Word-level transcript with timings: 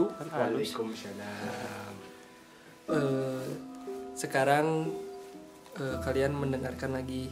wabarakatuh. 0.00 0.32
Waalaikumsalam. 0.32 1.94
Eh, 2.88 3.46
sekarang 4.16 4.88
eh, 5.76 5.96
kalian 6.00 6.32
mendengarkan 6.32 6.96
lagi 6.96 7.28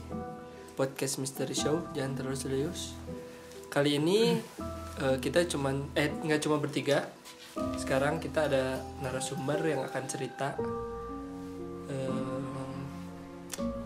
podcast 0.77 1.21
Mystery 1.21 1.57
Show, 1.57 1.85
jangan 1.93 2.17
terlalu 2.17 2.37
serius. 2.37 2.93
Kali 3.73 3.97
ini 3.97 4.37
eh, 5.01 5.17
kita 5.19 5.47
cuman 5.49 5.89
eh 5.97 6.13
nggak 6.13 6.41
cuma 6.45 6.61
bertiga. 6.61 7.09
Sekarang 7.77 8.23
kita 8.23 8.47
ada 8.47 8.79
narasumber 9.03 9.59
yang 9.67 9.83
akan 9.83 10.05
cerita. 10.07 10.55
Eh, 11.91 12.39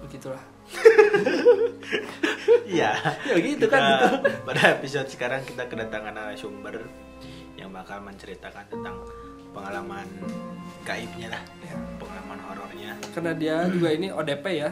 begitulah. 0.04 0.42
Iya. 2.64 2.96
Ya 3.28 3.36
gitu 3.40 3.66
kan, 3.68 3.80
Kita- 3.80 4.20
gitu. 4.20 4.28
Pada 4.44 4.62
episode 4.76 5.08
sekarang 5.08 5.44
kita 5.44 5.68
kedatangan 5.68 6.12
narasumber 6.12 6.80
yang 7.54 7.70
bakal 7.70 7.98
menceritakan 8.00 8.64
tentang 8.66 8.96
pengalaman 9.50 10.06
gaibnya 10.82 11.30
lah, 11.30 11.42
Ya. 11.62 11.74
pengalaman 11.96 12.38
horornya. 12.42 12.90
Karena 13.14 13.32
dia 13.32 13.56
juga 13.68 13.88
ini 13.88 14.10
ODP 14.10 14.44
ya, 14.58 14.70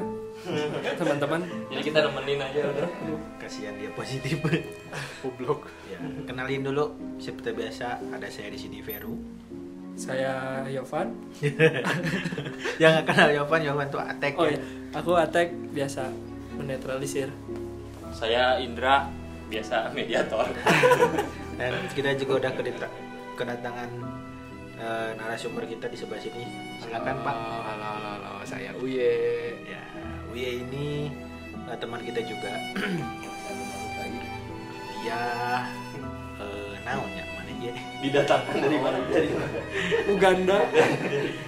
teman-teman. 0.98 1.41
Jadi 1.70 1.82
kita 1.84 1.98
nemenin 2.02 2.41
aja 2.42 2.60
udah. 2.66 2.88
Kasihan 3.38 3.74
dia 3.78 3.91
positif. 3.95 4.42
Goblok. 5.22 5.70
ya, 5.86 5.98
kenalin 6.27 6.62
dulu 6.62 6.91
seperti 7.16 7.55
biasa 7.55 8.02
ada 8.10 8.27
saya 8.27 8.50
di 8.50 8.58
sini 8.58 8.83
Veru. 8.83 9.14
Saya 9.94 10.64
Yovan. 10.66 11.12
yang 12.83 13.05
kenal 13.05 13.28
Yovan, 13.30 13.60
Yovan 13.62 13.86
tuh 13.86 14.00
Atek 14.00 14.34
Oh 14.34 14.48
ya. 14.48 14.56
iya, 14.56 14.60
aku 14.91 15.12
Atek 15.14 15.53
biasa 15.70 16.08
menetralisir. 16.56 17.28
Saya 18.10 18.58
Indra, 18.58 19.06
biasa 19.47 19.92
mediator. 19.92 20.48
Dan 21.56 21.72
kita 21.92 22.17
juga 22.17 22.33
udah 22.42 22.53
kedatangan 23.36 23.89
eh, 24.81 25.11
narasumber 25.17 25.64
kita 25.69 25.86
di 25.89 25.97
sebelah 25.97 26.22
sini. 26.22 26.44
Silakan 26.81 27.17
Pak. 27.20 27.34
Halo, 27.36 27.89
halo, 27.92 28.11
halo, 28.19 28.33
saya 28.44 28.72
Uye. 28.81 29.56
Ya, 29.69 29.83
Uye 30.33 30.64
ini 30.64 31.12
eh, 31.69 31.77
teman 31.77 32.00
kita 32.00 32.20
juga. 32.25 32.53
ya, 35.06 35.22
eh, 36.41 36.75
naon 36.86 37.11
ya 37.12 37.25
mana 37.36 37.53
ya? 37.61 37.75
Didatangkan 38.00 38.56
dari 38.59 38.78
mana? 38.81 38.98
Dari 39.11 39.31
mana? 39.34 39.59
Uganda. 40.09 40.59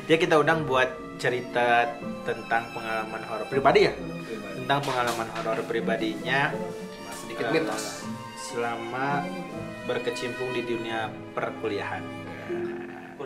Dia 0.04 0.16
kita 0.20 0.34
undang 0.38 0.68
buat 0.68 0.88
cerita 1.16 1.88
tentang 2.26 2.68
pengalaman 2.76 3.22
horor 3.24 3.46
pribadi 3.48 3.88
ya. 3.88 3.92
Tentang 4.54 4.80
pengalaman 4.80 5.28
horor 5.36 5.60
pribadinya 5.68 6.52
Sedikit 7.24 7.46
eh, 7.48 7.52
mitos. 7.56 8.13
Selama 8.54 9.26
berkecimpung 9.90 10.54
di 10.54 10.62
dunia 10.62 11.10
perkuliahan. 11.34 12.06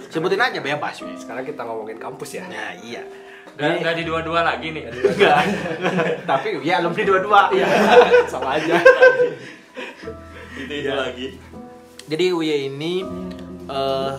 Sebutin 0.08 0.40
aja 0.40 0.58
bebas, 0.64 0.96
Uye. 1.04 1.20
Sekarang 1.20 1.44
kita 1.44 1.68
ngomongin 1.68 2.00
kampus 2.00 2.40
ya. 2.40 2.48
Nah, 2.48 2.72
iya. 2.80 3.04
Nggak, 3.58 3.72
nggak 3.84 3.94
di 3.98 4.04
dua-dua 4.08 4.40
lagi 4.46 4.72
nih. 4.72 4.88
Enggak. 4.88 5.36
Tapi 6.30 6.48
ya 6.64 6.80
alumni 6.80 7.02
dua-dua. 7.04 7.40
Iya, 7.52 7.66
sama 8.32 8.56
aja. 8.56 8.80
Itu 10.56 10.72
itu 10.72 10.92
lagi. 10.92 11.26
Jadi 12.08 12.26
Uye 12.32 12.72
ini 12.72 13.04
eh 13.68 14.14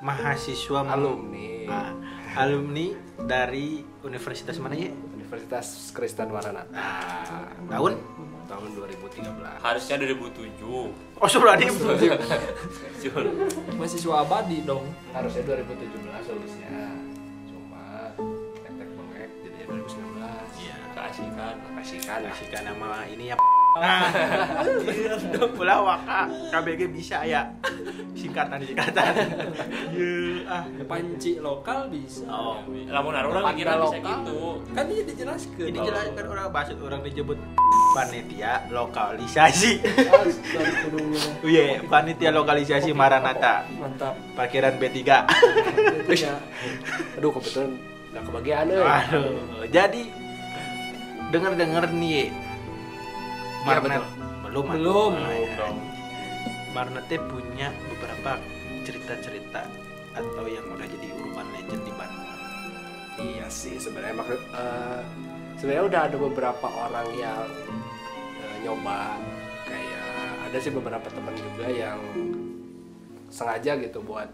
mahasiswa 0.00 0.84
Alumni 0.88 1.64
Ah, 1.64 1.96
alumni 2.44 2.92
dari 3.24 3.80
universitas 4.04 4.60
mana 4.60 4.76
ya? 4.76 4.92
Universitas 5.34 5.90
Kristen 5.90 6.30
Maranatha 6.30 6.70
Nah, 6.70 7.50
tahun? 7.66 7.98
tahun 8.46 8.68
2013. 8.78 9.58
Harusnya 9.58 9.94
2007. 9.98 10.94
Oh, 11.18 11.26
sudah 11.26 11.58
di. 11.58 11.66
Mahasiswa 13.74 14.14
abadi 14.22 14.62
dong. 14.62 14.86
Harusnya 15.10 15.42
2017 15.42 16.30
lulusnya. 16.30 16.70
Cuma 17.50 18.14
tek-tek 18.62 18.88
bengek 18.94 19.30
jadinya 19.42 19.64
2019. 19.74 20.62
Iya. 20.62 20.76
Keasikan. 20.94 21.54
Makasih 21.66 21.98
kan. 22.06 22.20
Kasihkan 22.30 22.62
nama 22.70 23.02
ini 23.10 23.34
ya. 23.34 23.36
Nah, 23.74 24.06
Pulau 25.50 25.80
Waka 25.90 26.30
KBG 26.54 26.94
bisa 26.94 27.26
ya. 27.26 27.42
Singkatan 28.14 28.62
singkatan. 28.62 29.12
Iya, 29.90 30.46
ah. 30.46 30.64
Panci 30.86 31.42
lokal 31.42 31.90
bisa. 31.90 32.22
Oh. 32.30 32.62
Lamun 32.70 33.10
orang 33.18 33.50
pikiran 33.54 33.82
bisa 33.82 33.98
lokal. 33.98 34.06
gitu. 34.06 34.38
Kan 34.78 34.84
dia 34.86 35.02
dijelaskan. 35.02 35.66
Ini 35.74 35.78
jelaskan 35.82 36.24
orang 36.30 36.46
bahasa 36.54 36.72
orang 36.78 37.00
disebut 37.02 37.38
panitia 37.98 38.52
lokalisasi. 38.70 39.82
Astagfirullah. 39.82 41.26
Uye, 41.42 41.82
panitia 41.90 42.30
lokalisasi 42.30 42.94
Maranatha. 42.94 43.66
Mantap. 43.74 44.14
Parkiran 44.38 44.78
B3. 44.78 44.98
Ya. 46.14 46.38
Aduh, 47.18 47.30
kebetulan 47.34 47.74
nggak 48.14 48.22
kebagian 48.30 48.66
euy. 48.70 48.86
Aduh, 48.86 49.66
jadi 49.66 50.02
dengar-dengar 51.34 51.90
nih 51.90 52.30
Iya, 52.30 52.53
Marnet 53.64 54.00
betul. 54.00 54.06
belum 54.44 54.64
Belum. 54.70 55.12
Ah, 55.12 55.24
Belum 55.24 55.48
ya. 55.48 55.56
dong. 55.58 55.76
Marnet 56.74 57.04
teh 57.06 57.20
punya 57.22 57.68
beberapa 57.88 58.30
cerita-cerita 58.84 59.62
atau 60.14 60.44
yang 60.46 60.66
udah 60.70 60.86
jadi 60.86 61.08
urban 61.16 61.46
legend 61.54 61.82
di 61.82 61.92
Bandung. 61.94 62.22
Iya 63.14 63.46
sih 63.46 63.78
sebenarnya 63.78 64.14
maksud 64.18 64.40
eh, 64.42 65.00
sebenarnya 65.56 65.84
udah 65.86 66.00
ada 66.10 66.16
beberapa 66.18 66.66
orang 66.66 67.08
yang 67.14 67.46
eh, 68.42 68.56
nyoba 68.66 69.16
kayak 69.64 70.06
ada 70.50 70.58
sih 70.58 70.72
beberapa 70.74 71.06
teman 71.08 71.34
juga 71.34 71.66
yang 71.70 71.98
sengaja 73.30 73.78
gitu 73.78 74.02
buat 74.02 74.30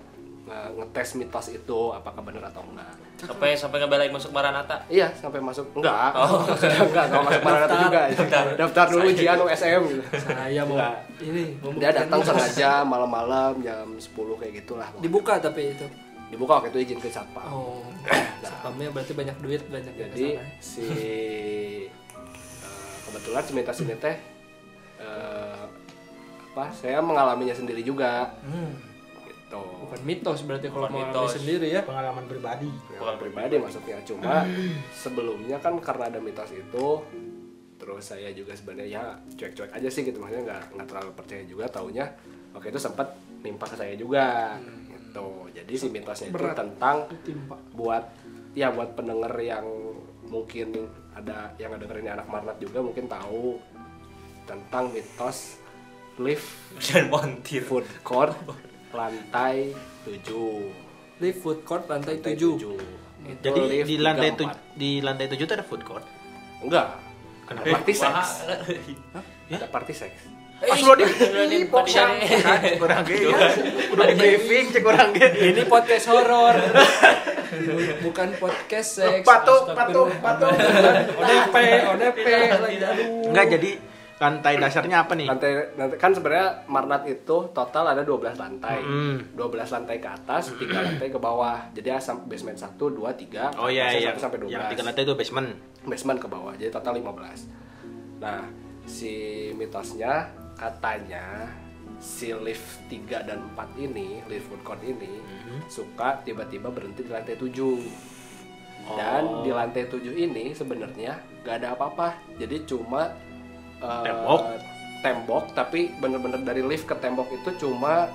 eh, 0.51 0.69
ngetes 0.75 1.15
mitos 1.15 1.47
itu 1.49 1.81
apakah 1.91 2.19
benar 2.21 2.43
atau 2.47 2.67
enggak. 2.67 2.91
Sampai 3.17 3.53
sampai 3.53 3.79
ngebelain 3.79 4.11
masuk 4.11 4.31
Maranatha. 4.31 4.83
Iya 4.87 5.07
sampai 5.13 5.39
masuk 5.39 5.71
enggak, 5.73 6.11
Oh. 6.13 6.43
enggak 6.89 7.05
enggak 7.07 7.23
masuk 7.23 7.43
Maranatha 7.43 7.69
Daftar. 7.71 7.85
juga. 7.87 8.01
Daftar. 8.11 8.45
Daftar 8.57 8.87
dulu 8.89 9.03
ujian 9.07 9.39
USM 9.39 9.83
gitu. 9.87 10.03
Saya 10.19 10.63
mau 10.65 10.75
Enggak. 10.75 10.97
ini 11.21 11.45
Dia 11.77 11.91
datang 11.95 12.21
sengaja 12.21 12.71
malam-malam 12.83 13.53
jam 13.61 13.87
10 13.93 14.11
kayak 14.37 14.53
gitulah. 14.59 14.89
Dibuka 14.99 15.39
tapi 15.39 15.71
itu. 15.71 15.87
Dibuka 16.29 16.53
waktu 16.57 16.71
itu 16.73 16.79
izin 16.85 16.99
ke 16.99 17.09
satpam. 17.09 17.47
Oh. 17.47 17.83
Satpamnya 18.41 18.89
berarti 18.89 19.13
banyak 19.13 19.37
duit 19.39 19.63
banyak 19.67 19.93
jadi 19.93 20.29
si 20.59 20.87
eh, 22.59 23.03
kebetulan 23.05 23.43
si 23.43 23.53
mitos 23.53 23.81
ini 23.81 23.95
teh 23.97 24.17
eh, 24.97 25.63
apa 26.51 26.65
saya 26.73 26.99
mengalaminya 26.99 27.53
sendiri 27.53 27.81
juga 27.81 28.31
Hmm. 28.43 28.75
Gitu 29.51 29.59
Bukan 29.83 30.01
mitos 30.07 30.47
berarti 30.47 30.71
kalau 30.71 30.87
Bukan 30.87 30.95
mau 30.95 31.27
mitos. 31.27 31.31
sendiri 31.35 31.67
ya. 31.69 31.83
Pengalaman 31.83 32.25
pribadi. 32.25 32.71
Pengalaman 32.89 33.19
pribadi 33.19 33.55
maksudnya 33.59 33.99
cuma 34.07 34.47
sebelumnya 34.95 35.59
kan 35.59 35.75
karena 35.77 36.07
ada 36.07 36.23
mitos 36.23 36.51
itu 36.51 36.87
terus 37.75 38.05
saya 38.05 38.29
juga 38.31 38.53
sebenarnya 38.53 38.87
ya 38.87 39.03
cuek-cuek 39.35 39.73
aja 39.73 39.89
sih 39.89 40.05
gitu 40.05 40.21
maksudnya 40.21 40.45
nggak 40.47 40.63
nggak 40.71 40.87
terlalu 40.87 41.11
percaya 41.17 41.43
juga 41.43 41.65
taunya 41.67 42.05
waktu 42.53 42.69
itu 42.69 42.79
sempat 42.79 43.09
nimpa 43.41 43.65
ke 43.65 43.73
saya 43.75 43.97
juga 43.97 44.53
gitu 44.87 45.49
jadi 45.51 45.73
si 45.73 45.89
mitosnya 45.89 46.29
itu 46.29 46.37
Berat. 46.37 46.61
tentang 46.61 47.09
Timpa. 47.25 47.57
buat 47.73 48.05
ya 48.53 48.69
buat 48.69 48.93
pendengar 48.93 49.33
yang 49.35 49.65
mungkin 50.29 50.77
ada 51.11 51.57
yang 51.57 51.73
ada 51.73 51.83
dengerin 51.83 52.13
anak 52.13 52.29
marnat 52.29 52.61
juga 52.61 52.85
mungkin 52.85 53.09
tahu 53.09 53.57
tentang 54.45 54.93
mitos 54.93 55.57
lift 56.21 56.53
Dan 56.85 57.09
montir. 57.09 57.65
food 57.65 57.89
court 58.05 58.37
lantai 58.91 59.71
7 60.03 61.21
Live 61.21 61.39
food 61.39 61.61
court 61.63 61.85
lantai 61.85 62.17
Lantai 62.17 62.33
7. 62.33 62.41
tujuh. 62.41 62.77
Itu 63.21 63.43
Jadi 63.43 63.61
lift 63.63 63.87
di 63.87 63.97
lantai 63.97 64.29
34. 64.33 64.39
tujuh 64.39 64.51
di 64.75 64.91
lantai 64.99 65.27
tujuh 65.29 65.45
itu 65.45 65.55
ada 65.55 65.63
food 65.63 65.83
court. 65.83 66.05
enggak 66.61 66.87
Kenapa? 67.45 67.65
ada 67.67 67.73
party 67.75 67.93
sex 67.93 68.17
Ya? 69.47 69.59
ada 69.59 69.69
party 69.69 69.93
sex 69.93 70.13
Pas 70.61 70.77
lo 70.79 70.93
di 70.93 71.09
di 71.49 71.59
Poksang. 71.65 72.21
Cek 72.21 72.77
orang 72.79 73.01
ge 73.03 73.17
ya. 73.25 73.33
Udah 73.91 74.05
di 74.07 74.15
briefing 74.15 74.69
cek 74.69 74.85
orang 74.85 75.09
ge. 75.11 75.29
Ini 75.49 75.65
podcast 75.65 76.05
horor. 76.07 76.53
Bukan 78.01 78.29
podcast 78.37 79.01
seks. 79.01 79.25
Patung, 79.25 79.73
patung, 79.73 80.13
patung. 80.21 80.53
ODP, 81.17 81.55
ODP 81.89 82.27
lagi 82.53 82.77
aduh. 82.77 83.09
Enggak 83.27 83.47
jadi 83.51 83.71
lantai 84.21 84.61
dasarnya 84.61 85.01
apa 85.01 85.17
nih? 85.17 85.25
lantai, 85.25 85.51
lantai- 85.75 85.97
kan 85.97 86.13
sebenarnya 86.13 86.49
marnat 86.67 87.03
itu 87.05 87.37
total 87.51 87.89
ada 87.89 88.05
12 88.05 88.37
lantai 88.37 88.79
Hmm. 88.79 89.17
12 89.33 89.73
lantai 89.73 89.97
ke 89.97 90.07
atas 90.07 90.53
tiga 90.55 90.79
lantai 90.79 91.09
ke 91.09 91.17
bawah 91.17 91.73
jadi 91.73 91.97
basement 92.21 92.55
1, 92.55 92.77
2, 92.77 93.17
3 93.17 93.57
Oh 93.57 93.67
iya 93.67 93.89
iya. 93.91 94.13
sampai 94.15 94.37
12 94.39 94.53
Yang 94.53 94.65
tiga 94.71 94.83
lantai 94.85 95.03
itu 95.03 95.15
basement. 95.15 95.49
basement 95.83 96.19
ke 96.19 96.29
bawah 96.29 96.53
jadi 96.53 96.69
total 96.69 96.95
15 96.95 97.49
nah 98.21 98.45
si 98.85 99.13
mitosnya 99.51 100.29
katanya 100.55 101.49
si 101.97 102.29
lift 102.35 102.85
3 102.87 103.25
dan 103.25 103.41
4 103.51 103.73
ini 103.79 104.21
lift 104.27 104.45
food 104.47 104.61
court 104.61 104.81
ini 104.83 105.09
Mhm. 105.17 105.65
suka 105.67 106.21
tiba-tiba 106.21 106.69
berhenti 106.69 107.01
di 107.01 107.09
lantai 107.09 107.33
7 107.35 107.81
dan 108.91 109.23
Oh. 109.23 109.41
di 109.41 109.51
lantai 109.51 109.85
7 109.87 110.13
ini 110.13 110.53
sebenarnya 110.53 111.13
gak 111.41 111.61
ada 111.61 111.73
apa-apa 111.73 112.13
jadi 112.37 112.65
cuma 112.65 113.09
eh, 113.81 114.03
Tembok? 114.03 114.41
tembok 115.01 115.45
tapi 115.51 115.89
bener-bener 115.97 116.41
dari 116.41 116.61
lift 116.61 116.85
ke 116.85 116.93
tembok 116.95 117.33
itu 117.33 117.49
cuma 117.59 118.13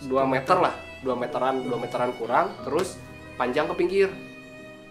2 0.00 0.10
meter 0.26 0.58
lah 0.58 0.74
2 1.00 1.14
meteran 1.14 1.62
2 1.62 1.70
meteran 1.76 2.10
kurang 2.12 2.50
terus 2.60 2.98
panjang 3.34 3.66
ke 3.66 3.74
pinggir 3.74 4.10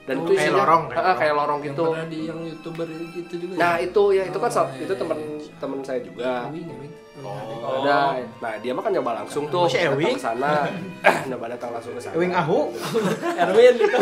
dan 0.06 0.16
Oh, 0.16 0.24
itu 0.24 0.32
kayak 0.32 0.42
isinya 0.44 0.60
lorong, 0.62 0.82
kayak 0.86 0.96
lorong. 0.96 1.18
kayak 1.18 1.36
lorong 1.36 1.60
Yang 1.60 1.68
gitu 1.68 1.84
pernah 1.84 2.06
di 2.06 2.20
yang 2.24 2.40
youtuber 2.40 2.88
gitu 3.12 3.34
juga. 3.36 3.54
nah 3.58 3.74
itu 3.78 4.04
ya 4.14 4.24
itu 4.24 4.38
kan 4.38 4.48
Oh, 4.48 4.56
so- 4.56 4.70
iya, 4.70 4.80
itu 4.80 4.86
iya, 4.86 5.02
temen 5.02 5.18
iya. 5.18 5.54
temen 5.58 5.80
saya 5.82 6.00
juga 6.00 6.30
Ewing, 6.46 6.68
Ewing. 6.70 6.94
Oh. 7.18 7.82
ada 7.82 8.00
nah 8.38 8.54
dia 8.56 8.72
mah 8.72 8.84
kan 8.84 8.92
nyoba 8.92 9.12
langsung 9.18 9.44
tuh 9.48 9.66
Ewing? 9.68 10.14
ke 10.14 10.22
sana 10.22 10.52
nyoba 11.28 11.46
datang 11.50 11.70
langsung 11.72 11.92
ke 11.92 12.02
sana 12.02 12.14
Ewing 12.14 12.32
Ahu. 12.32 12.60
Erwin 13.42 13.76
itu. 13.76 13.98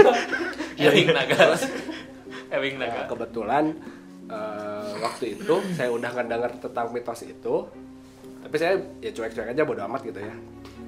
Ewing 0.77 1.07
naga. 1.09 1.55
Ewing 2.51 2.75
Nah, 2.75 2.85
naga. 2.85 3.01
kebetulan 3.07 3.65
eh, 4.27 4.72
waktu 5.03 5.25
itu 5.33 5.55
saya 5.73 5.89
udah 5.89 6.09
ngedenger 6.09 6.51
tentang 6.59 6.87
mitos 6.89 7.21
itu 7.21 7.55
tapi 8.41 8.55
saya 8.55 8.73
ya 8.99 9.11
cuek-cuek 9.11 9.47
aja 9.49 9.63
bodo 9.63 9.81
amat 9.85 10.01
gitu 10.03 10.19
ya 10.19 10.35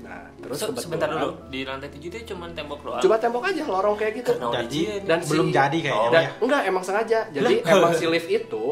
nah 0.02 0.22
terus 0.38 0.58
kebetulan 0.60 0.80
sebentar 0.80 1.08
dulu 1.10 1.30
di 1.48 1.60
lantai 1.62 1.90
tujuh 1.90 2.10
itu 2.10 2.30
cuma 2.30 2.46
tembok 2.50 2.80
doang. 2.80 3.02
coba 3.02 3.16
tembok 3.18 3.44
aja 3.44 3.64
lorong 3.66 3.96
kayak 3.96 4.14
gitu 4.16 4.32
Karena 4.34 4.54
Jadi 4.60 4.80
ujian. 4.86 5.02
dan 5.04 5.20
belum 5.24 5.46
si- 5.46 5.54
jadi 5.54 5.78
kayaknya. 5.80 6.10
dan 6.10 6.22
ya. 6.22 6.30
enggak 6.40 6.62
emang 6.64 6.84
sengaja 6.84 7.20
jadi 7.32 7.54
emang 7.66 7.92
si 7.92 8.06
lift 8.14 8.30
itu 8.30 8.66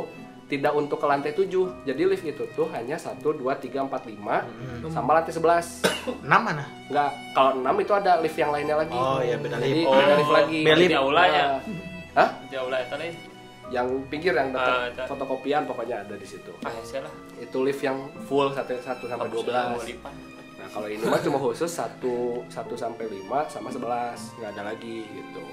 tidak 0.46 0.70
untuk 0.72 0.98
ke 0.98 1.08
lantai 1.08 1.34
7 1.34 1.50
jadi 1.82 2.02
lift 2.06 2.22
itu 2.24 2.44
tuh 2.54 2.70
hanya 2.70 2.94
1, 2.94 3.18
2, 3.18 3.34
3, 3.58 3.82
4, 3.82 3.90
5 4.06 4.46
Hmm. 4.46 4.86
sama 4.88 5.12
lantai 5.16 5.34
11 5.34 5.82
Enam 6.22 6.42
mana? 6.44 6.66
enggak 6.86 7.10
kalau 7.34 7.52
6 7.56 7.82
itu 7.82 7.94
ada 7.96 8.12
lift 8.20 8.38
yang 8.38 8.52
lainnya 8.52 8.76
lagi 8.78 8.94
Oh, 8.94 9.18
iya, 9.18 9.34
beda 9.36 9.58
jadi 9.58 9.74
lift. 9.74 9.90
beda 9.90 10.06
Oh, 10.06 10.20
lift 10.20 10.34
lagi 10.36 10.60
beda 10.62 10.78
lift. 10.78 10.92
Di 10.92 10.98
aula 11.00 11.24
ya? 11.26 11.46
Hah? 12.14 12.30
Jauh 12.48 12.70
lah 12.70 12.80
itu 12.80 12.96
nih. 12.96 13.12
Yang 13.70 13.88
pinggir 14.08 14.32
yang 14.32 14.52
Ah, 14.52 14.60
dekat 14.90 14.92
ada. 14.94 15.04
fotokopian 15.08 15.64
pokoknya 15.64 16.04
ada 16.04 16.16
di 16.16 16.24
situ 16.24 16.52
Ah, 16.62 16.72
ya 16.72 17.00
lah. 17.00 17.14
itu 17.38 17.58
lift 17.60 17.80
yang 17.80 17.98
full 18.26 18.48
1 18.48 18.60
1 18.76 18.84
sampai 19.04 19.28
12 19.30 19.88
lipat. 19.88 20.14
Nah, 20.54 20.68
kalau 20.70 20.88
ini 20.88 21.04
mah 21.04 21.20
cuma 21.20 21.38
khusus 21.38 21.68
1 21.68 22.00
1 22.48 22.74
sampai 22.74 23.06
5 23.06 23.48
sama 23.48 23.68
11, 23.68 24.32
nggak 24.38 24.52
ada 24.54 24.64
lagi 24.66 25.04
gitu. 25.04 25.44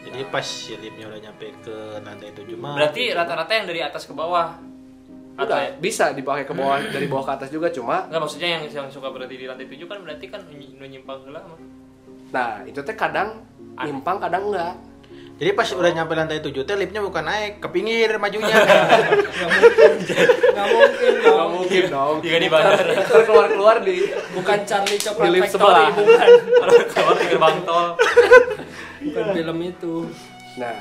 Jadi 0.00 0.24
pas 0.26 0.40
si 0.40 0.72
liftnya 0.72 1.04
udah 1.06 1.20
nyampe 1.20 1.52
ke 1.60 1.76
lantai 2.00 2.30
tujuh 2.32 2.56
mah. 2.56 2.78
Berarti 2.78 3.12
rata-rata 3.12 3.52
yang 3.52 3.66
dari 3.66 3.80
atas 3.82 4.04
ke 4.04 4.14
bawah. 4.14 4.56
Atau 5.36 5.54
ya? 5.54 5.70
Bisa 5.76 6.10
dipakai 6.10 6.42
ke 6.42 6.54
bawah 6.54 6.80
dari 6.80 7.06
bawah 7.06 7.22
ke 7.24 7.32
atas 7.34 7.48
juga 7.48 7.68
cuma 7.68 8.06
Enggak 8.06 8.22
maksudnya 8.24 8.48
yang 8.56 8.62
yang 8.66 8.88
suka 8.88 9.06
berhenti 9.08 9.36
di 9.36 9.46
lantai 9.46 9.66
tujuh 9.66 9.84
kan 9.84 9.98
berarti 10.00 10.26
kan 10.26 10.40
nyimpang 10.80 11.18
heula 11.22 11.40
mah. 11.44 11.58
nah, 12.28 12.60
itu 12.62 12.80
teh 12.80 12.92
kadang 12.92 13.42
nyimpang 13.76 14.16
kadang 14.18 14.48
enggak. 14.48 14.74
Jadi 15.38 15.50
pas 15.54 15.70
udah 15.70 15.90
nyampe 15.92 16.12
lantai 16.12 16.42
tujuh 16.42 16.62
teh 16.62 16.74
liftnya 16.74 16.98
bukan 16.98 17.22
naik, 17.22 17.62
ke 17.62 17.68
pinggir 17.70 18.10
majunya. 18.18 18.50
Nggak 19.38 20.66
mungkin 20.68 21.12
Nggak 21.14 21.30
dong. 21.30 21.50
mungkin 21.54 21.82
dong. 21.88 22.14
Jika 22.20 22.36
di 22.36 22.48
bandara. 22.48 22.92
Terus 23.06 23.24
keluar-keluar 23.24 23.76
di 23.80 23.96
Bukan 24.34 24.58
Charlie 24.66 24.98
Di 24.98 25.04
Coklat 25.06 25.30
lift 25.30 25.50
sebelah. 25.50 25.90
bukan. 25.90 26.28
Kalau 26.42 26.74
keluar 26.84 27.14
di 27.14 27.26
gerbang 27.26 27.56
tol. 27.62 27.86
Bukan 28.98 29.24
film 29.32 29.58
itu. 29.62 29.94
Nah, 30.58 30.76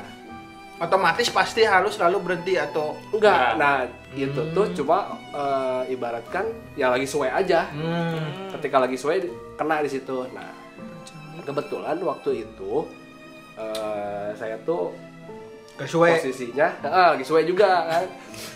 Otomatis 0.78 1.30
pasti 1.30 1.62
harus 1.62 1.94
selalu 1.94 2.18
berhenti 2.22 2.54
atau 2.54 2.98
enggak. 3.10 3.58
Nah. 3.58 3.86
Nah, 3.86 3.94
itu 4.14 4.42
tuh 4.54 4.66
cuma 4.74 5.06
eh, 5.30 5.94
ibaratkan 5.94 6.46
ya 6.74 6.90
lagi 6.90 7.06
suwe 7.06 7.30
aja. 7.30 7.70
hmm. 7.70 8.58
Ketika 8.58 8.82
lagi 8.82 8.98
suwe 8.98 9.22
kena 9.54 9.82
di 9.82 9.90
situ. 9.90 10.26
Nah, 10.34 10.50
kebetulan 11.42 11.98
waktu 12.02 12.42
itu 12.42 12.86
eh, 13.58 14.30
saya 14.38 14.56
tuh 14.64 14.94
kesuwe. 15.78 16.10
posisinya 16.18 16.68
ah, 16.86 17.08
lagi 17.14 17.24
suwe 17.26 17.46
juga 17.46 17.86
kan. 17.86 18.06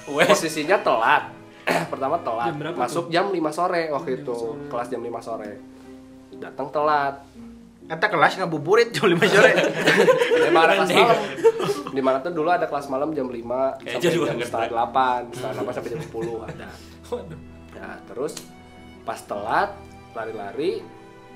Posisinya 0.29 0.77
telat. 0.81 1.23
Pertama 1.93 2.17
telat. 2.25 2.49
Jam 2.49 2.57
berapa 2.57 2.77
masuk 2.77 3.05
jam 3.13 3.25
5 3.29 3.37
sore 3.53 3.93
waktu 3.93 4.09
itu. 4.25 4.37
kelas 4.67 4.87
jam 4.89 5.01
5 5.01 5.21
sore. 5.21 5.51
Datang 6.41 6.67
telat. 6.73 7.21
Kata 7.85 8.05
kelas 8.07 8.33
ngabuburit 8.41 8.89
jam 8.89 9.05
5 9.05 9.21
sore. 9.29 9.51
emang 10.49 10.63
ada 10.65 10.73
kelas 10.81 10.91
malam. 10.97 11.19
Di 11.91 12.01
mana 12.01 12.17
tuh 12.23 12.31
dulu 12.33 12.49
ada 12.49 12.65
kelas 12.65 12.87
malam 12.89 13.13
jam 13.13 13.27
5 13.29 13.37
Kayak 13.85 14.01
sampai 14.01 14.11
jam 14.15 14.39
setengah 14.41 14.69
delapan 14.73 15.19
setengah 15.29 15.53
delapan 15.59 15.73
sampai 15.77 15.89
jam 15.93 16.01
10 16.01 16.49
ada. 16.49 16.69
Waduh. 17.11 17.39
nah 17.75 17.97
terus 18.07 18.33
pas 19.03 19.19
telat 19.25 19.69
lari-lari 20.15 20.79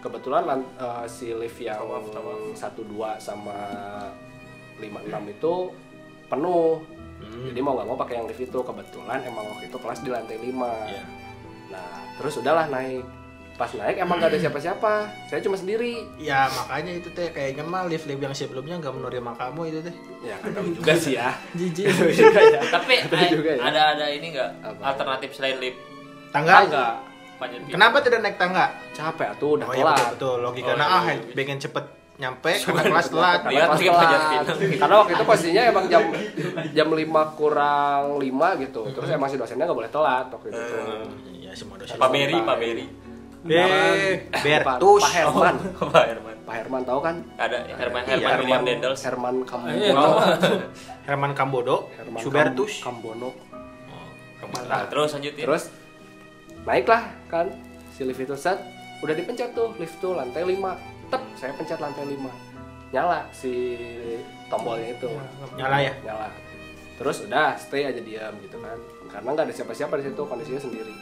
kebetulan 0.06 0.44
lan- 0.46 0.70
eh, 0.78 1.06
si 1.10 1.34
lift 1.34 1.58
yang 1.58 1.82
tawaf. 1.82 2.06
12 2.54 3.18
sama 3.18 3.58
56 4.78 5.34
itu 5.34 5.54
penuh 6.26 6.82
Hmm. 7.16 7.48
Jadi 7.48 7.60
mau 7.64 7.80
nggak 7.80 7.88
mau 7.88 7.96
pakai 7.96 8.20
yang 8.20 8.28
lift 8.28 8.44
itu 8.44 8.60
kebetulan 8.60 9.24
emang 9.24 9.48
waktu 9.48 9.72
itu 9.72 9.78
kelas 9.80 10.04
di 10.04 10.10
lantai 10.12 10.36
5. 10.36 10.68
Iya. 10.84 11.04
Nah, 11.72 11.96
terus 12.20 12.38
udahlah 12.38 12.68
naik. 12.68 13.08
Pas 13.56 13.72
naik 13.72 13.96
emang 13.96 14.20
gak 14.20 14.36
ada 14.36 14.40
siapa-siapa. 14.44 14.94
Saya 15.32 15.40
cuma 15.40 15.56
sendiri. 15.56 16.04
Ya 16.20 16.52
makanya 16.52 16.92
itu 16.92 17.08
teh 17.16 17.32
kayaknya 17.32 17.64
mah 17.64 17.88
lift-lift 17.88 18.20
yang 18.20 18.36
sebelumnya 18.36 18.84
nggak 18.84 18.92
menerima 18.92 19.32
kamu 19.32 19.62
itu 19.72 19.80
teh. 19.80 19.96
Ya, 20.28 20.36
nggak 20.44 20.54
tahu 20.60 20.68
juga 20.76 20.94
sih 21.00 21.16
ya. 21.16 21.32
Jijik. 21.58 21.88
Juga 21.88 22.42
ya. 22.44 22.62
Tapi 22.68 22.96
juga 23.32 23.52
ya. 23.56 23.62
ada 23.64 23.82
ada 23.96 24.06
ini 24.12 24.36
enggak 24.36 24.52
Apa? 24.60 24.82
alternatif 24.92 25.40
selain 25.40 25.56
lift? 25.64 25.80
Tangga? 26.36 26.68
Enggak. 26.68 26.94
Panjat. 27.36 27.60
Kenapa 27.68 27.98
tidak 28.00 28.20
naik 28.24 28.38
tangga? 28.40 28.66
Capek 28.92 29.30
tuh 29.36 29.50
udah 29.60 29.68
oh 29.68 29.74
iya 29.74 29.84
telat. 29.84 29.98
betul, 29.98 30.12
betul. 30.16 30.36
logikanya 30.40 30.76
Oh, 30.78 30.88
iya, 30.88 30.96
ah 30.96 31.04
iya, 31.04 31.14
iya. 31.20 31.34
pengen 31.36 31.58
cepet 31.60 31.86
nyampe 32.16 32.52
karena 32.56 32.82
kelas 32.88 33.08
telat. 33.12 33.40
Kelas 33.44 33.68
telat. 33.76 33.80
pinang. 33.84 34.46
Karena 34.80 34.96
waktu 35.04 35.12
itu 35.14 35.24
posisinya 35.28 35.64
emang 35.68 35.86
jam 35.92 36.04
jam 36.72 36.88
5 36.88 37.04
kurang 37.36 38.04
5 38.18 38.64
gitu. 38.64 38.82
Terus 38.90 39.10
emang 39.12 39.28
si 39.28 39.36
dosennya 39.36 39.68
nggak 39.68 39.80
boleh 39.84 39.92
telat 39.92 40.26
waktu 40.32 40.48
itu. 40.48 40.64
Ya 41.44 41.52
semua 41.52 41.76
dosen. 41.76 42.00
Pak 42.00 42.08
Beri, 42.08 42.38
Pak 42.40 42.58
Beri. 42.58 42.86
Eh, 43.46 44.26
Pak, 44.32 44.42
Bertus. 44.42 45.06
Pak 45.06 45.14
Herman. 45.14 45.56
Pak 45.94 46.06
Herman. 46.08 46.36
Pak 46.46 46.56
Herman 46.56 46.82
tahu 46.82 47.00
kan? 47.02 47.16
Ada 47.36 47.58
Herman 47.78 48.02
Iya, 48.06 48.16
Herman 48.18 48.38
William 48.42 48.64
Dendels. 48.66 49.02
Herman 49.06 49.36
kamu. 49.46 49.64
Iya, 49.70 49.92
tahu. 49.94 50.14
Herman 51.06 51.32
Kambodo, 51.38 51.78
Herman 51.94 52.22
Subertus. 52.24 52.82
Kam- 52.82 53.02
Kambono. 53.04 53.30
Nah, 54.66 54.86
terus 54.88 55.10
lanjutin. 55.12 55.44
Terus 55.46 55.64
naiklah 56.66 57.04
kan? 57.30 57.48
Si 57.96 58.04
lift 58.04 58.20
itu 58.20 58.36
set 58.36 58.60
udah 59.00 59.14
dipencet 59.14 59.54
tuh 59.54 59.72
lift 59.78 59.96
tuh 60.02 60.18
lantai 60.18 60.42
5 60.44 61.14
tep 61.14 61.22
saya 61.38 61.54
pencet 61.54 61.78
lantai 61.78 62.04
5 62.10 62.94
nyala 62.94 63.28
si 63.30 63.78
tombolnya 64.50 64.98
itu. 64.98 65.10
Nyala 65.58 65.78
ya? 65.84 65.94
nyala. 66.06 66.28
Terus 66.96 67.28
udah 67.28 67.60
stay 67.60 67.86
aja 67.86 68.00
diam 68.00 68.34
gitu 68.40 68.58
kan. 68.62 68.78
Karena 69.12 69.30
nggak 69.36 69.46
ada 69.52 69.54
siapa-siapa 69.54 70.00
di 70.00 70.04
situ 70.10 70.22
kondisinya 70.24 70.62
sendiri. 70.64 70.96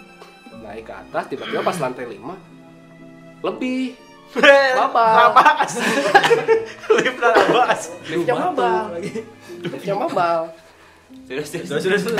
Naik 0.63 0.89
ke 0.89 0.93
atas 0.93 1.23
tiba-tiba 1.29 1.61
pas 1.61 1.77
lantai 1.77 2.05
5 2.11 3.43
lebih. 3.45 3.83
Babal. 4.79 5.13
Labas. 5.29 5.71
Lift 6.97 7.19
labas. 7.21 7.81
liftnya 8.09 8.33
mabal. 8.33 8.83
Lagi. 8.97 9.13
liftnya 9.69 9.93
mabal 9.93 10.62
Terus 11.23 11.47
terus. 11.49 11.67
Sudah 11.67 11.81
sudah 11.81 11.99
sudah. 11.99 12.19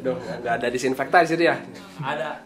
Aduh, 0.00 0.16
nggak 0.16 0.54
ada 0.60 0.66
disinfektan 0.68 1.24
di 1.24 1.28
situ 1.30 1.42
ya 1.44 1.56
Ada. 1.98 2.44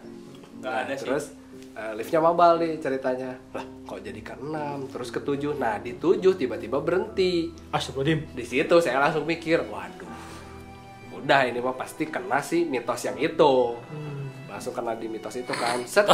Enggak 0.58 0.72
Nah, 0.74 0.82
ada 0.82 0.94
sih. 0.94 1.06
terus 1.06 1.24
eh, 1.72 1.92
liftnya 1.94 2.18
mabal 2.18 2.58
nih 2.58 2.78
ceritanya 2.78 3.38
lah 3.50 3.62
kok 3.86 4.02
jadi 4.02 4.18
ke 4.18 4.34
6 4.34 4.90
terus 4.90 5.08
ke 5.08 5.20
7 5.22 5.54
nah 5.54 5.78
di 5.78 5.94
7 5.94 6.18
tiba-tiba 6.34 6.82
berhenti 6.82 7.54
Astagfirullahaladzim. 7.70 8.34
di 8.34 8.44
situ 8.44 8.74
saya 8.82 8.98
langsung 8.98 9.22
mikir 9.22 9.62
waduh 9.62 10.10
udah 11.14 11.46
ini 11.46 11.58
mah 11.58 11.74
pasti 11.74 12.06
kena 12.06 12.42
sih 12.42 12.66
mitos 12.66 13.06
yang 13.06 13.14
itu 13.16 13.54
langsung 14.50 14.74
kena 14.74 14.94
di 14.94 15.06
mitos 15.06 15.34
itu 15.34 15.50
kan 15.50 15.78
set 15.86 16.06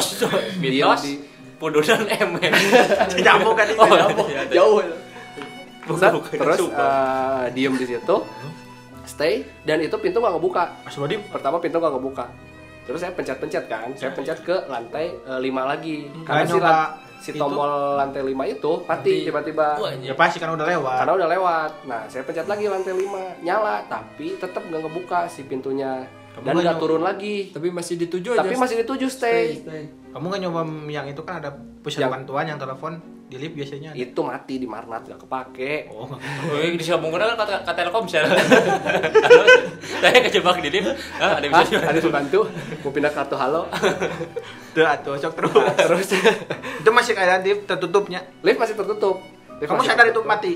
Mitos 0.60 1.00
di 1.00 1.14
Pududan 1.54 2.02
emen. 2.10 2.50
Nyambung 3.14 3.54
kan 3.54 3.66
itu. 3.70 3.78
Oh, 3.78 3.94
iya, 3.94 4.42
iya. 4.42 4.42
jauh 4.58 4.82
Bukan, 5.86 6.10
terus 6.34 6.60
eh, 6.66 7.44
diem 7.54 7.72
di 7.78 7.86
situ 7.86 8.16
stay 9.14 9.34
dan 9.62 9.78
itu 9.78 9.94
pintu 9.96 10.18
nggak 10.18 10.34
ngebuka. 10.34 10.62
Astagfirullahaladzim. 10.82 11.30
pertama 11.30 11.56
pintu 11.62 11.76
nggak 11.78 11.94
ngebuka. 11.94 12.24
Terus 12.84 12.98
saya 13.00 13.12
pencet-pencet 13.14 13.64
kan 13.64 13.88
saya 13.94 14.10
pencet 14.12 14.38
ke 14.42 14.56
lantai 14.66 15.14
5 15.24 15.40
lagi. 15.40 16.10
Nggak 16.10 16.26
karena 16.26 16.44
si, 16.44 16.58
lan- 16.60 16.92
si 17.16 17.30
itu? 17.32 17.40
tombol 17.40 17.70
lantai 17.96 18.20
5 18.20 18.44
itu 18.44 18.72
mati 18.84 19.12
tiba-tiba. 19.24 19.66
Ya 20.02 20.12
pasti 20.12 20.36
kan 20.36 20.52
udah 20.52 20.66
lewat. 20.66 20.96
karena 21.00 21.12
udah 21.16 21.28
lewat. 21.30 21.70
Nah 21.86 22.00
saya 22.10 22.26
pencet 22.26 22.44
lagi 22.44 22.66
lantai 22.68 22.92
5 22.92 23.40
nyala 23.40 23.86
tapi 23.88 24.36
tetap 24.36 24.66
nggak 24.66 24.82
ngebuka 24.84 25.30
si 25.30 25.46
pintunya. 25.46 26.04
Kamu 26.34 26.50
dan 26.50 26.54
nggak 26.60 26.78
turun 26.82 27.02
lagi. 27.06 27.54
Tapi 27.54 27.70
masih 27.70 27.94
dituju 27.94 28.34
aja. 28.34 28.42
tapi 28.42 28.58
masih 28.58 28.82
dituju 28.82 29.06
stay, 29.06 29.62
stay. 29.62 29.86
Kamu 30.10 30.24
nggak 30.26 30.42
nyoba 30.42 30.60
yang 30.90 31.06
itu 31.06 31.22
kan 31.22 31.38
ada 31.40 31.54
pusat 31.80 32.04
Yang- 32.04 32.12
bantuan 32.20 32.44
yang 32.50 32.58
telepon 32.58 32.98
di 33.34 33.42
lift 33.42 33.54
biasanya 33.56 33.90
ada. 33.90 33.98
itu 33.98 34.20
mati 34.22 34.54
di 34.56 34.64
Marnat 34.64 35.02
nggak 35.04 35.20
kepake 35.20 35.90
Oh, 35.90 36.06
nggak. 36.06 36.20
Oh, 36.46 36.58
ini 36.60 36.76
disambungkan 36.76 37.18
kan 37.20 37.36
kata 37.36 37.54
kata 37.60 37.80
Telkomsel. 37.80 38.24
Saya 40.00 40.18
kejebak 40.22 40.56
di 40.60 40.70
lift. 40.70 40.94
Ah, 41.16 41.34
ada 41.34 41.46
bisa 41.48 41.82
ada 41.82 41.98
yang 41.98 42.14
bantu 42.14 42.46
mau 42.78 42.90
pindah 42.90 43.10
kartu 43.10 43.34
halo 43.34 43.66
Tuh, 44.70 44.82
atuh, 44.84 45.14
cok 45.16 45.32
terus. 45.34 45.50
Nah, 45.52 45.74
terus 45.76 46.08
itu 46.80 46.90
masih 46.90 47.12
keadaan 47.12 47.42
lift 47.42 47.62
tertutupnya. 47.64 48.20
lift 48.40 48.56
masih 48.56 48.74
tertutup 48.74 49.18
Lift 49.56 49.66
Kamu 49.66 49.78
masih 49.80 49.90
sadar 49.90 50.06
itu 50.08 50.20
mati. 50.22 50.52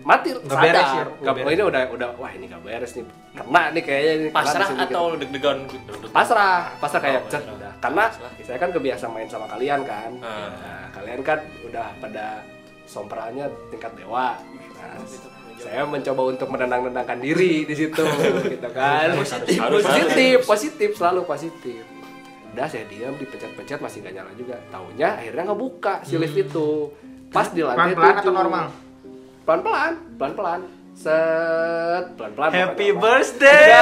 mati 0.00 0.28
Nggak 0.30 0.44
sadar 0.46 0.64
beres 0.64 0.88
ya? 0.90 1.04
Beres. 1.26 1.52
ini 1.52 1.62
udah 1.62 1.82
udah 1.90 2.08
wah 2.14 2.30
ini 2.30 2.44
nggak 2.46 2.62
beres 2.62 2.92
nih 2.92 3.04
kena 3.30 3.62
nih 3.70 3.82
kayaknya 3.82 4.12
ini 4.14 4.24
di 4.24 4.32
Pasrah 4.32 4.66
sini, 4.66 4.80
atau 4.80 5.04
gitu. 5.06 5.20
deg-degan 5.20 5.56
gitu? 5.66 5.92
pasrah 6.08 6.56
pasrah 6.76 7.00
kayak 7.02 7.20
Oh, 7.20 7.28
cet 7.28 7.40
pasrah. 7.40 7.54
udah 7.54 7.72
karena 7.78 8.04
Pasrah. 8.08 8.30
saya 8.40 8.58
kan 8.58 8.70
kebiasa 8.70 9.04
main 9.06 9.28
sama 9.28 9.46
kalian 9.46 9.80
kan 9.84 10.10
Ah. 10.18 10.48
Nah, 10.50 10.86
kalian 10.98 11.20
kan 11.22 11.38
udah 11.62 11.86
pada 11.98 12.42
sompranya 12.84 13.46
tingkat 13.70 13.94
dewa 13.94 14.34
nah, 14.74 14.98
saya 15.58 15.82
mencoba 15.84 16.22
untuk 16.30 16.48
menenang-nenangkan 16.48 17.18
diri 17.18 17.62
di 17.62 17.74
situ 17.74 18.02
gitu 18.50 18.68
kan 18.70 19.14
Positif. 19.14 19.58
positif 19.62 20.36
positif 20.42 20.88
selalu 20.94 21.20
positif 21.22 21.82
udah 22.48 22.66
saya 22.66 22.82
diam 22.86 23.12
dipencet-pencet 23.14 23.78
masih 23.78 23.98
gak 24.00 24.14
nyala 24.16 24.30
juga 24.34 24.56
taunya 24.68 25.14
akhirnya 25.14 25.42
ngebuka 25.46 26.02
si 26.02 26.16
lift 26.16 26.34
itu 26.34 26.90
pas 27.28 27.46
di 27.46 27.60
lantai 27.60 27.92
Pelan-pelan 27.92 28.14
atau 28.18 28.32
normal? 28.32 28.66
pelan-pelan 29.44 29.92
pelan-pelan 30.16 30.60
set 30.92 32.04
pelan-pelan 32.18 32.50
Happy 32.50 32.90
pokoknya. 32.90 32.98
birthday. 32.98 33.70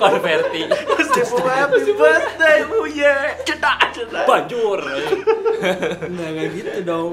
Konverti. 0.00 0.62
Happy 1.10 1.90
birthday, 1.92 2.58
Uye. 2.70 3.14
Cedak, 3.42 3.78
cedak. 3.90 4.24
Banjur. 4.24 4.78
Nggak 6.06 6.30
kayak 6.30 6.50
gitu 6.54 6.78
dong. 6.82 7.10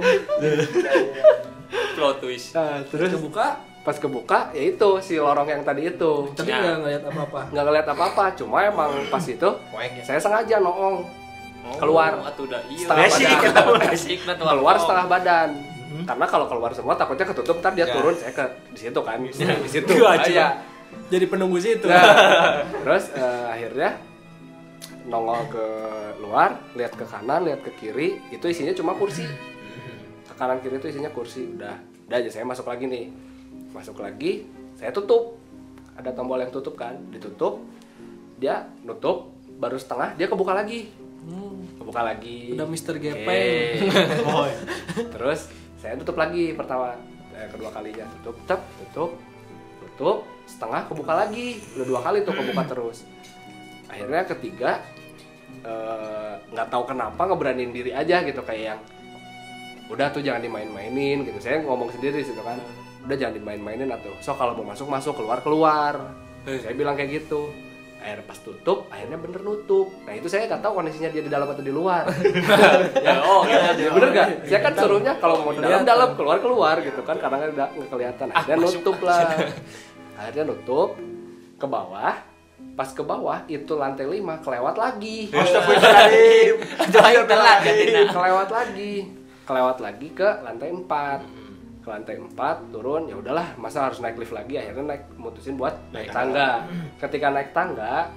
Plot 1.95 2.15
twist. 2.19 2.53
Nah, 2.53 2.85
terus 2.85 3.09
Kebuka, 3.09 3.47
pas 3.81 3.97
kebuka 3.97 4.39
ya 4.51 4.63
itu 4.67 4.89
si 4.99 5.15
lorong 5.15 5.47
yang 5.47 5.63
tadi 5.63 5.87
itu 5.87 6.13
tapi 6.33 6.51
Ya. 6.51 6.59
nggak 6.59 6.75
ngeliat 6.77 7.03
apa-apa. 7.07 7.39
nggak 7.49 7.63
ngeliat 7.65 7.87
apa-apa 7.87 8.23
cuma 8.35 8.57
emang 8.61 8.91
pas 9.07 9.23
itu 9.23 9.47
ya. 9.47 10.03
saya 10.03 10.19
sengaja 10.19 10.59
noong 10.59 11.07
Keluar. 11.67 12.15
Oh, 12.15 12.23
atuh 12.23 12.47
dah 12.47 12.63
iya. 12.69 12.83
Setengah 12.83 13.07
badan. 13.11 14.19
nah 14.23 14.47
keluar 14.47 14.75
Oh. 14.75 14.79
setengah 14.79 15.05
badan 15.07 15.49
karena 16.03 16.25
kalau 16.25 16.45
keluar 16.47 16.71
semua 16.71 16.95
takutnya 16.95 17.25
ketutup 17.25 17.59
ntar 17.59 17.71
dia 17.73 17.83
Ya. 17.83 17.95
turun 17.95 18.11
saya 18.13 18.31
ke 18.31 18.43
di 18.71 18.79
situ 18.81 18.99
kan 19.01 19.17
di 19.19 19.31
situ 19.67 19.87
Gua 19.95 20.15
aja. 20.15 20.59
Jadi 21.07 21.25
penunggu 21.25 21.57
situ. 21.57 21.87
Nah, 21.87 22.61
terus 22.83 23.09
eh, 23.13 23.45
akhirnya 23.47 23.97
nongol 25.07 25.47
ke 25.47 25.65
luar 26.19 26.59
lihat 26.75 26.93
ke 26.93 27.07
kanan 27.07 27.47
lihat 27.47 27.63
ke 27.63 27.71
kiri 27.79 28.19
itu 28.27 28.43
isinya 28.43 28.75
cuma 28.75 28.91
kursi 28.91 29.23
ke 30.27 30.33
kanan 30.35 30.59
kiri 30.59 30.83
itu 30.83 30.91
isinya 30.91 31.07
kursi 31.15 31.47
udah 31.55 31.79
udah 32.11 32.17
aja 32.19 32.27
saya 32.27 32.43
masuk 32.43 32.67
lagi 32.67 32.91
nih 32.91 33.05
masuk 33.71 34.03
lagi 34.03 34.43
saya 34.75 34.91
tutup 34.91 35.39
ada 35.95 36.11
tombol 36.11 36.43
yang 36.43 36.51
tutup 36.51 36.75
kan 36.75 36.99
ditutup 37.07 37.63
dia 38.35 38.67
nutup 38.83 39.31
baru 39.57 39.79
setengah 39.79 40.13
dia 40.19 40.27
kebuka 40.27 40.51
lagi 40.53 40.91
Hmm, 41.27 41.59
kebuka 41.75 42.07
lagi 42.07 42.55
udah 42.55 42.67
Mr. 42.67 42.95
Oke. 42.95 43.03
Gepeng. 43.03 43.83
Iya. 44.47 44.59
terus 45.11 45.51
saya 45.75 45.99
tutup 45.99 46.15
lagi 46.15 46.55
pertama 46.55 46.95
eh, 47.31 47.47
kedua 47.51 47.67
kalinya 47.67 48.07
tutup 48.19 48.35
tep 48.47 48.61
tutup 48.79 49.11
tutup 49.83 50.17
setengah 50.47 50.87
kebuka 50.87 51.13
lagi. 51.13 51.59
Udah 51.75 51.85
dua 51.85 51.99
kali 52.01 52.23
tuh 52.23 52.33
kebuka 52.33 52.63
terus. 52.65 53.03
Akhirnya 53.87 54.23
ketiga 54.25 54.71
eh, 55.61 56.33
nggak 56.47 56.67
tahu 56.67 56.83
kenapa 56.87 57.21
ngeberanin 57.23 57.69
diri 57.69 57.91
aja 57.91 58.23
gitu 58.23 58.41
kayak 58.41 58.63
yang 58.65 58.79
udah 59.87 60.07
tuh 60.09 60.19
jangan 60.19 60.41
dimain-mainin 60.41 61.23
gitu. 61.23 61.37
Saya 61.37 61.61
ngomong 61.61 61.91
sendiri 61.91 62.19
situ 62.19 62.39
kan. 62.39 62.59
Udah 63.03 63.15
jangan 63.15 63.35
dimain-mainin 63.35 63.87
atau 63.87 64.11
so 64.19 64.33
kalau 64.33 64.55
mau 64.55 64.71
masuk 64.71 64.87
masuk. 64.87 65.13
Keluar 65.15 65.39
keluar. 65.39 65.93
Saya 66.43 66.73
bilang 66.73 66.95
kayak 66.95 67.23
gitu. 67.23 67.51
Akhirnya 67.97 68.23
pas 68.23 68.37
tutup 68.37 68.85
akhirnya 68.87 69.17
bener 69.17 69.41
nutup. 69.41 69.89
Nah 70.05 70.13
itu 70.13 70.29
saya 70.29 70.45
nggak 70.45 70.61
tahu 70.61 70.73
kondisinya 70.75 71.09
dia 71.09 71.19
di 71.19 71.27
dalam 71.27 71.49
atau 71.49 71.59
di 71.59 71.73
luar. 71.73 72.05
Ya, 73.07 73.23
oh, 73.23 73.41
Ya, 73.43 73.71
iya. 73.73 73.89
bener 73.89 74.09
gak? 74.11 74.27
Saya 74.45 74.59
kan 74.61 74.73
suruhnya 74.75 75.13
kalau 75.17 75.41
mau 75.41 75.49
dalam 75.49 75.65
Kelihatan. 75.65 75.87
dalam 75.87 76.09
keluar 76.13 76.37
keluar 76.37 76.75
gitu 76.79 77.01
kan 77.01 77.17
karena 77.17 77.47
nggak 77.49 77.69
kelihatan. 77.89 78.27
Akhirnya 78.29 78.53
Ah, 78.53 78.63
masuk. 78.63 78.79
nutup 78.83 78.97
lah. 79.01 79.19
Akhirnya 80.17 80.43
nutup 80.45 80.97
ke 81.55 81.65
bawah. 81.65 82.17
Pas 82.73 82.89
ke 82.89 83.01
bawah 83.01 83.41
itu 83.47 83.73
lantai 83.73 84.05
5 84.05 84.17
kelewat 84.41 84.75
lagi. 84.75 85.29
Astagfirullahaladzim. 86.77 88.07
Kelewat 88.09 88.49
lagi. 88.49 88.93
Kelewat 89.43 89.77
lagi 89.79 90.07
ke 90.11 90.29
lantai 90.41 90.69
4. 90.69 90.85
Ke 91.81 91.87
lantai 91.87 92.15
4 92.19 92.35
turun 92.69 93.07
ya 93.07 93.15
udahlah 93.15 93.47
masa 93.55 93.87
harus 93.87 93.97
naik 93.97 94.17
lift 94.17 94.29
lagi 94.31 94.57
akhirnya 94.57 94.83
naik 94.91 95.03
mutusin 95.15 95.55
buat 95.55 95.73
naik 95.89 96.11
tangga. 96.11 96.67
Ketika 96.97 97.27
naik 97.29 97.49
tangga 97.51 98.11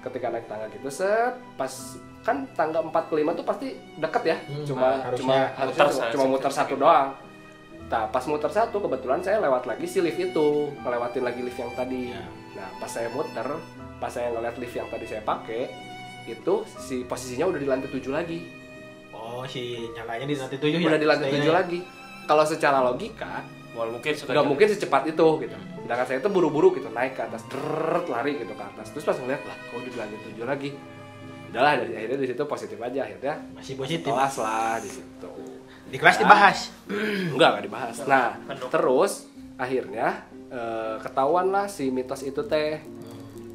ketika 0.00 0.28
naik 0.28 0.44
tangga 0.44 0.68
gitu 0.68 0.84
set 0.86 1.32
pas 1.56 1.72
kan 2.20 2.44
tangga 2.52 2.76
4 2.78 2.92
ke 2.92 3.14
5 3.16 3.24
tuh 3.34 3.46
pasti 3.46 3.68
deket 3.96 4.22
ya 4.26 4.36
cuma 4.68 5.00
harusnya 5.00 5.16
cuma 5.16 5.36
harusnya 5.56 5.80
muter 5.80 5.88
cuma, 5.88 5.96
sa- 5.96 6.12
cuma 6.12 6.24
muter 6.28 6.52
sa- 6.52 6.58
satu 6.60 6.74
doang 6.76 7.08
nah 7.94 8.10
pas 8.10 8.26
muter 8.26 8.50
satu 8.50 8.82
kebetulan 8.82 9.22
saya 9.22 9.38
lewat 9.38 9.64
lagi 9.64 9.86
si 9.86 10.02
lift 10.02 10.18
itu 10.18 10.46
ngelewatin 10.76 11.22
lagi 11.22 11.40
lift 11.40 11.54
yang 11.56 11.70
tadi 11.72 12.10
Ya. 12.10 12.26
nah 12.56 12.68
pas 12.76 12.90
saya 12.90 13.06
muter 13.08 13.46
pas 13.96 14.10
saya 14.10 14.30
ngeliat 14.30 14.58
lift 14.58 14.74
yang 14.74 14.90
tadi 14.90 15.06
saya 15.06 15.22
pakai 15.22 15.70
itu 16.26 16.54
si 16.66 17.04
posisinya 17.04 17.46
udah 17.46 17.60
di 17.60 17.68
lantai 17.68 17.86
7 17.88 18.10
lagi 18.10 18.38
Oh, 19.14 19.46
si 19.46 19.86
nyalanya 19.90 20.26
di 20.26 20.34
lantai 20.34 20.58
tujuh 20.58 20.74
ya? 20.76 20.84
udah 20.84 20.98
di 20.98 21.06
lantai 21.06 21.28
7 21.28 21.38
Stay-nya. 21.38 21.54
lagi 21.54 21.78
kalau 22.24 22.42
secara 22.44 22.82
logika 22.82 23.46
Wah, 23.72 23.86
mungkin 23.88 24.10
nggak 24.12 24.42
mungkin 24.44 24.66
secepat 24.68 25.02
itu 25.06 25.26
gitu 25.40 25.54
sedangkan 25.80 26.04
saya 26.04 26.18
itu 26.18 26.30
buru-buru 26.30 26.72
gitu 26.72 26.86
naik 26.88 27.14
ke 27.14 27.22
atas 27.22 27.42
drrrt, 27.44 28.06
lari 28.06 28.34
gitu 28.36 28.50
ke 28.50 28.64
atas 28.64 28.90
terus 28.90 29.04
pas 29.04 29.14
ngeliat 29.14 29.42
lah 29.42 29.54
kok 29.60 29.74
udah 29.76 29.86
di 29.86 29.96
lantai 29.96 30.18
7 30.34 30.42
lagi 30.44 30.70
udahlah 31.48 31.72
dari 31.78 31.92
akhirnya 31.94 32.18
di 32.18 32.28
situ 32.28 32.42
positif 32.44 32.78
aja 32.80 33.00
akhirnya 33.02 33.34
Masih 33.52 33.74
positif. 33.76 34.02
kelas 34.04 34.34
lah 34.36 34.74
di 34.76 34.90
situ 34.90 35.30
Di 35.94 36.02
kelas 36.02 36.18
dibahas. 36.18 36.58
enggak 37.38 37.48
enggak 37.54 37.64
dibahas. 37.64 37.96
Nah 38.04 38.34
terus 38.66 39.30
akhirnya 39.54 40.26
eh, 40.50 40.98
ketahuan 40.98 41.54
lah 41.54 41.70
si 41.70 41.94
mitos 41.94 42.26
itu 42.26 42.42
teh. 42.42 42.82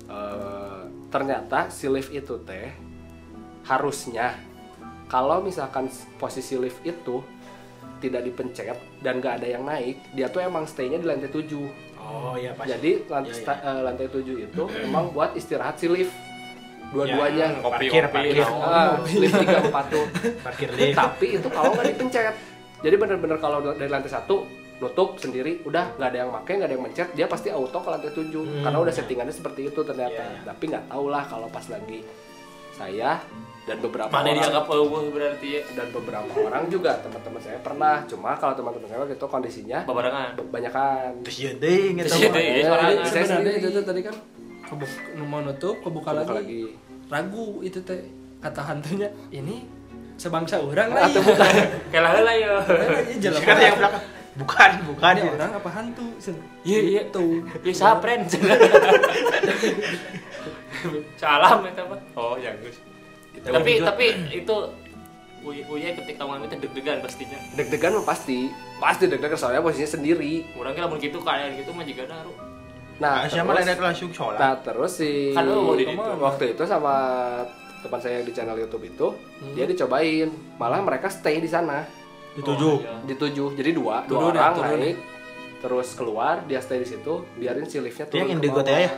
Eh, 0.07 0.81
ternyata 1.11 1.67
si 1.67 1.85
lift 1.85 2.09
itu 2.09 2.39
teh 2.41 2.69
harusnya 3.65 4.39
kalau 5.05 5.41
misalkan 5.41 5.89
posisi 6.15 6.55
lift 6.55 6.79
itu 6.81 7.21
tidak 7.99 8.23
dipencet 8.23 8.77
dan 9.01 9.19
nggak 9.19 9.43
ada 9.43 9.47
yang 9.49 9.65
naik 9.65 9.99
dia 10.13 10.31
tuh 10.31 10.39
emang 10.39 10.63
stay-nya 10.63 10.97
di 10.97 11.05
lantai 11.05 11.27
7 11.27 11.99
Oh 11.99 12.33
iya 12.33 12.55
pasti. 12.55 12.71
jadi 12.71 12.91
lantai, 13.05 13.29
Iya, 13.29 13.41
sta- 13.43 13.61
eh, 13.61 13.81
lantai 13.83 14.07
7 14.07 14.21
itu 14.39 14.63
emang 14.87 15.11
buat 15.11 15.35
istirahat 15.35 15.77
si 15.77 15.85
lift 15.85 16.13
dua-duanya 16.89 17.45
Ya, 17.47 17.59
Kopi, 17.59 17.85
parkir, 17.85 18.03
kopi, 18.03 18.15
parkir. 18.15 18.43
no. 18.43 18.57
Ah, 18.59 18.91
lift 18.99 19.35
3 19.35 19.69
4 19.69 19.85
tuh 19.87 20.05
Parkir 20.39 20.69
lift. 20.73 20.95
tapi 20.95 21.27
itu 21.35 21.47
kalau 21.47 21.71
nggak 21.71 21.87
dipencet 21.87 22.33
jadi 22.79 22.95
bener-bener 22.95 23.37
kalau 23.37 23.57
dari 23.61 23.87
lantai 23.87 24.07
satu 24.07 24.47
nutup 24.79 25.15
sendiri 25.15 25.59
udah 25.61 25.93
nggak 25.93 26.07
ada 26.07 26.17
yang 26.17 26.31
pakai 26.33 26.53
nggak 26.55 26.65
ada 26.65 26.73
yang 26.73 26.83
mencet 26.83 27.07
dia 27.11 27.25
pasti 27.25 27.49
auto 27.49 27.77
ke 27.77 27.89
lantai 27.89 28.09
7 28.09 28.31
Hmm. 28.31 28.63
karena 28.63 28.77
udah 28.79 28.93
settingannya 28.93 29.31
seperti 29.31 29.61
itu 29.65 29.79
ternyata 29.81 30.15
Iya, 30.15 30.31
iya. 30.31 30.41
tapi 30.45 30.63
nggak 30.65 30.85
tahu 30.87 31.05
lah 31.07 31.23
kalau 31.25 31.47
pas 31.47 31.65
lagi 31.65 31.99
saya 32.71 33.19
dan 33.65 33.77
beberapa 33.77 34.07
Mana 34.09 34.23
orang 34.25 34.39
dianggap 34.39 34.65
berarti 35.11 35.47
ya. 35.51 35.61
dan 35.75 35.87
beberapa 35.91 36.31
orang 36.39 36.63
juga 36.67 36.95
teman-teman 36.97 37.37
saya 37.37 37.59
pernah 37.59 38.01
cuma 38.07 38.33
kalau 38.33 38.55
teman-teman 38.55 38.87
saya 38.87 38.99
waktu 38.99 39.13
itu 39.13 39.27
kondisinya 39.27 39.79
Babarengan. 39.83 40.29
kebanyakan 40.39 41.09
Terus 41.21 41.37
ya 41.37 41.51
ding 41.53 41.91
gitu. 41.93 42.07
Terus 42.07 42.17
ya 42.17 42.29
ding. 42.31 42.49
Jadi 42.49 42.61
sorangan. 42.63 42.95
saya 43.05 43.25
sebenarnya 43.27 43.53
sendiri. 43.53 43.69
itu 43.69 43.81
tadi 43.83 44.01
kan 44.01 44.15
kebuk, 44.69 44.91
mau 45.19 45.41
nutup 45.41 45.75
kebuka, 45.81 46.13
Kebuka 46.13 46.33
lagi. 46.33 46.33
lagi. 46.37 46.61
Ragu 47.09 47.45
itu 47.59 47.81
teh 47.81 47.99
kata 48.39 48.61
hantunya 48.63 49.09
ini 49.29 49.65
sebangsa 50.15 50.57
orang 50.57 50.89
lah. 50.89 51.03
atau 51.05 51.19
bukan 51.19 51.53
Kalah 51.93 52.11
heula 52.13 52.31
ya. 52.31 52.53
Ini 53.03 53.13
jelema. 53.19 53.45
Kata 53.45 53.61
yang 53.61 53.77
belakang. 53.77 54.03
Bukan, 54.37 54.71
bukan. 54.87 55.13
Ini 55.17 55.29
orang 55.33 55.51
apa 55.51 55.69
hantu? 55.69 56.07
Iya, 56.63 56.79
iya. 56.79 57.01
Tuh. 57.09 57.43
Ya 57.59 57.73
sapren. 57.73 58.23
Salam 61.15 61.65
eta 61.65 61.83
mah. 61.83 61.99
Oh, 62.13 62.35
ya 62.35 62.53
Gus. 62.55 62.77
Tapi 63.39 63.71
tapi 63.79 64.05
itu 64.31 64.55
Uy, 65.39 65.63
Uya 65.65 65.95
ketika 65.95 66.27
ngomong 66.27 66.45
itu 66.45 66.59
deg-degan 66.59 66.99
pastinya. 66.99 67.39
deg-degan 67.55 67.95
mah 67.95 68.03
pasti 68.05 68.51
pasti 68.75 69.07
deg-degan 69.07 69.39
soalnya 69.39 69.63
posisinya 69.63 69.95
sendiri 69.95 70.43
Orang 70.53 70.75
kira 70.75 70.83
mun 70.83 70.99
gitu 70.99 71.15
kayak 71.17 71.55
gitu 71.55 71.71
mah 71.71 71.87
juga 71.87 72.03
naruh. 72.05 72.35
Nah 72.99 73.13
Nah, 73.17 73.25
siapa 73.25 73.51
terus- 73.53 73.65
lain 73.65 73.79
langsung 73.81 74.11
sholat. 74.11 74.37
Nah 74.37 74.53
terus 74.59 74.91
si 74.93 75.31
Kan 75.31 75.47
di 75.47 75.83
situ. 75.83 76.19
waktu 76.19 76.43
itu 76.51 76.63
sama 76.63 76.95
teman 77.79 77.95
saya 77.97 78.19
yang 78.19 78.27
di 78.27 78.33
channel 78.33 78.57
YouTube 78.57 78.83
itu 78.85 79.07
Hmm. 79.39 79.55
dia 79.55 79.63
dicobain 79.63 80.27
malah 80.55 80.79
mereka 80.79 81.07
stay 81.07 81.37
di 81.37 81.47
sana 81.47 81.87
Dituju. 82.29 82.67
Oh, 82.67 82.77
iya. 82.77 82.99
di 83.01 83.15
tujuh 83.15 83.51
jadi 83.53 83.71
dua 83.71 84.03
Turun 84.03 84.19
dua 84.25 84.29
ya, 84.29 84.39
orang 84.41 84.53
turun 84.53 84.79
naik 84.79 84.97
terus 85.59 85.87
keluar 85.93 86.35
dia 86.43 86.59
stay 86.59 86.77
di 86.77 86.87
situ 86.87 87.13
biarin 87.33 87.63
si 87.63 87.79
liftnya 87.79 88.05
Dia 88.05 88.11
turun 88.13 88.19
yang 88.21 88.29
ke 88.29 88.35
indigo 88.37 88.59
teh 88.61 88.75
ya? 88.77 88.91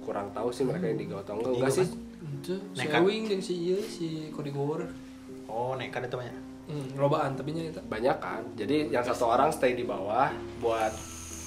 kurang 0.00 0.26
tahu 0.30 0.50
sih 0.50 0.62
mereka 0.62 0.86
indigo 0.88 1.16
atau 1.16 1.34
enggak 1.36 1.48
Indigo 1.48 1.62
enggak 1.62 1.72
sih 1.72 1.86
Itu 2.34 2.54
si 2.72 2.78
Nekat. 2.80 2.98
Ewing 3.00 3.22
jeung 3.24 3.40
si 3.40 3.54
ieu 3.56 3.78
si 3.80 4.06
Cody 4.28 4.50
Gower. 4.50 4.82
Oh, 5.44 5.74
nekat 5.74 6.02
itu 6.02 6.16
banyak. 6.16 6.34
Hmm, 6.64 6.86
lobaan 6.96 7.34
tapi 7.34 7.50
nya 7.50 7.62
banyak 7.80 8.16
kan 8.16 8.42
jadi 8.52 8.86
yang 8.88 9.02
satu 9.02 9.26
orang 9.28 9.50
stay 9.50 9.72
di 9.72 9.82
bawah 9.82 10.30
buat 10.58 10.90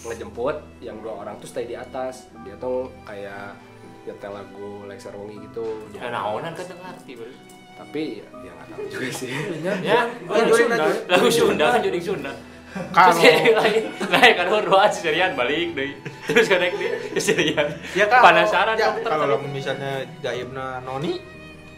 ngejemput 0.06 0.56
yang 0.80 0.98
dua 1.00 1.14
orang 1.20 1.36
tuh 1.38 1.46
stay 1.46 1.66
di 1.66 1.74
atas 1.74 2.30
dia 2.42 2.54
tuh 2.56 2.88
kayak 3.04 3.58
nyetel 4.04 4.32
lagu 4.32 4.86
Lexer 4.86 5.12
Wengi 5.12 5.42
gitu 5.44 5.66
Ya 5.92 6.08
naonan 6.08 6.54
kan 6.54 6.66
ngerti 6.66 7.14
baru. 7.16 7.34
tapi 7.76 8.02
ya, 8.18 8.28
ya 8.40 8.52
nggak 8.54 8.68
tahu 8.72 8.84
juga 8.88 9.08
sih 9.12 9.34
Ya, 9.84 10.00
Oh, 10.26 10.40
Sunda. 10.48 10.86
lagu 11.08 11.28
Sunda 11.28 11.66
kan 11.70 11.82
jadi 11.82 12.00
Sunda. 12.00 12.32
Terus 12.76 12.92
Kalau 12.92 13.16
kayak 13.16 13.56
lain, 13.56 13.84
lain 14.06 14.34
kan 14.36 14.48
horor 14.52 14.88
serian 14.92 15.32
balik 15.32 15.72
deh. 15.74 15.96
Terus 16.28 16.46
kan 16.46 16.60
naik 16.60 16.76
di 16.76 16.88
serian. 17.18 17.68
ya 17.92 18.04
kalau 18.06 18.24
Penasaran 18.26 18.76
ya, 18.76 18.92
kalau 19.02 19.40
misalnya 19.42 19.92
gaibna 20.20 20.80
noni 20.82 21.20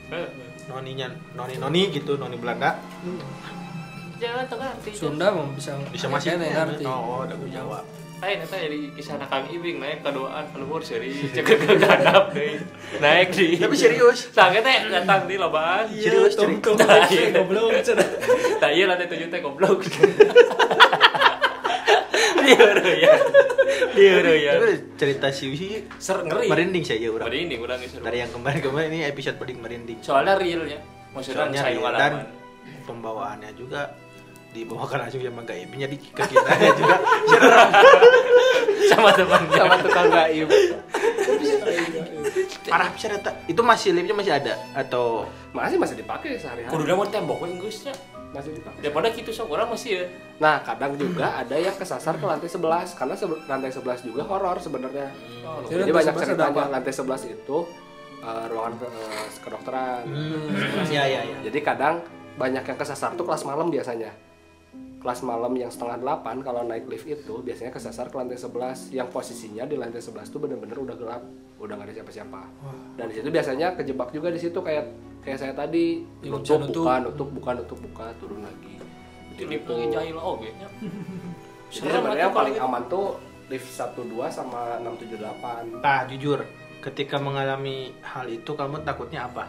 Eh, 0.08 0.28
noninya 0.66 1.06
noni 1.34 1.54
noni 1.56 1.82
gitu 1.92 2.18
noni 2.18 2.34
Belanda 2.36 2.82
Jangan 4.18 4.46
tengah 4.48 4.70
nanti. 4.74 4.90
Sunda 4.92 5.30
mau 5.30 5.46
bisa 5.52 5.78
bisa 5.88 6.10
masih 6.10 6.34
ngerti 6.36 6.82
oh 6.84 7.22
lagu 7.24 7.46
Jawa 7.48 7.80
Lain 8.18 8.42
eta 8.42 8.58
jadi 8.58 8.90
kisah 8.92 9.22
Kang 9.22 9.46
Ibing 9.46 9.78
naik 9.78 10.02
kadoan 10.02 10.50
keluar 10.50 10.82
seri 10.82 11.14
cek 11.30 11.46
ke 11.46 11.54
ganap 11.78 12.34
deui. 12.34 12.58
Naik 12.98 13.30
di. 13.32 13.56
tapi 13.56 13.74
serius 13.74 14.32
Sange 14.32 14.58
teh 14.60 14.90
datang 14.90 15.26
di 15.26 15.36
lobaan. 15.36 15.86
serius 15.88 16.34
cerita 16.34 16.74
Nah, 16.74 17.06
iya. 17.06 17.30
goblok. 17.32 17.70
Tak 18.58 18.72
iya 18.72 18.86
lantai 18.86 19.06
tujuh 19.06 19.28
teh 19.28 19.38
goblok. 19.40 19.86
Liur 22.40 22.78
ya. 22.82 23.14
Liur 23.94 24.26
ya. 24.34 24.52
Cerita 24.96 25.30
si 25.30 25.44
Wihi 25.48 25.70
Ser 25.98 26.24
ngeri. 26.24 26.48
merinding 26.48 26.82
saya 26.82 26.98
ya 27.00 27.10
orang 27.12 27.28
Merinding 27.28 27.60
urang 27.60 27.80
geus. 27.80 27.98
dari 27.98 28.18
yang 28.18 28.32
kemarin-kemarin 28.32 28.90
ini 28.90 29.06
episode 29.06 29.38
paling 29.38 29.58
merinding 29.60 30.02
Soalnya 30.02 30.34
real 30.36 30.66
ya. 30.66 30.80
Maksudnya 31.12 31.54
Soalnya 31.54 31.62
real. 31.70 31.94
dan 31.94 32.14
pembawaannya 32.84 33.52
juga 33.54 33.94
dibawakan 34.58 34.98
langsung 35.02 35.22
sama 35.22 35.42
gaibnya 35.44 35.86
di 35.86 35.98
ke 35.98 36.24
kita 36.24 36.52
juga. 36.74 36.96
Sama 38.88 39.10
temannya. 39.12 39.54
sama 39.54 39.76
tukang 39.78 40.08
gaib. 40.08 40.48
Parah 42.64 42.90
bisa 42.90 43.08
data 43.10 43.32
itu 43.46 43.62
masih 43.62 43.90
liftnya 43.92 44.16
masih 44.16 44.34
ada 44.34 44.54
atau? 44.74 45.28
Masih 45.52 45.78
masih 45.78 45.96
dipakai 45.96 46.36
sehari-hari. 46.36 46.70
Kudu 46.70 46.84
mau 46.90 47.06
tembok 47.06 47.44
Inggrisnya. 47.46 47.96
masih 48.28 48.52
dipakai. 48.54 48.84
Daripada 48.84 49.08
gitu 49.10 49.32
sok 49.32 49.48
orang 49.50 49.72
masih 49.72 49.92
ya. 49.94 50.06
nah 50.38 50.60
kadang 50.60 50.94
juga 50.94 51.32
ada 51.34 51.56
yang 51.56 51.74
kesasar 51.74 52.20
ke 52.20 52.26
lantai 52.28 52.46
11 52.46 52.60
karena 52.94 53.16
sebe- 53.16 53.40
lantai 53.42 53.72
11 53.72 54.04
juga 54.04 54.22
horor 54.24 54.60
sebenarnya. 54.60 55.10
Oh, 55.42 55.64
Jadi 55.64 55.88
jadi 55.88 55.92
banyak 55.96 56.14
11 56.14 56.20
ada 56.20 56.28
ceritanya 56.28 56.52
apa? 56.52 56.64
lantai 56.70 56.94
11 56.94 57.34
itu 57.34 57.58
eh, 58.20 58.46
ruangan 58.46 58.74
eh, 58.84 59.26
kedokteran. 59.40 60.04
Ya 60.92 61.04
ya 61.08 61.22
ya 61.24 61.38
jadi 61.42 61.60
kadang 61.64 62.04
banyak 62.36 62.64
yang 62.64 62.78
kesasar 62.78 63.16
tuh 63.16 63.24
kelas 63.24 63.42
malam 63.42 63.72
biasanya 63.72 64.12
kelas 64.98 65.22
malam 65.22 65.54
yang 65.54 65.70
setengah 65.70 66.02
delapan 66.02 66.42
kalau 66.42 66.66
naik 66.66 66.90
lift 66.90 67.06
itu 67.06 67.46
biasanya 67.46 67.70
kesasar 67.70 68.10
ke 68.10 68.18
lantai 68.18 68.38
11 68.38 68.98
yang 68.98 69.08
posisinya 69.14 69.70
di 69.70 69.78
lantai 69.78 70.02
11 70.02 70.26
tuh 70.34 70.42
bener-bener 70.42 70.74
udah 70.74 70.96
gelap 70.98 71.24
udah 71.62 71.74
nggak 71.78 71.88
ada 71.90 71.96
siapa-siapa. 72.02 72.42
Dan 72.98 73.06
di 73.10 73.14
situ 73.18 73.30
biasanya 73.30 73.68
kejebak 73.78 74.10
juga 74.10 74.34
di 74.34 74.40
situ 74.42 74.58
kayak 74.58 74.86
kayak 75.22 75.38
saya 75.38 75.54
tadi 75.54 76.02
Ya, 76.26 76.34
nutup 76.34 76.66
buka 76.70 76.94
nutup 77.02 77.30
buka 77.30 77.50
nutup 77.62 77.80
buka 77.82 78.06
turun 78.18 78.42
lagi. 78.42 78.82
Itu 79.38 79.46
lift 79.46 79.70
lagi 79.70 79.86
jahil 79.94 80.18
oge? 80.18 80.50
Nya. 80.58 80.70
jadi 81.68 82.00
sebenarnya 82.00 82.26
yang 82.30 82.34
atuh 82.34 82.38
paling 82.38 82.56
kalau 82.58 82.68
aman 82.72 82.84
tuh 82.90 83.06
lift 83.52 83.70
12 83.70 84.12
sama 84.32 84.80
678 84.84 85.84
nah 85.84 86.04
jujur 86.08 86.40
ketika 86.84 87.20
mengalami 87.20 87.92
hal 88.02 88.26
itu 88.26 88.50
kamu 88.50 88.82
takutnya 88.82 89.30
apa? 89.30 89.46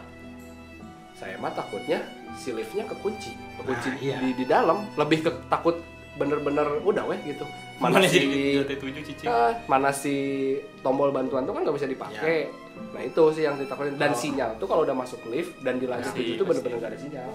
Saya 1.17 1.35
mah 1.41 1.51
takutnya 1.51 2.05
si 2.37 2.53
liftnya 2.53 2.85
kekunci 2.85 3.48
kekunci 3.59 3.89
Nah, 3.89 3.97
iya. 3.99 4.17
di, 4.17 4.29
di 4.33 4.45
dalam 4.45 4.87
lebih 4.95 5.27
ke 5.27 5.31
takut 5.47 5.75
bener-bener 6.15 6.83
udah 6.83 7.03
weh 7.07 7.19
gitu. 7.23 7.47
Mana 7.79 7.95
mana 7.95 8.07
si 8.07 8.19
cicing. 8.19 9.23
Ah, 9.25 9.55
mana 9.65 9.89
si 9.89 10.15
tombol 10.79 11.11
bantuan 11.11 11.47
tuh 11.47 11.55
kan 11.55 11.63
nggak 11.63 11.75
bisa 11.75 11.87
dipakai. 11.87 12.51
Nah 12.91 13.01
itu 13.01 13.23
sih 13.31 13.47
yang 13.47 13.55
ditakutin. 13.55 13.95
Dan 13.95 14.11
Oh. 14.11 14.19
sinyal 14.19 14.49
tuh 14.59 14.67
kalau 14.67 14.83
udah 14.83 14.95
masuk 14.95 15.19
lift 15.31 15.55
dan 15.63 15.79
di 15.79 15.87
lantai 15.87 16.11
Pasti, 16.11 16.19
tujuh 16.21 16.35
tuh 16.35 16.45
bener-bener 16.45 16.77
nggak 16.77 16.91
ada 16.91 16.99
sinyal. 16.99 17.29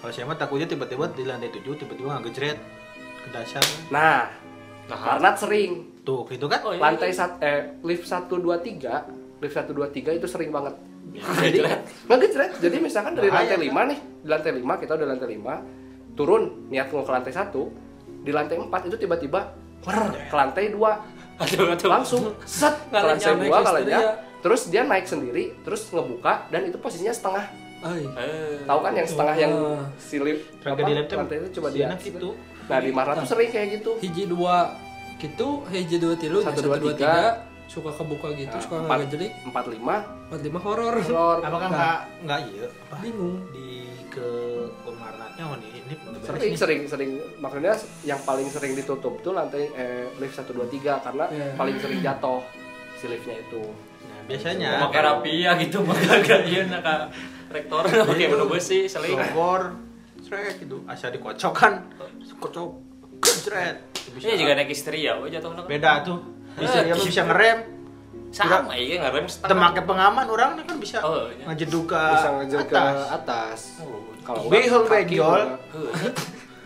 Kalau 0.00 0.12
saya 0.16 0.24
mah 0.24 0.38
takutnya 0.38 0.64
tiba-tiba 0.66 1.04
di 1.12 1.24
lantai 1.24 1.52
tujuh 1.52 1.72
tiba-tiba 1.76 2.08
nggak 2.10 2.24
gejret 2.32 2.58
ke 3.20 3.28
dasar 3.28 3.60
nah 3.92 4.32
Nah, 4.88 4.98
karena 4.98 5.30
sering. 5.38 5.72
Tuh 6.02 6.26
gitu 6.26 6.50
kan? 6.50 6.66
Oh, 6.66 6.74
iya. 6.74 6.82
lantai 6.82 7.14
sat 7.14 7.38
eh 7.38 7.78
lift 7.86 8.02
satu 8.02 8.42
dua 8.42 8.58
tiga 8.58 9.06
lift 9.38 9.54
satu 9.54 9.70
dua 9.70 9.86
tiga 9.86 10.10
itu 10.10 10.26
sering 10.26 10.50
banget. 10.50 10.74
Ya, 10.74 10.89
jadi 11.14 11.58
ngejret. 11.58 11.80
nggak 12.06 12.18
gejret 12.22 12.52
jadi 12.62 12.76
misalkan 12.78 13.12
dari 13.18 13.28
lantai 13.30 13.56
kan? 13.58 13.60
lima 13.60 13.80
nih 13.90 13.98
di 14.22 14.28
lantai 14.30 14.52
lima 14.54 14.74
kita 14.78 14.92
udah 14.94 15.08
lantai 15.10 15.28
lima 15.28 15.54
turun 16.14 16.42
niat 16.70 16.86
mau 16.94 17.02
ke 17.02 17.12
lantai 17.12 17.32
satu 17.34 17.62
di 18.20 18.30
lantai 18.30 18.56
empat 18.60 18.80
itu 18.86 18.96
tiba-tiba 19.00 19.40
wer, 19.86 19.98
ke 20.28 20.34
lantai 20.36 20.70
dua 20.70 20.92
Aduh, 21.40 21.72
aduh. 21.72 21.88
langsung 21.88 22.22
set 22.44 22.76
ke 22.92 23.00
lantai 23.00 23.32
naik 23.32 23.48
dua 23.48 23.58
histeria. 23.64 23.64
kalanya 23.64 24.00
terus 24.40 24.60
dia 24.68 24.82
naik 24.84 25.06
sendiri 25.08 25.44
terus 25.64 25.88
ngebuka 25.88 26.48
dan 26.52 26.68
itu 26.68 26.76
posisinya 26.76 27.14
setengah 27.16 27.44
Ai. 27.80 28.04
Eh. 28.04 28.60
tahu 28.68 28.80
kan 28.84 28.92
yang 28.92 29.08
setengah 29.08 29.34
yang 29.40 29.52
silip 29.96 30.44
laptop 30.60 31.16
lantai 31.24 31.36
itu 31.40 31.48
coba 31.60 31.68
dia 31.72 31.88
gitu 31.96 32.36
nah 32.68 32.78
di 32.78 32.90
Marah 32.92 33.14
tuh 33.18 33.26
sering 33.26 33.50
kayak 33.50 33.80
gitu 33.80 33.98
hiji 33.98 34.28
dua 34.28 34.76
gitu 35.20 35.64
hiji 35.68 35.96
dua 36.00 36.14
tilu 36.16 36.38
Satu, 36.40 36.64
satu, 36.64 36.68
dua, 36.80 36.92
tiga. 36.94 37.49
Tiga 37.70 37.78
suka 37.86 37.90
kebuka 37.94 38.28
gitu 38.34 38.50
Nah, 38.50 38.58
suka 38.60 38.76
empat. 38.76 38.96
nggak 38.98 39.08
jelik. 39.08 39.32
empat 39.46 39.64
lima. 39.68 39.96
Empat 40.26 40.40
lima 40.42 40.58
horor. 40.58 40.94
Horor. 40.98 41.38
Apakah 41.40 41.68
Nah. 41.68 41.78
nggak 41.78 41.98
nggak 42.26 42.40
iya? 42.50 42.66
Apa? 42.66 42.94
Bingung. 42.98 43.36
Di 43.48 43.68
ke 44.10 44.28
Umarnatnya 44.82 45.44
oh 45.46 45.54
ini 45.54 45.68
ini 45.78 45.94
sering 46.20 46.54
sering 46.56 46.80
sering. 46.84 47.10
Maksudnya 47.38 47.74
yang 48.02 48.18
paling 48.20 48.50
sering 48.50 48.74
ditutup 48.74 49.22
tuh 49.22 49.30
lantai 49.30 49.70
eh, 49.70 50.10
lift 50.18 50.34
123 50.34 50.98
karena 50.98 51.24
Iya. 51.30 51.54
paling 51.54 51.76
sering 51.78 52.02
jatuh 52.02 52.42
si 52.98 53.06
liftnya 53.06 53.38
itu. 53.38 53.62
Nah 54.02 54.20
biasanya 54.26 54.70
pakai 54.84 55.00
rapia 55.00 55.50
gitu 55.56 55.78
maka 55.80 56.18
gak 56.20 56.42
iya 56.44 56.66
nak 56.66 56.82
ka 56.82 56.94
rektor 57.50 57.86
pakai 57.86 58.26
menu 58.26 58.50
besi 58.50 58.90
seling. 58.90 59.14
Sogor, 59.14 59.78
seret 60.20 60.58
gitu, 60.58 60.82
asal 60.86 61.10
dikocokkan, 61.10 61.86
kocok, 62.36 62.68
gejret. 63.18 63.78
ini 64.16 64.34
juga 64.36 64.52
naik 64.54 64.70
istri 64.70 65.02
ya 65.02 65.18
jatuh 65.20 65.54
nak 65.54 65.66
beda 65.66 66.02
tuh. 66.02 66.18
Bisa 66.52 66.78
dia 66.80 66.92
mah 66.92 67.04
bisa 67.04 67.22
ngerem, 67.24 67.58
sama 68.30 68.74
iya 68.74 68.96
ngarem 69.00 69.26
setengah. 69.26 69.50
temake 69.50 69.80
pengaman 69.82 70.26
orang 70.26 70.50
kan 70.60 70.76
bisa 70.76 70.98
Oh, 71.00 71.26
iya. 71.28 71.44
ngejeduk 71.46 71.84
ke 71.86 72.02
bisa 72.14 72.28
ngejar 72.36 72.60
ke 72.62 72.74
atas. 72.74 72.98
atas. 73.12 73.60
Kalau 74.22 74.46
Behel 74.46 74.82
benjol. 74.84 75.40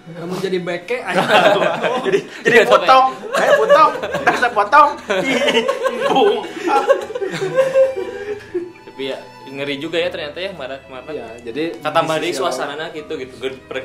kamu 0.05 0.37
jadi 0.37 0.59
beke 0.61 1.01
aja 1.09 1.25
jadi 2.05 2.21
jadi 2.45 2.69
potong, 2.69 3.17
kayak 3.33 3.57
potong, 3.57 3.91
rasa 4.21 4.49
potong. 4.53 4.91
Bung. 6.07 6.45
tapi 8.85 9.03
ya 9.07 9.17
ngeri 9.47 9.77
juga 9.79 9.97
ya 9.97 10.09
ternyata 10.09 10.39
ya 10.39 10.53
marat 10.53 10.85
marat 10.87 11.09
ya 11.09 11.27
jadi 11.43 11.81
katambah 11.81 12.17
di 12.17 12.23
deh 12.23 12.31
sisi 12.31 12.39
suasana 12.39 12.85
gitu 12.91 13.17
gitu. 13.17 13.33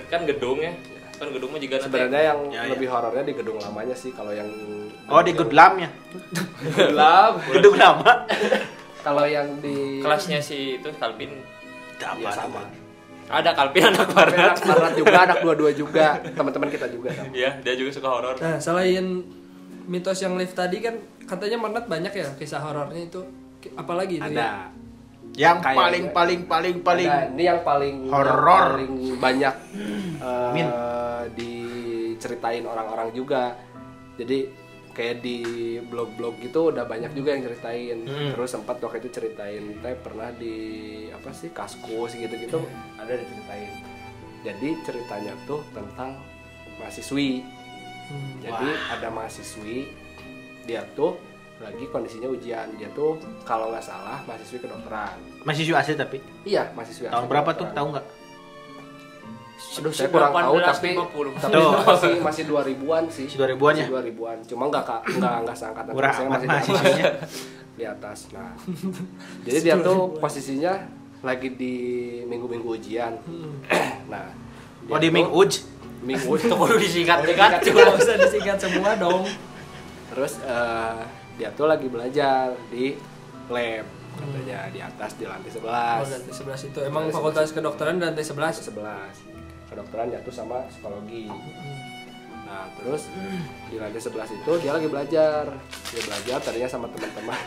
Kan 0.09 0.27
gedung 0.27 0.59
ya. 0.59 0.75
Kan 1.15 1.31
gedung 1.31 1.51
mah 1.51 1.59
juga 1.59 1.79
sebenarnya 1.79 2.21
yang 2.25 2.39
Ya, 2.49 2.61
ya. 2.61 2.69
lebih 2.69 2.87
horornya 2.87 3.23
di 3.23 3.33
gedung 3.33 3.55
lamanya 3.57 3.95
sih 3.95 4.11
kalau 4.11 4.31
yang 4.31 4.51
Oh 5.09 5.21
di 5.21 5.33
good 5.33 5.51
lam 5.51 5.73
ya, 5.77 5.89
gelap 6.61 7.41
gedung 7.49 7.75
lama. 7.75 8.25
kalau 8.99 9.25
yang 9.25 9.57
di 9.57 9.99
kelasnya 9.99 10.37
si 10.37 10.77
itu 10.77 10.89
Kalvin 10.95 11.31
ya 11.97 12.29
sama 12.29 12.67
ada 13.25 13.53
Kalvin 13.53 13.89
anak 13.89 14.05
anak 14.05 14.09
barat 14.11 14.55
barat 14.59 14.93
juga 14.93 15.17
anak 15.23 15.37
dua-dua 15.39 15.71
juga 15.71 16.05
teman-teman 16.33 16.67
kita 16.67 16.85
juga 16.89 17.09
sama. 17.13 17.31
ya 17.31 17.57
dia 17.59 17.73
juga 17.73 17.89
suka 17.89 18.07
horor 18.07 18.35
nah 18.37 18.59
selain 18.59 19.23
mitos 19.85 20.19
yang 20.19 20.35
lift 20.35 20.53
tadi 20.53 20.77
kan 20.77 20.95
katanya 21.25 21.57
Manat 21.57 21.85
banyak 21.87 22.11
ya 22.11 22.27
kisah 22.35 22.59
horornya 22.59 23.01
itu 23.01 23.21
apalagi 23.73 24.17
itu 24.17 24.29
ya 24.29 24.35
ada 24.35 24.49
Yang 25.29 25.57
Kayaknya. 25.61 25.77
paling 25.77 26.05
paling 26.09 26.39
paling 26.43 26.75
paling 26.81 27.07
Ada, 27.07 27.29
ini 27.29 27.43
yang 27.45 27.61
paling 27.61 27.95
Horor. 28.09 28.81
paling 28.81 28.93
banyak 29.15 29.55
eh, 30.19 30.49
Min. 30.51 30.67
diceritain 31.37 32.65
orang-orang 32.65 33.13
juga. 33.13 33.53
Jadi 34.17 34.49
kayak 34.99 35.23
di 35.23 35.39
blog-blog 35.79 36.43
gitu 36.43 36.75
udah 36.75 36.83
banyak 36.83 37.15
juga 37.15 37.31
yang 37.31 37.47
ceritain. 37.47 38.03
Hmm. 38.03 38.35
Terus 38.35 38.51
sempat 38.51 38.83
waktu 38.83 38.99
itu 38.99 39.09
ceritain 39.15 39.79
teh 39.79 39.95
pernah 39.95 40.27
di 40.35 40.55
apa 41.15 41.31
sih 41.31 41.55
kaskus 41.55 42.19
gitu-gitu 42.19 42.59
ada 42.99 43.15
diceritain. 43.15 43.79
Jadi 44.43 44.69
ceritanya 44.83 45.31
tuh 45.47 45.63
tentang 45.71 46.19
mahasiswi. 46.83 47.47
Hmm. 48.11 48.43
Jadi 48.43 48.67
ada 48.91 49.07
mahasiswi 49.07 49.87
dia 50.67 50.83
tuh 50.99 51.15
lagi 51.59 51.87
kondisinya 51.91 52.27
ujian 52.31 52.71
dia 52.79 52.87
tuh 52.95 53.19
kalau 53.43 53.67
nggak 53.71 53.83
salah 53.83 54.23
mahasiswi 54.23 54.63
kedokteran 54.63 55.19
masih 55.43 55.67
siswa 55.67 55.83
asli 55.83 55.99
tapi 55.99 56.23
Iya, 56.47 56.71
mahasiswa. 56.71 57.11
tahun 57.11 57.27
berapa 57.27 57.51
tuh 57.51 57.67
tahu 57.75 57.87
nggak? 57.95 58.05
Aduh, 59.59 59.91
saya 59.91 60.07
kurang 60.07 60.31
tahu 60.31 60.55
tapi 60.57 60.89
1850. 60.93 61.35
tapi 61.37 61.55
masih 61.85 62.11
masih 62.19 62.43
2000-an 62.47 63.03
sih. 63.07 63.25
Masih 63.27 63.37
2000-an 63.37 63.73
ya? 63.73 63.85
Masih 63.85 63.93
2000-an. 64.15 64.37
Cuma 64.45 64.63
enggak 64.65 64.83
Kak, 64.83 65.01
enggak 65.09 65.33
enggak 65.39 65.55
seangkatan 65.55 65.91
Murah 65.91 66.11
saya 66.11 66.25
amat 66.25 66.31
masih 66.31 66.39
di 66.39 66.49
atas. 66.49 66.67
mahasiswanya. 66.67 67.05
di 67.71 67.83
atas. 67.85 68.19
Nah. 68.29 68.53
jadi 69.41 69.57
dia 69.61 69.75
tuh 69.79 69.99
posisinya 70.15 70.73
lagi 71.21 71.49
di 71.53 71.75
minggu-minggu 72.25 72.69
ujian. 72.73 73.13
nah, 74.11 74.25
dia 74.81 74.91
Oh 74.91 74.97
di 74.97 75.07
tuh- 75.07 75.13
Ming 75.13 75.29
Uj. 75.29 75.51
Minggu 75.99 76.31
itu 76.39 76.47
kudu 76.49 76.75
disingkat 76.75 77.19
kan 77.29 77.59
nggak 77.59 77.91
usah 77.99 78.15
disingkat 78.17 78.55
semua 78.57 78.95
dong 78.95 79.27
Terus 80.09 80.39
eh, 80.41 80.99
dia 81.35 81.51
tuh 81.51 81.67
lagi 81.67 81.85
belajar 81.85 82.55
di 82.67 82.95
lab. 83.47 83.83
katanya 84.15 84.67
di 84.67 84.79
atas 84.79 85.15
di 85.15 85.23
lantai 85.23 85.51
11 85.51 85.59
Oh, 85.59 85.99
lantai 86.01 86.33
11 86.55 86.69
itu 86.71 86.79
emang 86.81 87.03
fakultas 87.09 87.51
kedokteran 87.51 87.95
di 87.95 88.03
lantai 88.05 88.23
11. 88.23 88.31
lantai 88.31 88.63
11 88.63 89.38
kedokteran 89.69 90.09
jatuh 90.11 90.33
sama 90.33 90.65
psikologi 90.67 91.29
nah 92.49 92.65
terus 92.81 93.05
di 93.69 93.77
lantai 93.77 94.01
11 94.01 94.37
itu 94.41 94.51
dia 94.57 94.71
lagi 94.73 94.87
belajar 94.89 95.43
dia 95.93 96.01
belajar 96.01 96.37
tadinya 96.41 96.69
sama 96.69 96.89
teman-teman 96.89 97.37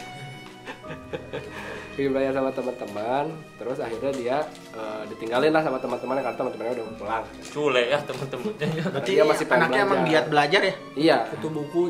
lagi 1.93 2.09
belajar 2.09 2.33
sama 2.33 2.51
teman-teman 2.55 3.25
terus 3.61 3.79
akhirnya 3.83 4.13
dia 4.17 4.39
eh, 4.73 5.03
ditinggalin 5.13 5.53
lah 5.53 5.63
sama 5.67 5.79
teman-teman 5.83 6.15
karena 6.25 6.39
teman-temannya 6.39 6.73
udah 6.79 6.87
pulang 6.97 7.25
Cule 7.53 7.83
ya 7.85 7.99
teman-temannya. 8.01 8.69
Berarti 8.97 9.13
Dia 9.13 9.25
masih 9.29 9.45
pengen 9.45 9.63
anaknya 9.69 9.81
emang 9.85 10.01
belajar. 10.01 10.09
giat 10.09 10.27
belajar 10.33 10.61
ya? 10.63 10.75
iya 10.97 11.17
Kutu 11.29 11.49
buku, 11.53 11.81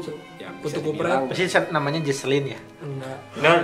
ya 0.43 0.51
Kutu 0.59 0.67
bisa 0.67 0.79
kupret. 0.83 1.19
Pasti 1.31 1.45
namanya 1.71 2.01
Jesselyn 2.03 2.45
ya? 2.51 2.61
Enggak. 2.83 3.61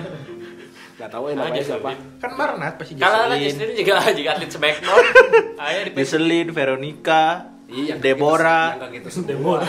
Benar. 0.98 1.00
nggak 1.00 1.10
tahu 1.14 1.24
ya 1.24 1.34
namanya 1.38 1.54
Aja, 1.54 1.62
siapa 1.64 1.90
Kan 2.18 2.32
Marnat 2.34 2.74
pasti 2.74 2.92
Kalau 2.94 3.18
anak 3.24 3.38
istri 3.38 3.70
juga 3.72 3.94
juga 4.18 4.30
atlet 4.34 4.50
smackdown. 4.50 5.04
Ayo 5.62 5.78
di 5.86 5.90
Jesselyn, 5.94 6.48
Veronica, 6.50 7.22
iya 7.70 7.94
Deborah. 7.94 8.74
nggak 8.74 8.90
gitu 8.98 9.08
semua 9.22 9.62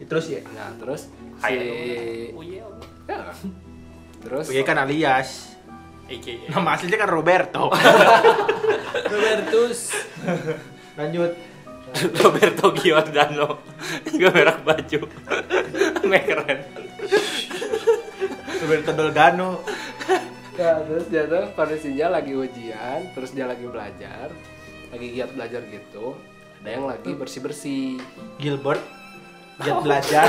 Terus 0.00 0.24
ya? 0.28 0.40
nah 0.48 0.72
terus 0.76 1.12
si 1.12 1.44
Ayo. 1.44 1.60
Uye. 2.32 2.64
ya. 3.04 3.20
terus 4.24 4.46
Uye 4.48 4.62
kan 4.62 4.78
alias. 4.78 5.52
AKA. 6.06 6.54
Nama 6.54 6.68
aslinya 6.72 6.96
kan 6.96 7.10
Roberto. 7.10 7.66
Robertus. 9.12 9.90
Lanjut. 10.94 11.34
Roberto 12.16 12.66
Giordano. 12.72 13.58
Juga 14.06 14.28
merah 14.30 14.56
baju. 14.56 15.00
Keren. 16.06 16.58
Roberto 18.62 18.92
Dolgano. 18.92 19.50
Nah, 20.56 20.80
terus 20.88 21.04
dia 21.12 21.28
tuh 21.28 21.52
kondisinya 21.52 22.16
lagi 22.16 22.32
ujian, 22.32 23.12
terus 23.12 23.36
dia 23.36 23.44
lagi 23.44 23.68
belajar, 23.68 24.32
lagi 24.88 25.06
giat 25.12 25.30
belajar 25.36 25.60
gitu. 25.68 26.16
Ada 26.64 26.68
yang 26.72 26.86
lagi 26.88 27.12
bersih-bersih. 27.12 28.00
Gilbert. 28.40 28.80
Giat 29.60 29.84
belajar. 29.84 30.28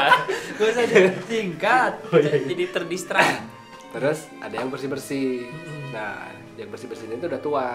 Gak 0.58 0.66
usah 0.70 0.84
singkat. 1.26 1.92
Jadi 2.14 2.64
terdistrak. 2.74 3.42
Terus 3.90 4.30
ada 4.38 4.54
yang 4.54 4.70
bersih-bersih. 4.70 5.50
Nah, 5.90 6.30
yang 6.54 6.70
bersih-bersih 6.70 7.10
ini 7.10 7.18
tuh 7.18 7.28
udah 7.34 7.40
tua. 7.42 7.68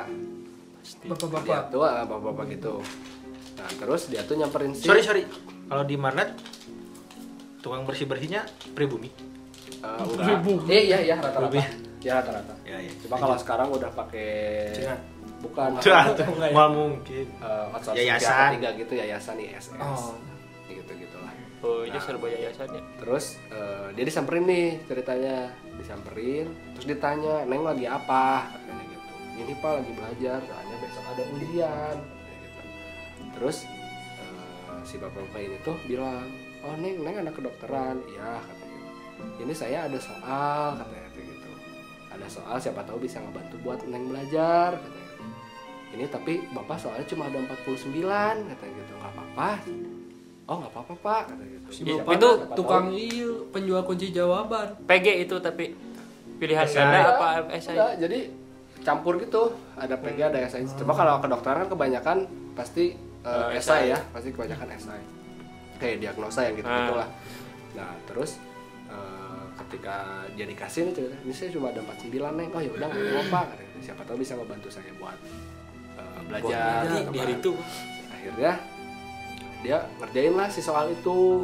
Dia 1.04 1.12
Bapak-bapak. 1.12 1.70
tua, 1.70 2.08
bapak-bapak 2.08 2.46
gitu. 2.56 2.80
Nah, 3.60 3.70
terus 3.76 4.08
dia 4.08 4.24
tuh 4.24 4.40
nyamperin 4.40 4.72
si 4.72 4.88
sorry, 4.88 5.04
sorry. 5.04 5.24
Kalau 5.68 5.84
di 5.84 6.00
Marnat, 6.00 6.34
tukang 7.60 7.84
bersih-bersihnya 7.84 8.48
pribumi. 8.72 9.12
Eh, 9.80 10.04
enggak. 10.04 10.68
Eh, 10.68 10.82
iya, 10.92 10.98
iya 11.00 11.16
rata-rata. 11.20 11.64
Ya 12.00 12.12
rata-rata. 12.20 12.54
Ya, 12.68 12.78
ya. 12.80 12.92
Cuma 13.04 13.16
kalau 13.20 13.36
sekarang 13.40 13.68
udah 13.72 13.92
pakai 13.92 14.32
Cina. 14.76 14.96
bukan 15.40 15.70
ya? 15.80 16.52
mal 16.52 16.68
mungkin. 16.72 17.26
eh, 17.40 17.74
outsourcing 17.76 18.08
Yayasan. 18.08 18.50
ketiga 18.56 18.70
gitu, 18.76 18.94
yayasan 19.00 19.36
ISS. 19.40 19.66
Oh. 19.80 20.16
Gitu 20.68 20.92
gitulah. 20.96 21.34
Oh, 21.60 21.84
itu 21.84 22.00
serba 22.00 22.28
yayasan 22.32 22.72
ya. 22.72 22.84
Terus 23.04 23.36
eh, 23.52 23.88
dia 23.96 24.04
disamperin 24.08 24.44
nih 24.48 24.68
ceritanya, 24.88 25.52
disamperin, 25.76 26.48
terus 26.76 26.88
ditanya, 26.88 27.44
"Neng 27.48 27.64
lagi 27.64 27.84
apa?" 27.88 28.48
katanya 28.52 28.84
gitu. 28.88 29.08
"Ini 29.44 29.54
Pak 29.60 29.72
lagi 29.80 29.92
belajar, 29.96 30.40
soalnya 30.44 30.76
besok 30.80 31.04
ada 31.08 31.24
ujian." 31.36 31.96
gitu. 32.00 32.62
Terus 33.40 33.58
eh, 34.24 34.80
si 34.88 34.96
bapak-bapak 35.00 35.40
ini 35.40 35.58
tuh 35.64 35.76
bilang, 35.84 36.28
"Oh, 36.64 36.76
Neng, 36.80 37.00
Neng 37.04 37.28
anak 37.28 37.36
kedokteran." 37.36 38.04
"Iya,". 38.08 38.40
"Ini 39.38 39.52
saya 39.52 39.86
ada 39.86 39.98
soal," 39.98 40.76
katanya 40.76 41.10
kayak 41.10 41.28
gitu. 41.30 41.50
"Ada 42.10 42.28
soal 42.28 42.56
siapa 42.58 42.82
tahu 42.82 42.98
bisa 43.00 43.18
ngebantu 43.18 43.56
buat 43.60 43.80
Neng 43.84 44.08
belajar," 44.08 44.76
katanya 44.76 45.04
gitu. 45.06 45.24
Ini 45.90 46.06
tapi 46.08 46.34
Bapak 46.50 46.78
soalnya 46.78 47.06
cuma 47.06 47.26
ada 47.26 47.38
49, 47.42 48.36
katanya 48.48 48.74
gitu. 48.76 48.94
"Nggak 48.96 49.12
apa-apa." 49.12 49.50
Oh 50.46 50.58
nggak 50.58 50.72
apa-apa 50.72 50.94
pak, 50.98 51.22
kata 51.30 51.44
gitu. 51.46 51.68
Si 51.70 51.80
Iya, 51.84 52.02
bapak 52.02 52.12
itu 52.12 52.30
itu 52.32 52.56
tukang 52.56 52.86
iya 52.90 53.30
penjual 53.48 53.82
kunci 53.84 54.08
jawaban. 54.10 54.68
PG 54.82 55.06
itu 55.24 55.36
tapi 55.38 55.78
pilihan 56.36 56.66
SI. 56.66 56.74
ganda 56.74 57.00
apa 57.12 57.28
SI? 57.54 57.70
Enggak, 57.70 57.94
jadi 58.00 58.20
campur 58.80 59.20
gitu 59.20 59.42
ada 59.76 59.94
PG 59.94 60.20
ada 60.26 60.40
SI 60.42 60.64
cuma 60.74 60.96
kalau 60.96 61.20
kedokteran 61.20 61.62
kan 61.62 61.70
kebanyakan 61.70 62.18
pasti 62.56 62.96
uh, 63.22 63.52
Eh, 63.52 63.60
SI 63.60 63.70
SI. 63.78 63.92
ya 63.92 64.00
pasti 64.10 64.32
kebanyakan 64.32 64.68
SI 64.74 65.00
kayak 65.78 65.96
diagnosa 66.00 66.40
yang 66.42 66.56
gitu 66.56 66.66
Ah. 66.66 66.78
gitulah 66.82 67.10
nah 67.72 67.92
terus 68.06 68.40
uh, 68.90 69.30
ketika 69.58 69.96
dia 70.34 70.46
dikasih 70.46 70.80
nih 70.84 70.94
cerita 70.94 71.16
ini 71.20 71.32
saya 71.32 71.50
cuma 71.50 71.70
ada 71.70 71.82
49 71.82 72.10
neng 72.34 72.50
oh 72.50 72.60
ya 72.60 72.72
udah 72.72 72.88
nggak 72.88 73.06
apa-apa 73.10 73.42
katanya. 73.50 73.80
siapa 73.80 74.02
tahu 74.04 74.18
bisa 74.18 74.34
ngebantu 74.36 74.68
saya 74.68 74.92
buat 74.96 75.18
uh, 75.96 76.20
belajar 76.26 76.82
Di, 76.84 76.96
gitu 76.96 77.10
di 77.10 77.20
hari 77.20 77.34
itu. 77.36 77.52
akhirnya 78.10 78.52
dia 79.60 79.78
ngerjain 79.98 80.34
lah 80.34 80.48
si 80.48 80.60
soal 80.60 80.88
itu 80.90 81.44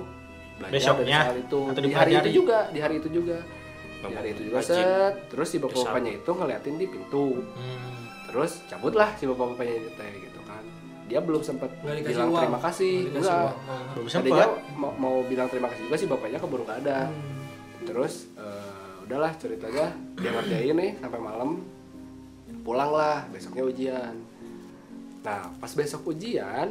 belajar 0.55 0.71
dari 0.71 0.79
Besoknya? 0.79 1.19
soal 1.21 1.37
itu 1.37 1.59
Atau 1.67 1.81
di 1.81 1.91
hari 1.91 2.11
itu 2.15 2.29
juga 2.33 2.57
di 2.69 2.79
hari 2.79 2.95
itu 2.97 3.09
juga 3.09 3.37
di 4.01 4.13
hari 4.13 4.29
itu 4.31 4.41
juga 4.45 4.59
set 4.61 5.13
terus 5.27 5.47
si 5.49 5.57
bapak-bapaknya 5.57 6.11
itu 6.15 6.29
ngeliatin 6.29 6.75
di 6.75 6.85
pintu 6.85 7.41
Hmm. 7.51 8.05
terus 8.25 8.61
cabutlah 8.65 9.09
si 9.15 9.25
bapak-bapaknya 9.25 9.75
itu 9.77 9.89
teh 9.91 10.11
gitu 10.21 10.39
kan 10.41 10.63
dia 11.05 11.19
belum 11.19 11.41
sempat 11.41 11.69
bilang 11.81 12.29
uang. 12.29 12.41
terima 12.41 12.59
kasih 12.59 12.93
enggak. 13.09 13.53
Belum 13.91 14.07
tadinya 14.07 14.45
sempat. 14.47 14.73
mau, 14.73 14.91
mau 14.95 15.15
bilang 15.23 15.47
terima 15.47 15.67
kasih 15.67 15.81
juga 15.85 15.95
si 15.97 16.05
bapaknya 16.05 16.37
keburu 16.37 16.63
nggak 16.63 16.79
ada 16.81 16.99
Hmm. 17.07 17.34
Terus 17.85 18.27
eh, 18.35 19.03
udahlah 19.05 19.31
ceritanya 19.37 19.93
dia 20.17 20.29
ngerjain 20.33 20.75
nih 20.75 20.91
sampai 20.99 21.21
malam 21.21 21.49
pulanglah 22.65 23.25
besoknya 23.29 23.63
ujian 23.63 24.13
nah 25.21 25.49
pas 25.57 25.71
besok 25.73 26.09
ujian 26.09 26.69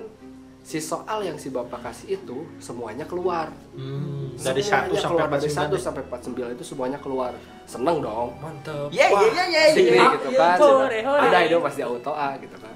si 0.64 0.80
soal 0.80 1.20
yang 1.20 1.36
si 1.36 1.52
bapak 1.52 1.76
kasih 1.84 2.16
itu 2.18 2.46
semuanya 2.58 3.04
keluar 3.04 3.52
Hmm. 3.74 4.30
Dari 4.38 4.62
satu 4.62 4.94
Semuanya 4.94 5.02
sampai 5.02 5.10
keluar 5.10 5.28
dari 5.34 5.50
1 5.50 5.78
49. 5.78 5.82
sampai 5.82 6.02
49 6.06 6.54
itu 6.58 6.64
semuanya 6.64 6.98
keluar 7.02 7.32
seneng 7.66 7.98
dong 7.98 8.28
Mantep. 8.38 8.86
Ya, 8.90 9.10
ya, 9.10 9.18
ya, 9.34 9.44
ya, 9.50 9.62
ya. 9.74 10.04
gitu 10.14 10.30
kan 10.34 10.56
hore, 10.58 11.00
hore. 11.02 11.20
ada 11.26 11.38
itu 11.42 11.58
pasti 11.58 11.80
auto 11.82 12.12
A 12.14 12.38
gitu 12.38 12.54
kan 12.58 12.74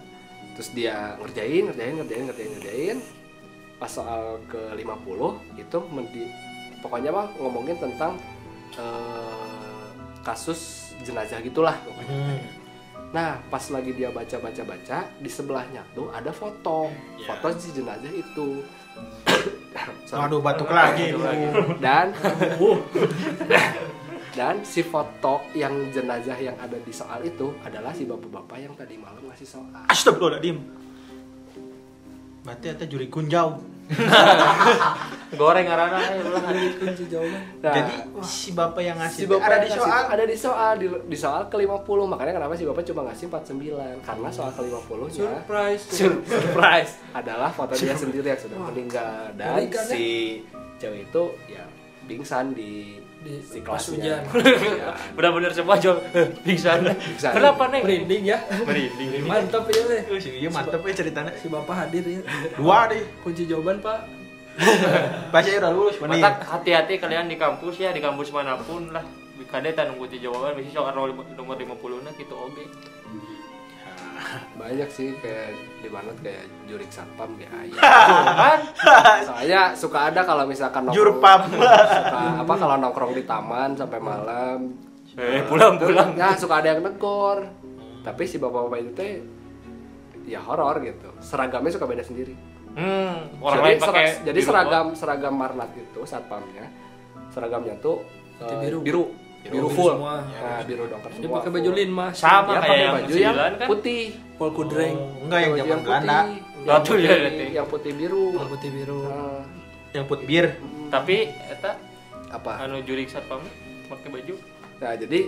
terus 0.55 0.75
dia 0.75 1.15
ngerjain 1.23 1.71
ngerjain 1.71 1.95
ngerjain 2.03 2.23
ngerjain 2.27 2.51
ngerjain 2.59 2.99
pas 3.79 3.87
soal 3.87 4.43
ke 4.51 4.59
50 4.75 5.55
itu 5.55 5.79
pokoknya 6.79 7.09
mah 7.09 7.27
ngomongin 7.35 7.77
tentang 7.77 8.15
eh, 8.73 9.85
kasus 10.21 10.93
jenazah 11.01 11.39
gitulah 11.41 11.73
pokoknya 11.79 12.11
Hmm. 12.11 12.39
nah 13.09 13.39
pas 13.47 13.61
lagi 13.69 13.93
dia 13.93 14.09
baca 14.09 14.35
baca 14.37 14.63
baca 14.63 14.97
di 15.17 15.27
sebelahnya 15.27 15.81
tuh 15.93 16.09
ada 16.11 16.29
foto 16.29 16.89
Ya. 17.17 17.31
foto 17.31 17.45
si 17.57 17.71
jenazah 17.73 18.11
itu. 18.11 18.61
Waduh, 20.11 20.41
batuk 20.41 20.69
lagi. 20.69 21.13
dan 21.79 22.11
dan 24.35 24.55
si 24.63 24.83
foto 24.83 25.41
yang 25.53 25.89
jenazah 25.89 26.35
yang 26.35 26.55
ada 26.57 26.77
di 26.77 26.91
soal 26.91 27.23
itu 27.23 27.53
adalah 27.61 27.91
si 27.91 28.05
bapak-bapak 28.05 28.57
yang 28.59 28.73
tadi 28.75 28.95
malam 28.95 29.19
ngasih 29.25 29.47
soal 29.47 29.71
Astagfirullahaladzim. 29.87 30.57
Berarti 32.43 32.67
ada 32.69 32.85
juri 32.85 33.07
kunjau. 33.07 33.78
Goreng 35.39 35.69
arana 35.69 36.01
ayo 36.01 36.25
ulang. 36.25 36.45
Kunci 36.81 37.05
jawaban. 37.05 37.41
nah, 37.61 37.75
Jadi 37.77 37.93
si 38.25 38.51
bapak 38.57 38.81
yang 38.81 38.97
ngasih 38.97 39.21
si 39.21 39.27
bapak 39.29 39.45
ada 39.45 39.57
yang 39.57 39.65
di 39.65 39.71
soal. 39.77 40.03
ada 40.09 40.25
di 40.25 40.37
soal 40.37 40.73
di, 40.81 40.87
di 40.89 41.19
soal 41.21 41.43
ke 41.53 41.57
50 41.61 41.85
makanya 42.09 42.33
kenapa 42.41 42.53
si 42.57 42.65
bapak 42.65 42.83
cuma 42.89 43.01
ngasih 43.09 43.25
49 43.29 44.09
karena 44.09 44.29
soal 44.33 44.51
ke 44.57 44.61
50 44.65 44.73
nya 44.73 45.29
Surprise. 45.45 45.83
Surprise. 46.25 46.93
adalah 47.13 47.51
foto 47.53 47.77
dia 47.77 47.93
sendiri 47.93 48.25
yang 48.25 48.41
sudah 48.41 48.59
meninggal 48.73 49.37
dan 49.37 49.69
ya? 49.69 49.85
si 49.85 50.05
cewek 50.81 51.13
itu 51.13 51.25
ya 51.51 51.65
pingsan 52.09 52.57
di 52.57 52.97
Di 53.19 53.43
si 53.43 53.59
pas 53.67 53.83
hujan. 53.83 54.23
Ya, 54.23 54.23
Benar-benar 55.19 55.51
semua 55.51 55.75
jual 55.75 55.99
pingsan. 56.47 56.87
Pingsan. 56.87 57.33
Kenapa 57.35 57.67
nih? 57.67 57.83
Merinding 57.83 58.23
ya. 58.31 58.39
Merinding. 58.63 59.27
Mantap 59.27 59.67
ya 59.75 59.83
si 60.23 60.31
iya 60.39 60.51
mantep 60.51 60.79
ya 60.87 60.95
ceritanya. 60.95 61.33
Si 61.35 61.51
bapak 61.51 61.75
hadir 61.87 62.07
ya. 62.07 62.23
Dua 62.55 62.87
deh. 62.87 63.03
Kunci 63.27 63.51
jawaban 63.51 63.83
pak. 63.83 64.07
Pasti 65.35 65.51
udah 65.59 65.71
lulus. 65.75 65.99
Mantap 65.99 66.47
hati-hati 66.47 67.03
kalian 67.03 67.27
di 67.27 67.35
kampus 67.35 67.83
ya, 67.83 67.91
di 67.91 67.99
kampus 67.99 68.31
mana 68.31 68.55
pun 68.59 68.95
lah. 68.95 69.03
Kade 69.49 69.71
nunggu 69.73 70.11
di 70.11 70.19
jawaban 70.21 70.59
bisa 70.61 70.83
soal 70.83 70.93
nomor 70.93 71.57
50 71.57 72.05
na 72.05 72.11
gitu 72.19 72.35
oke. 72.37 72.65
Banyak 74.55 74.89
sih 74.89 75.15
kayak 75.17 75.53
di 75.79 75.89
mana 75.89 76.11
kayak 76.19 76.45
jurik 76.65 76.89
satpam 76.89 77.33
kayak 77.35 77.53
ayah 77.63 77.81
Kan? 78.43 78.61
soalnya 79.23 79.61
suka 79.73 79.99
ada 80.07 80.21
kalau 80.23 80.45
misalkan 80.45 80.85
nongkrong 80.85 80.99
Jurpam. 80.99 81.41
suka 81.89 82.21
apa 82.39 82.53
kalau 82.55 82.77
nongkrong 82.77 83.13
di 83.13 83.23
taman 83.23 83.71
sampai 83.73 83.99
malam 83.99 84.59
Eh, 85.15 85.43
pulang 85.43 85.75
pulang. 85.75 86.15
ya 86.15 86.31
suka 86.33 86.59
ada 86.59 86.71
yang 86.71 86.81
negor 86.81 87.43
tapi 88.01 88.23
si 88.23 88.37
bapak-bapak 88.37 88.79
itu 88.81 88.91
teh 88.95 89.13
ya 90.25 90.39
horor 90.39 90.79
gitu 90.79 91.11
seragamnya 91.19 91.69
suka 91.69 91.85
beda 91.85 92.03
sendiri 92.03 92.35
Hmm, 92.71 93.35
orang 93.41 93.59
jadi, 93.59 93.65
lain 93.65 93.79
pakai 93.81 94.05
jadi 94.23 94.41
seragam 94.41 94.87
seragam 94.93 95.35
marnat 95.35 95.73
itu 95.73 95.99
satpamnya 96.01 96.71
seragamnya 97.29 97.75
tuh 97.77 98.07
eh, 98.39 98.55
biru. 98.63 98.79
biru 98.81 99.05
biru 99.45 99.55
Biru 99.55 99.69
full 99.71 99.93
semua. 99.97 100.17
nah 100.27 100.61
biru 100.67 100.85
dongker 100.91 101.11
Dia 101.11 101.21
semua 101.23 101.37
pakai 101.41 101.51
baju 101.55 101.71
linmas. 101.73 102.15
Sama 102.19 102.29
dia 102.29 102.43
kayak 102.43 102.59
pakai 102.59 102.79
yang 102.79 102.93
baju 102.93 103.13
yang 103.15 103.33
sembilan 103.33 103.53
kan? 103.55 103.69
putih 103.71 104.03
Pol 104.39 104.51
kudreng. 104.55 104.97
Oh, 104.97 105.23
enggak 105.27 105.39
yang 105.43 105.53
zaman 105.59 105.79
Belanda. 105.83 106.21
putih 106.23 106.39
Oh, 106.69 106.99
yang 106.99 106.99
dia 106.99 107.19
putih, 107.19 107.49
yang 107.55 107.67
putih 107.67 107.93
biru 107.95 108.25
Pol 108.35 108.49
putih 108.51 108.71
biru. 108.71 109.01
Nah, 109.07 109.43
Yang 109.97 110.05
put 110.05 110.21
bir. 110.29 110.47
Tapi 110.93 111.17
eta 111.49 111.73
apa 112.29 112.53
anu 112.61 112.85
jurik 112.85 113.09
satpam 113.09 113.41
pakai 113.89 114.09
baju. 114.13 114.35
Nah 114.85 114.93
jadi 115.01 115.21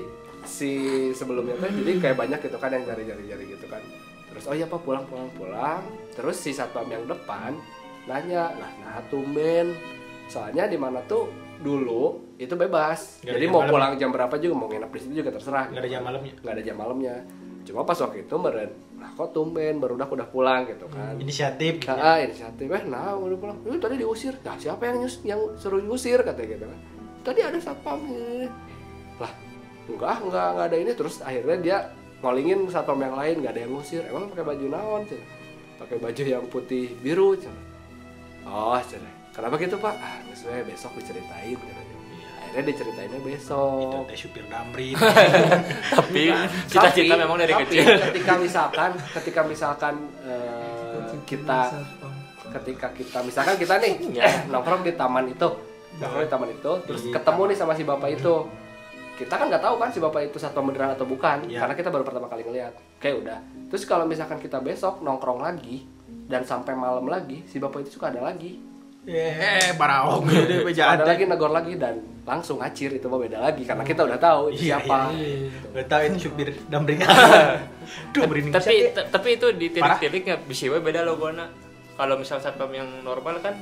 si 0.44 0.70
sebelumnya 1.16 1.56
tuh 1.56 1.72
jadi 1.80 1.92
kayak 1.96 2.16
banyak 2.16 2.38
gitu 2.44 2.56
kan 2.60 2.70
yang 2.72 2.84
jari-jari-jari 2.84 3.44
gitu 3.56 3.66
kan. 3.72 3.80
Terus 4.30 4.44
oh 4.46 4.54
iya 4.54 4.68
pak 4.68 4.84
pulang 4.84 5.08
pulang 5.08 5.32
pulang. 5.32 5.80
Terus 6.12 6.36
si 6.36 6.52
satpam 6.52 6.86
yang 6.92 7.08
depan 7.08 7.56
nanya 8.04 8.52
lah 8.52 8.72
nah 8.84 9.00
tumben. 9.08 9.72
Soalnya 10.28 10.68
di 10.68 10.76
mana 10.76 11.00
tuh 11.08 11.32
dulu 11.60 12.34
itu 12.40 12.54
bebas. 12.56 13.20
Ada 13.22 13.36
jadi 13.36 13.46
mau 13.46 13.60
malam. 13.62 13.72
pulang 13.72 13.92
jam 14.00 14.10
berapa 14.10 14.34
juga 14.40 14.54
mau 14.56 14.68
nginep 14.72 14.90
di 14.90 14.98
situ 15.00 15.12
juga 15.20 15.30
terserah. 15.36 15.68
Enggak 15.68 15.84
ada 15.84 15.90
jam 15.92 16.02
malamnya. 16.02 16.34
Nggak 16.40 16.54
ada 16.56 16.62
jam 16.64 16.76
malamnya. 16.80 17.14
Cuma 17.60 17.84
pas 17.84 17.98
waktu 18.00 18.24
itu 18.24 18.34
meren, 18.40 18.72
lah 18.96 19.12
kok 19.12 19.36
tumben 19.36 19.76
baru 19.76 20.00
udah 20.00 20.08
udah 20.08 20.28
pulang 20.32 20.64
gitu 20.64 20.88
kan. 20.88 21.12
Inisiatif 21.20 21.76
gitu. 21.76 21.92
Ah, 21.92 22.16
inisiatif 22.18 22.66
eh 22.72 22.82
nah 22.88 23.12
udah 23.14 23.36
pulang. 23.36 23.56
Eh, 23.68 23.76
tadi 23.76 24.00
diusir. 24.00 24.34
Nah, 24.40 24.56
siapa 24.56 24.88
yang 24.88 25.04
nyus, 25.04 25.20
yang 25.22 25.40
suruh 25.60 25.78
ngusir 25.84 26.24
katanya 26.24 26.56
gitu 26.56 26.64
kan. 26.64 26.78
Tadi 27.20 27.40
ada 27.44 27.58
satpam. 27.60 28.00
Lah, 29.20 29.32
enggak, 29.86 30.16
enggak, 30.24 30.48
enggak 30.56 30.66
ada 30.72 30.76
ini 30.80 30.92
terus 30.96 31.20
akhirnya 31.20 31.56
dia 31.60 31.76
ngolingin 32.24 32.64
satpam 32.72 33.00
yang 33.04 33.12
lain 33.12 33.44
nggak 33.44 33.52
ada 33.52 33.60
yang 33.68 33.72
ngusir. 33.76 34.02
Emang 34.08 34.32
pakai 34.32 34.44
baju 34.48 34.64
naon, 34.64 35.02
Cen? 35.04 35.20
Pakai 35.76 35.96
baju 36.00 36.22
yang 36.24 36.44
putih 36.48 36.96
biru, 37.04 37.36
Cen. 37.36 37.52
Oh, 38.48 38.80
Cen. 38.88 39.19
Kenapa 39.30 39.54
gitu, 39.56 39.76
Pak? 39.76 39.94
Ah, 39.94 40.18
we, 40.22 40.66
besok 40.66 40.92
diceritain 40.96 41.54
katanya. 41.54 41.96
Akhirnya 42.40 42.64
diceritainnya 42.66 43.14
Itu 43.16 43.26
besok. 43.30 44.02
teh 44.04 44.18
supir 44.18 44.42
damri. 44.46 44.90
Tapi 45.94 46.22
cita-cita 46.66 47.14
memang 47.14 47.38
dari 47.38 47.54
tapi 47.54 47.62
kecil. 47.64 47.86
Ketika 48.10 48.32
misalkan, 48.36 48.90
ketika 49.14 49.40
misalkan 49.46 49.94
eh, 50.26 51.14
kita 51.24 51.60
ketika 52.50 52.90
kita 52.90 53.18
misalkan 53.22 53.54
kita 53.54 53.78
nih 53.78 53.94
eh, 54.18 54.50
nongkrong 54.50 54.82
di 54.82 54.98
taman 54.98 55.30
itu 55.30 55.46
nongkrong 55.96 56.26
di 56.26 56.30
taman 56.30 56.50
itu 56.50 56.72
terus 56.82 57.06
ketemu 57.06 57.42
nih 57.46 57.56
sama 57.56 57.72
si 57.72 57.86
bapak 57.86 58.10
itu 58.10 58.34
kita 59.14 59.38
kan 59.38 59.46
nggak 59.46 59.62
tahu 59.62 59.74
kan 59.78 59.94
si 59.94 60.02
bapak 60.02 60.20
itu 60.26 60.36
satpam 60.42 60.66
beneran 60.66 60.90
atau 60.90 61.06
bukan 61.06 61.46
Iya. 61.46 61.62
karena 61.62 61.74
kita 61.78 61.94
baru 61.94 62.02
pertama 62.02 62.26
kali 62.26 62.42
ngeliat 62.42 62.74
kayak 62.98 63.22
udah 63.22 63.38
terus 63.70 63.86
kalau 63.86 64.02
misalkan 64.02 64.42
kita 64.42 64.58
besok 64.58 64.98
nongkrong 64.98 65.38
lagi 65.38 65.86
dan 66.26 66.42
sampai 66.42 66.74
malam 66.74 67.06
lagi 67.06 67.46
si 67.46 67.62
bapak 67.62 67.86
itu 67.86 67.94
suka 67.94 68.10
ada 68.10 68.18
lagi 68.18 68.58
Eh, 69.02 69.72
paraong 69.74 70.28
gede 70.28 70.60
suka 70.60 70.66
bejaan. 70.66 70.92
ada 70.94 71.04
lagi 71.06 71.24
negor 71.24 71.48
lagi 71.48 71.72
dan 71.74 71.96
langsung 72.22 72.60
ngacir 72.60 72.92
itu 72.92 73.08
mah 73.08 73.16
beda 73.16 73.40
lagi 73.40 73.64
karena 73.64 73.80
kita 73.80 74.04
udah 74.04 74.18
tahu 74.18 74.52
itu 74.52 74.68
Iya, 74.68 74.76
siapa 74.76 75.08
Gak 75.72 75.86
tahu 75.88 76.00
itu 76.04 76.16
supir 76.20 76.48
damri. 76.68 77.00
Duh, 78.12 78.22
tapi 78.50 78.92
t- 78.92 79.08
tapi 79.08 79.28
itu 79.34 79.46
di 79.52 79.66
titik-titiknya 79.68 80.36
bisa 80.40 80.68
we 80.68 80.78
beda 80.78 81.00
logona 81.00 81.48
kalau 81.96 82.14
misal 82.14 82.36
satpam 82.38 82.68
yang 82.70 82.86
normal 83.00 83.40
kan 83.40 83.56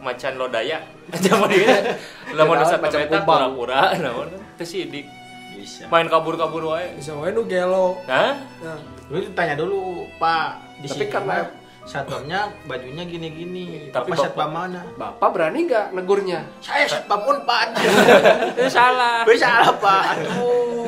macan 0.00 0.34
lodaya 0.34 0.80
zaman 1.24 1.44
dia 1.46 2.00
lamun 2.32 2.56
Beda, 2.56 2.66
satpam 2.66 2.88
macam 2.88 3.00
eta 3.00 3.18
pura-pura 3.20 3.80
naon 4.00 4.32
kan 4.32 4.40
teu 4.56 4.64
sidik 4.64 5.04
ya. 5.04 5.12
Bisa. 5.52 5.84
main 5.86 6.08
kabur-kabur 6.08 6.64
wae 6.66 6.96
Bisa 6.96 7.12
wae 7.12 7.30
nu 7.30 7.44
gelo. 7.44 8.00
Hah? 8.06 8.32
Nah, 8.58 8.80
Lu 9.10 9.20
tanya 9.34 9.52
dulu, 9.54 10.08
Pak. 10.16 10.80
Di 10.80 10.88
Tapi 10.88 11.04
karena- 11.04 11.44
satpamnya 11.90 12.40
bajunya 12.64 13.02
gini-gini. 13.02 13.90
Tapi 13.90 14.06
Bapak 14.06 14.14
bapak- 14.14 14.24
satpam 14.30 14.50
mana? 14.50 14.80
bapak 14.94 15.28
berani 15.34 15.66
nggak 15.66 15.86
negurnya 15.90 16.46
Saya 16.62 16.86
satpam 16.86 17.26
Unpad. 17.26 17.74
itu 18.54 18.70
salah 18.70 19.26
Gue 19.26 19.34
salah, 19.34 19.74
Pak. 19.74 20.02
Aduh. 20.14 20.86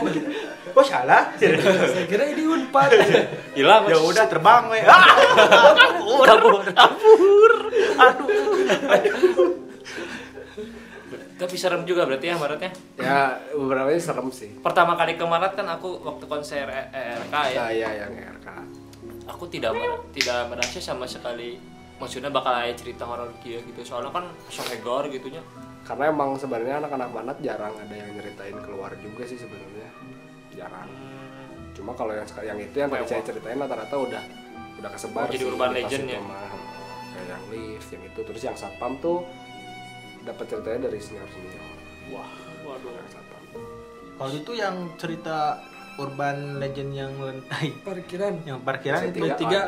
Oh, 0.73 0.81
salah? 0.81 1.29
saya 1.37 2.07
kira 2.07 2.25
ini 2.25 2.49
unpad. 2.49 2.89
hilang 3.53 3.85
ya 3.85 3.99
udah 3.99 4.25
terbang 4.25 4.73
we. 4.73 4.81
Ah, 4.81 5.05
kabur. 5.77 6.25
kabur 6.25 6.63
Kabur. 6.73 7.53
Aduh. 7.99 9.61
tapi 11.35 11.59
serem 11.59 11.83
juga 11.83 12.07
berarti 12.07 12.31
ya 12.31 12.39
Maretnya 12.39 12.71
ya 12.95 13.19
beberapa 13.51 13.91
ini 13.91 13.99
serem 13.99 14.31
sih 14.31 14.63
pertama 14.63 14.95
kali 14.95 15.19
ke 15.19 15.27
Maret 15.27 15.59
kan 15.59 15.67
aku 15.69 15.99
waktu 16.01 16.25
konser 16.25 16.71
ERK 16.71 17.35
ya 17.51 17.63
saya 17.67 17.89
yang 17.99 18.15
RK 18.15 18.47
aku 19.27 19.45
tidak 19.47 19.73
mer- 19.75 20.03
tidak 20.11 20.51
merasa 20.51 20.79
sama 20.79 21.07
sekali. 21.07 21.59
Maksudnya 21.99 22.35
bakal 22.35 22.51
ada 22.51 22.75
cerita 22.75 23.07
horor 23.07 23.31
kia 23.39 23.63
gitu. 23.63 23.79
Soalnya 23.87 24.11
kan 24.11 24.27
sehegor 24.51 25.07
gitunya. 25.07 25.39
Karena 25.87 26.11
emang 26.11 26.35
sebenarnya 26.35 26.83
anak-anak 26.83 27.11
manat 27.11 27.39
jarang 27.39 27.75
ada 27.75 27.95
yang 27.95 28.11
nyeritain 28.11 28.59
keluar 28.59 28.91
juga 28.99 29.23
sih 29.23 29.39
sebenarnya. 29.39 29.91
Jarang. 30.55 30.91
Hmm, 30.91 31.71
cuma 31.75 31.95
kalau 31.95 32.11
yang 32.15 32.27
yang 32.43 32.59
itu 32.59 32.77
yang 32.79 32.91
tadi 32.91 33.07
saya 33.07 33.23
ceritain 33.23 33.59
rata-rata 33.59 33.95
udah 33.95 34.23
udah 34.83 34.91
kesebar 34.91 35.27
Oh, 35.27 35.31
jadi 35.31 35.43
sih 35.47 35.51
urban 35.51 35.71
legend 35.75 36.07
ya? 36.11 36.21
Kayak 36.23 37.27
yang 37.29 37.43
lift 37.55 37.89
yang 37.95 38.03
itu. 38.03 38.21
Terus 38.27 38.43
yang 38.43 38.57
satpam 38.59 38.93
tuh 38.99 39.23
dapat 40.23 40.45
ceritanya 40.47 40.91
dari 40.91 40.99
senior 41.03 41.27
senior 41.31 41.63
Wah. 42.11 42.31
waduh. 42.67 42.91
Yang 42.95 43.11
satpam. 43.15 43.43
Kalau 44.19 44.33
itu 44.35 44.53
yang 44.55 44.75
cerita 44.99 45.63
urban 45.95 46.57
legend 46.57 46.91
yang 46.91 47.13
lentai, 47.15 47.69
Parkiran. 47.79 48.35
yang 48.43 48.59
parkiran 48.61 49.01
itu 49.07 49.29
Tiga. 49.35 49.61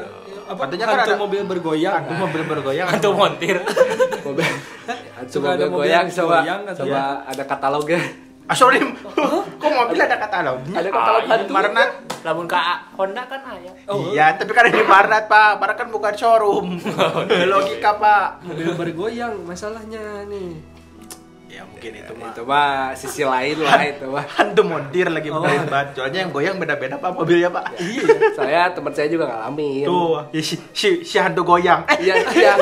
Apa? 0.46 0.66
Katanya 0.66 0.84
kan 0.86 0.98
ada- 1.04 1.16
mobil 1.16 1.40
bergoyang. 1.42 2.00
Aku 2.00 2.12
mobil 2.18 2.42
bergoyang. 2.44 2.86
hantu 2.86 3.10
montir 3.12 3.56
mobil 4.26 4.44
ada 4.44 5.24
mobil 5.26 5.68
goyang 5.70 6.06
coba 6.06 6.36
atau 6.42 6.74
coba 6.80 7.00
ada 7.24 7.42
katalognya 7.44 8.00
Ah, 8.44 8.52
sorry. 8.52 8.76
Kok 9.56 9.70
mobil 9.72 9.96
ada 9.96 10.20
katalog? 10.20 10.60
ada 10.68 10.84
katalog 10.86 11.22
Ah, 11.22 11.32
hantu 11.32 11.48
Marnat. 11.48 11.90
lamun 12.20 12.44
ka 12.44 12.60
Honda 12.92 13.24
kan 13.24 13.40
aya 13.42 13.72
Oh, 13.84 14.12
Iya, 14.12 14.36
tapi 14.36 14.52
kan 14.52 14.64
ini 14.66 14.84
Marnat, 14.84 15.28
Pak. 15.28 15.56
Marnat 15.56 15.76
kan 15.76 15.88
bukan 15.88 16.12
showroom. 16.12 16.76
Logika, 17.52 17.96
Pak. 17.96 18.44
mobil 18.44 18.68
bergoyang 18.74 19.44
masalahnya 19.44 20.28
nih. 20.28 20.60
Ya 21.54 21.62
mungkin 21.62 21.94
itu 21.94 22.12
mah. 22.18 22.34
itu 22.34 22.42
mah 22.42 22.90
sisi 22.92 23.22
lain 23.22 23.56
lah 23.62 23.78
itu 23.94 24.04
mah 24.10 24.26
Hantu 24.26 24.62
montir 24.66 25.06
lagi 25.06 25.30
Oh. 25.30 25.38
benerin 25.38 25.64
banget. 25.64 25.88
Soalnya 25.94 26.18
yang 26.26 26.30
goyang 26.30 26.56
beda-beda 26.58 26.98
Pak 26.98 27.14
mobilnya, 27.14 27.46
Pak. 27.46 27.78
Iya. 27.78 28.02
saya 28.38 28.60
teman 28.74 28.90
saya 28.90 29.06
juga 29.06 29.30
ngalamin 29.30 29.86
Tuh, 29.86 30.18
ya, 30.34 30.42
si, 30.42 30.58
si, 30.74 31.06
si 31.06 31.14
hantu 31.14 31.46
goyang. 31.46 31.86
Eh, 31.86 31.98
iya 32.10 32.14
iya 32.34 32.52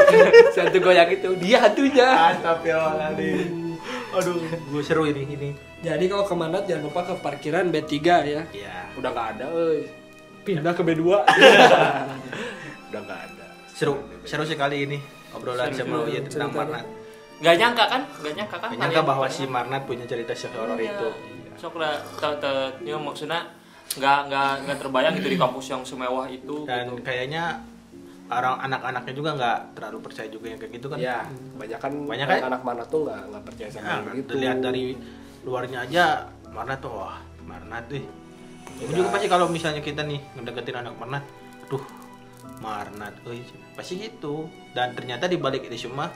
si 0.52 0.61
hantu 0.61 0.78
goyang 0.78 1.09
itu 1.09 1.28
dia 1.40 1.64
hantunya 1.64 2.09
Astagfirullahaladzim. 2.37 3.81
Aduh, 4.12 4.37
gue 4.44 4.83
seru 4.85 5.05
ini 5.05 5.24
ini. 5.26 5.50
Jadi 5.81 6.05
kalau 6.07 6.22
ke 6.22 6.35
Manat 6.37 6.68
jangan 6.68 6.85
lupa 6.85 7.00
ke 7.02 7.16
parkiran 7.18 7.66
B3 7.66 7.90
ya. 7.98 8.42
Iya. 8.44 8.76
udah 8.94 9.09
nggak 9.09 9.28
ada 9.35 9.44
euy 9.50 9.83
Pindah 10.42 10.70
ke 10.70 10.83
B2. 10.85 11.00
udah 11.00 13.00
nggak 13.00 13.20
ada 13.24 13.46
Seru, 13.72 13.96
seru 14.22 14.44
sekali 14.44 14.85
ini 14.85 14.98
obrolan 15.33 15.72
Seru, 15.72 15.88
sama 15.88 16.05
Uya 16.05 16.20
tentang 16.22 16.52
ceritanya. 16.52 16.85
Gak 17.42 17.55
nyangka 17.59 17.85
kan? 17.90 18.02
Gak 18.22 18.35
nyangka 18.38 18.57
kan? 18.57 18.68
Gak 18.70 18.78
nyangka 18.78 18.94
kalian- 18.96 19.11
bahwa 19.11 19.26
si 19.26 19.42
Marnat 19.44 19.83
punya 19.85 20.07
cerita 20.07 20.33
horor 20.55 20.78
Iya. 20.78 20.94
itu. 20.94 21.09
Sok 21.59 21.74
lah, 21.76 21.94
ya 22.81 22.96
maksudnya 22.96 23.40
nggak 23.92 24.18
nggak 24.31 24.50
nggak 24.64 24.76
terbayang 24.81 25.12
gitu 25.20 25.28
di 25.28 25.38
kampus 25.38 25.66
yang 25.68 25.83
semewah 25.85 26.26
itu. 26.26 26.64
Dan 26.64 26.96
gitu. 26.96 27.02
kayaknya 27.05 27.61
orang 28.33 28.57
anak-anaknya 28.62 29.12
juga 29.12 29.31
nggak 29.37 29.59
terlalu 29.76 29.98
percaya 30.00 30.28
juga 30.33 30.46
yang 30.48 30.59
kayak 30.59 30.72
gitu 30.72 30.87
kan. 30.88 30.96
ya 30.96 31.18
banyak 31.61 31.78
kan 31.78 31.92
Banyak 32.09 32.26
kan? 32.26 32.38
anak 32.48 32.62
mana 32.64 32.83
tuh 32.88 33.05
nggak 33.05 33.20
nggak 33.28 33.42
percaya 33.44 33.68
sama 33.68 33.85
Nah, 33.85 33.92
yang 34.00 34.16
gitu 34.16 34.31
dilihat 34.33 34.59
dari 34.62 34.85
luarnya 35.42 35.78
aja 35.85 36.05
Marnat 36.48 36.78
tuh 36.81 36.92
wah 36.94 37.18
Marnat 37.44 37.85
deh. 37.90 38.05
Ini 38.81 38.92
juga 38.96 39.09
pasti 39.12 39.26
kalau 39.28 39.46
misalnya 39.50 39.83
kita 39.85 40.02
nih 40.02 40.18
ngedeketin 40.33 40.76
anak 40.78 40.94
Marnat, 40.96 41.24
aduh 41.68 41.85
Marnat, 42.59 43.14
euy, 43.26 43.42
pasti 43.74 43.98
gitu. 44.00 44.46
Dan 44.72 44.94
ternyata 44.94 45.26
di 45.26 45.37
balik 45.37 45.66
itu 45.66 45.87
semua 45.87 46.09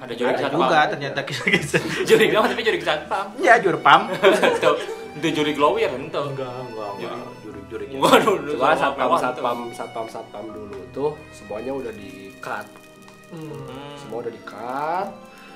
ada 0.00 0.12
jurik 0.12 0.32
ada 0.32 0.42
satpam. 0.42 0.58
juga 0.58 0.78
ternyata 0.88 1.20
kisah-kisah. 1.22 1.82
Jurik 2.08 2.28
apa 2.32 2.46
tapi 2.48 2.62
jurik 2.62 2.82
satpam. 2.82 3.26
ya 3.38 3.54
jurpam. 3.56 4.00
Itu 4.08 4.70
itu 5.16 5.28
jurik 5.32 5.56
lawyer 5.56 5.90
ente. 5.90 6.16
enggak, 6.16 6.48
enggak, 6.64 6.90
enggak. 6.96 7.16
Jurik-jurik. 7.42 7.86
Waduh, 7.94 8.36
Cuma 8.48 8.72
sama 8.72 8.74
satpam 8.74 8.96
mewah 8.98 9.18
satpam 9.18 9.58
satpam 9.70 10.06
satpam 10.08 10.44
dulu 10.48 10.80
tuh 10.90 11.10
semuanya 11.30 11.72
udah 11.72 11.92
di 11.92 12.10
cut 12.38 12.66
Hmm. 13.30 13.94
semua 13.94 14.18
udah 14.20 14.32
di 14.32 14.42
cut 14.42 15.06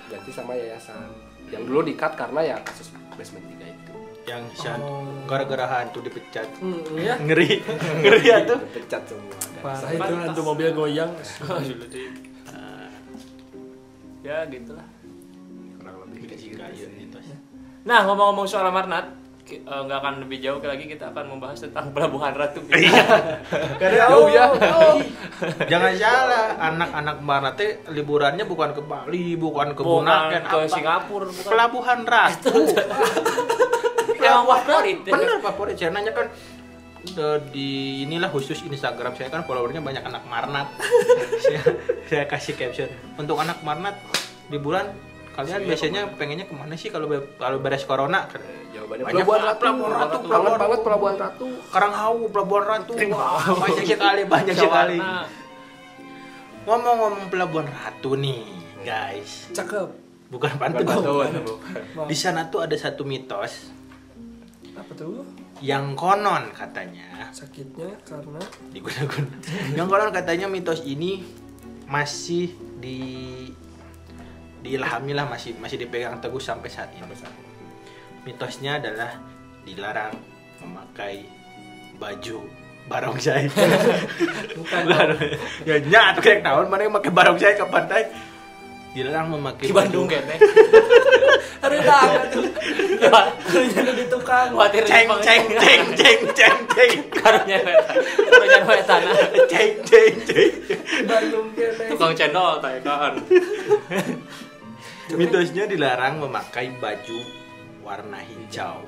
ganti 0.07 0.31
sama 0.31 0.55
yayasan 0.55 1.11
yang 1.45 1.67
dulu 1.67 1.83
di 1.83 1.99
cut 1.99 2.15
karena 2.15 2.39
ya 2.45 2.57
kasus 2.63 2.87
basement 3.13 3.43
3 3.51 3.67
itu 3.67 3.95
Yang 4.25 4.43
sian 4.57 4.79
Oh. 4.79 5.03
gara-gara 5.27 5.67
hantu 5.83 5.99
dipecat. 6.01 6.47
Hmm, 6.57 6.81
ya. 6.95 7.19
Ngeri. 7.19 7.67
Ngeri 7.99 8.21
ya 8.23 8.47
tuh. 8.47 8.57
udah 8.57 8.71
pecat 8.73 9.03
semua 9.05 9.37
Parah 9.59 9.91
itu 9.91 10.15
hantu 10.15 10.41
mobil 10.45 10.69
goyang. 10.71 11.11
ya 14.25 14.49
gitulah. 14.49 14.87
kurang 15.77 15.97
lebih 16.09 16.25
kayak 16.25 16.41
gitu 16.41 16.57
Kayu 16.57 16.87
sih. 16.89 17.05
itu. 17.05 17.19
Nah 17.85 18.01
ngomong-ngomong 18.09 18.49
soal 18.49 18.73
Marnat, 18.73 19.13
eh, 19.45 19.61
nggak 19.61 19.99
akan 20.01 20.15
lebih 20.25 20.41
jauh 20.41 20.57
lagi 20.59 20.89
kita 20.89 21.13
akan 21.13 21.37
membahas 21.37 21.61
tentang 21.61 21.93
Pelabuhan 21.93 22.33
Ratu. 22.33 22.65
Karena 23.81 24.09
Jauh 24.09 24.33
ya. 24.33 24.49
Jangan 25.69 25.93
salah, 25.95 26.47
anak-anak 26.57 27.17
Marnat 27.21 27.55
teh 27.55 27.85
liburannya 27.93 28.49
bukan 28.49 28.73
ke 28.73 28.81
Bali, 28.81 29.37
bukan 29.37 29.77
ke 29.77 29.83
Bukan 29.85 30.09
Bunaken, 30.09 30.43
ke 30.49 30.57
apa? 30.57 30.73
Singapura, 30.73 31.29
bukan. 31.29 31.51
Pelabuhan 31.53 32.01
Ratu. 32.09 32.57
Emang 34.25 34.49
favorit. 34.49 34.99
Bener 35.05 35.37
favorit. 35.37 35.77
Saya 35.77 35.93
nanya 35.93 36.17
kan 36.17 36.33
de- 37.13 37.43
di 37.53 37.69
inilah 38.09 38.33
khusus 38.33 38.65
Instagram 38.65 39.13
saya 39.15 39.29
kan 39.29 39.45
followernya 39.45 39.85
banyak 39.85 40.05
anak 40.05 40.25
marnat. 40.25 40.69
saya, 41.45 41.61
saya 42.09 42.25
kasih 42.25 42.57
caption 42.57 42.89
untuk 43.21 43.37
anak 43.37 43.61
marnat 43.61 44.01
di 44.49 44.57
bulan 44.57 44.93
kalian 45.35 45.67
biasanya 45.67 46.03
pengennya 46.15 46.47
ke 46.47 46.55
mana 46.55 46.79
sih 46.79 46.89
kalau 46.95 47.11
kalau 47.37 47.59
beres 47.59 47.83
corona? 47.85 48.31
Jawabannya 48.75 49.05
Banyak 49.07 49.23
Pelabuhan 49.23 49.43
Ratu. 49.43 49.61
Pelabuhan 49.63 49.93
Ratu, 49.95 50.17
Pelabuhan 50.19 50.59
banget 50.59 50.79
Ratu. 50.79 50.85
Pelabuhan 50.87 51.17
Ratu. 51.19 51.47
Karanghawu, 51.71 52.23
Pelabuhan 52.31 52.65
Ratu. 52.67 52.93
Wah, 53.15 53.47
banyak 53.55 53.87
sekali, 53.87 54.23
banyak 54.35 54.55
sekali. 54.55 54.99
Ngomong-ngomong 56.65 57.29
Pelabuhan 57.31 57.69
Ratu 57.71 58.11
nih, 58.19 58.43
guys. 58.83 59.51
Cakep. 59.55 59.89
Bukan 60.33 60.51
pantun. 60.59 60.87
Bukan. 60.87 61.31
Di 62.11 62.17
sana 62.19 62.51
tuh 62.51 62.65
ada 62.65 62.75
satu 62.75 63.07
mitos 63.07 63.71
Apa 64.75 64.91
tuh? 64.99 65.23
Yang 65.63 65.95
konon 65.95 66.51
katanya 66.51 67.31
Sakitnya 67.31 67.95
karena 68.03 68.43
digunakan. 68.75 69.25
yang 69.79 69.87
konon 69.87 70.11
katanya 70.11 70.47
mitos 70.51 70.83
ini 70.83 71.23
masih 71.87 72.51
di 72.81 72.99
diilhami 74.65 75.13
lah 75.13 75.29
masih 75.29 75.55
masih 75.61 75.77
dipegang 75.77 76.19
teguh 76.19 76.41
sampai 76.41 76.73
saat 76.73 76.89
ini. 76.97 77.05
Mitosnya 78.25 78.81
adalah 78.81 79.21
dilarang 79.69 80.17
memakai 80.65 81.29
baju 82.01 82.41
barongsai. 82.89 83.49
bukan. 84.57 84.85
ya 85.69 85.77
nyat 85.85 86.17
kayak 86.21 86.41
tahun 86.41 86.73
mana 86.73 86.89
yang 86.89 86.95
pakai 86.97 87.13
barongsai 87.13 87.55
ke 87.57 87.65
pantai 87.69 88.03
dilarang 88.95 89.27
memakai 89.29 89.67
Di 89.67 89.75
Bandung 89.75 90.07
baju- 90.07 90.15
kene. 90.17 90.37
Tangan 91.61 92.27
tuh. 92.31 92.45
Harus 93.03 93.71
jadi 93.73 93.93
di 93.93 94.07
tukang. 94.07 94.49
Khawatir 94.51 94.83
ceng 94.85 95.09
ceng 95.19 95.43
ceng 95.51 95.83
ceng 95.93 96.21
ceng 96.31 96.59
ceng 96.69 96.93
Karunya. 97.11 97.59
Karunya 98.25 98.61
we 98.63 98.79
tanah. 98.81 99.15
ceng 99.51 99.73
ceng 99.83 100.15
ceng 100.23 100.53
Bandung 101.05 101.47
kene. 101.53 101.85
Tukang 101.91 102.13
cendol 102.15 102.61
teh 102.61 102.79
kan. 102.81 103.13
mitosnya 105.11 105.65
dilarang 105.67 106.17
memakai 106.19 106.73
baju 106.75 107.19
warna 107.81 108.17
hijau 108.19 108.81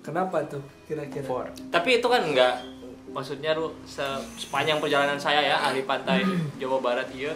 Kenapa 0.00 0.44
tuh 0.44 0.60
kira-kira? 0.84 1.24
for 1.24 1.48
Tapi 1.70 1.96
itu 1.96 2.06
kan 2.06 2.22
enggak 2.22 2.60
maksudnya 3.08 3.52
lu 3.52 3.72
se- 3.82 4.04
sepanjang 4.38 4.78
perjalanan 4.78 5.16
saya 5.16 5.40
ya 5.42 5.56
ahli 5.58 5.82
pantai 5.82 6.22
Jawa 6.56 6.78
Barat 6.78 7.08
iya 7.10 7.32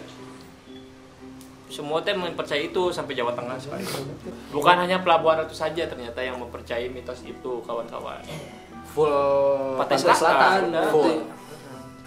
semua 1.65 1.97
teh 2.05 2.13
mempercaya 2.13 2.61
itu 2.61 2.93
sampai 2.93 3.17
Jawa 3.17 3.33
Tengah 3.33 3.57
sekarang. 3.57 3.85
Bukan 4.53 4.75
hanya 4.85 5.01
Pelabuhan 5.01 5.41
Ratu 5.41 5.57
saja 5.57 5.89
ternyata 5.89 6.21
yang 6.21 6.37
mempercayai 6.37 6.87
mitos 6.93 7.25
itu 7.25 7.51
kawan-kawan. 7.65 8.21
Full 8.93 9.11
Pantai 9.81 9.97
Selatan. 9.97 10.71
Nah, 10.71 10.89
Full. 10.93 11.25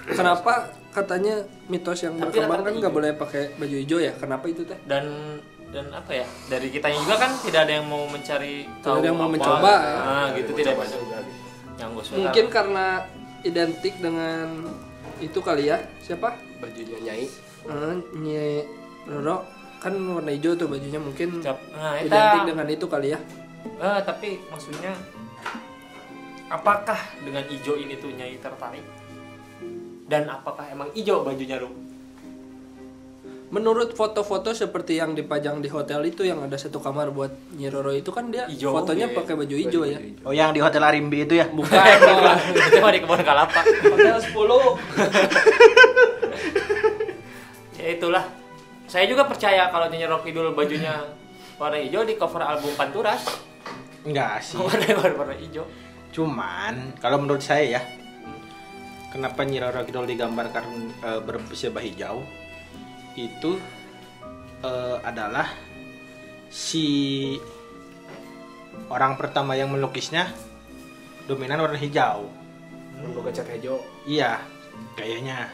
Kenapa 0.08 0.72
katanya 0.94 1.44
mitos 1.68 2.00
yang 2.00 2.16
Tapi 2.16 2.32
berkembang 2.32 2.64
kan 2.64 2.72
nggak 2.80 2.94
boleh 2.94 3.10
pakai 3.18 3.52
baju 3.60 3.76
hijau 3.76 3.98
ya? 4.00 4.12
Kenapa 4.16 4.46
itu 4.48 4.64
teh? 4.64 4.78
Dan 4.88 5.36
dan 5.68 5.92
apa 5.92 6.16
ya 6.16 6.26
dari 6.48 6.72
kitanya 6.72 6.96
juga 7.04 7.28
kan 7.28 7.30
tidak 7.44 7.68
ada 7.68 7.72
yang 7.76 7.86
mau 7.92 8.08
mencari 8.08 8.64
Tidak 8.64 8.88
ada 8.88 9.04
yang 9.04 9.18
mau 9.20 9.28
apa. 9.28 9.34
mencoba, 9.36 9.74
ya. 9.76 10.00
Nah, 10.00 10.26
gitu 10.32 10.50
tidak 10.56 10.74
banyak 10.80 11.00
yang. 11.12 11.26
Mungkin 12.18 12.46
karena 12.48 12.86
identik 13.44 13.94
dengan 14.00 14.46
itu 15.20 15.38
kali 15.44 15.68
ya. 15.68 15.78
Siapa? 16.00 16.34
Bajunya 16.62 16.98
Nyai. 17.04 17.26
Eh, 17.68 17.94
Nye 18.16 18.77
Roro 19.08 19.48
kan 19.78 19.94
warna 19.94 20.28
hijau 20.28 20.52
tuh 20.52 20.66
bajunya 20.66 20.98
mungkin 20.98 21.38
Cap- 21.38 21.62
nah, 21.70 21.94
eta- 21.94 22.04
identik 22.04 22.40
dengan 22.46 22.66
itu 22.66 22.84
kali 22.84 23.10
ya. 23.10 23.18
Eh, 23.58 23.98
tapi 24.02 24.38
maksudnya 24.46 24.94
apakah 26.48 26.96
dengan 27.20 27.42
ijo 27.46 27.74
ini 27.74 27.94
tuh 27.94 28.10
nyai 28.10 28.36
tertarik? 28.36 28.82
Dan 30.04 30.26
apakah 30.26 30.66
emang 30.66 30.88
ijo 30.92 31.22
bajunya 31.22 31.58
lu? 31.58 31.68
Menurut 33.48 33.94
foto-foto 33.94 34.52
seperti 34.52 34.94
yang 34.94 35.12
dipajang 35.12 35.58
di 35.58 35.68
hotel 35.68 36.04
itu 36.04 36.20
yang 36.20 36.42
ada 36.42 36.54
satu 36.54 36.78
kamar 36.78 37.08
buat 37.08 37.32
Nyi 37.56 37.66
Roro 37.66 37.90
itu 37.90 38.08
kan 38.08 38.28
dia 38.28 38.44
Hijau, 38.44 38.74
fotonya 38.74 39.08
iya. 39.08 39.16
pakai 39.16 39.32
baju 39.34 39.54
hijau 39.56 39.82
ya. 39.84 39.96
oh 40.20 40.32
yang 40.32 40.52
di 40.52 40.60
hotel 40.60 40.84
Arimbi 40.84 41.24
itu 41.24 41.32
ya 41.32 41.48
Bukan 41.48 41.72
itu 42.68 42.76
mah 42.76 42.92
di 42.92 43.00
kebun 43.00 43.20
kalapa. 43.24 43.60
hotel 43.64 44.16
10. 44.20 44.36
Ya 47.78 47.94
itulah. 47.94 48.24
Saya 48.88 49.04
juga 49.04 49.28
percaya 49.28 49.68
kalau 49.68 49.92
Nyi 49.92 50.08
Rock 50.08 50.24
Kidul 50.24 50.56
bajunya 50.56 50.96
warna 51.58 51.82
hijau 51.82 52.06
di 52.06 52.14
cover 52.14 52.40
album 52.46 52.70
Panturas 52.78 53.26
enggak 54.06 54.40
sih 54.40 54.56
warna 54.64 55.12
warna 55.18 55.36
hijau. 55.36 55.66
cuman 56.14 56.96
kalau 57.02 57.20
menurut 57.20 57.42
saya 57.42 57.76
ya 57.76 57.82
kenapa 59.10 59.42
Nyi 59.42 59.58
Roro 59.60 59.82
Kidul 59.84 60.06
digambarkan 60.06 60.64
eh, 61.02 61.20
bersebah 61.20 61.82
hijau 61.82 62.22
itu 63.18 63.58
eh, 64.62 64.96
adalah 65.02 65.50
si 66.48 67.36
orang 68.88 69.18
pertama 69.18 69.58
yang 69.58 69.68
melukisnya 69.74 70.30
dominan 71.26 71.60
warna 71.60 71.76
hijau 71.76 72.30
Boga 72.98 73.30
cat 73.30 73.46
hijau. 73.46 73.78
Iya, 74.10 74.42
kayaknya. 74.98 75.46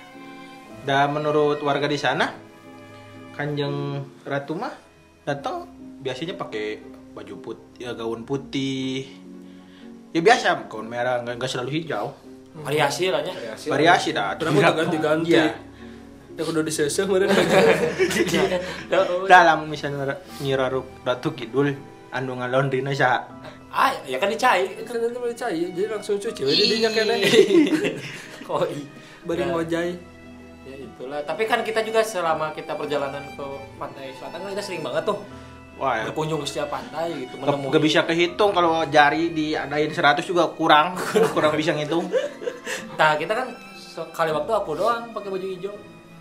Dan 0.88 1.12
menurut 1.12 1.60
warga 1.60 1.84
di 1.84 2.00
sana, 2.00 2.32
Kanjeng 3.34 4.00
Ratu 4.22 4.54
mah 4.54 4.72
datang 5.24 5.66
biasanya 6.00 6.34
pakai 6.34 6.78
baju 7.14 7.34
putih, 7.40 7.80
ya, 7.80 7.90
gaun 7.92 8.22
putih. 8.22 9.06
Ya 10.10 10.20
biasa, 10.20 10.66
gaun 10.66 10.86
merah, 10.86 11.22
nggak 11.22 11.38
nggak 11.38 11.50
selalu 11.50 11.82
hijau. 11.82 12.14
Variasi 12.54 13.10
lah 13.10 13.20
nya. 13.20 13.34
Variasi. 13.34 13.66
Variasi 13.66 14.08
dah. 14.10 14.34
Rambut 14.36 14.62
Nggak- 14.62 14.76
ganti-ganti. 14.78 15.32
Iya. 15.32 15.46
Ya 16.34 16.42
kudu 16.42 16.62
diseseh 16.62 17.02
meureun. 17.04 17.30
Dalam 19.30 19.66
misalnya 19.66 20.18
Nyi 20.38 20.54
Roro 20.54 20.82
Ratu 21.02 21.30
Kidul, 21.32 21.74
anu 22.10 22.38
ngalondrina 22.38 22.90
saha? 22.90 23.22
Ah, 23.74 23.90
ya 24.06 24.18
kan 24.18 24.30
dicai. 24.30 24.70
kan 24.86 25.02
nanti 25.02 25.18
boleh 25.18 25.34
cair 25.34 25.66
jadi 25.74 25.90
langsung 25.90 26.14
cuci 26.14 26.46
we 26.46 26.54
didinya 26.54 26.86
kene 26.94 27.18
Koi. 28.46 28.86
bari 29.26 29.42
Ya. 29.42 29.50
Ya 30.64 30.76
itulah. 30.80 31.20
Tapi 31.22 31.42
kan 31.44 31.60
kita 31.60 31.84
juga 31.84 32.00
selama 32.00 32.50
kita 32.56 32.72
perjalanan 32.72 33.20
ke 33.36 33.44
pantai 33.76 34.16
selatan 34.16 34.38
kan 34.40 34.50
kita 34.56 34.64
sering 34.64 34.80
banget 34.80 35.04
tuh 35.04 35.18
Wah, 35.74 35.98
ya. 35.98 36.02
berkunjung 36.06 36.38
ke 36.38 36.46
setiap 36.46 36.70
pantai 36.70 37.26
gitu 37.26 37.34
Gak, 37.34 37.50
menemui. 37.50 37.70
gak 37.74 37.82
bisa 37.82 38.00
kehitung 38.06 38.54
kalau 38.54 38.86
jari 38.86 39.34
diadain 39.34 39.90
100 39.90 40.22
juga 40.22 40.46
kurang, 40.54 40.94
kurang 41.34 41.52
bisa 41.58 41.74
ngitung. 41.74 42.06
Nah 42.94 43.18
kita 43.18 43.34
kan 43.34 43.50
sekali 43.74 44.30
waktu 44.30 44.52
aku 44.54 44.78
doang 44.78 45.10
pakai 45.10 45.28
baju 45.34 45.46
hijau. 45.50 45.74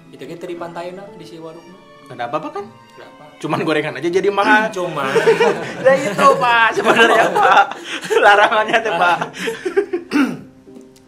Itu 0.10 0.26
kita 0.26 0.50
di 0.50 0.58
pantai 0.58 0.94
nah 0.94 1.06
di 1.14 1.26
si 1.26 1.38
warung. 1.38 1.66
Gak 2.10 2.18
ada 2.18 2.26
apa-apa 2.28 2.50
kan? 2.60 2.66
Berapa? 2.98 3.24
Cuman 3.40 3.60
gorengan 3.62 3.94
aja 3.96 4.10
jadi 4.10 4.30
mahal. 4.34 4.68
Cuma 4.76 5.06
Nah 5.86 5.96
itu 5.96 6.28
pak 6.42 6.68
sebenarnya 6.74 7.26
pak 7.32 7.64
larangannya 8.20 8.78
tuh 8.82 8.94
pak. 8.98 9.18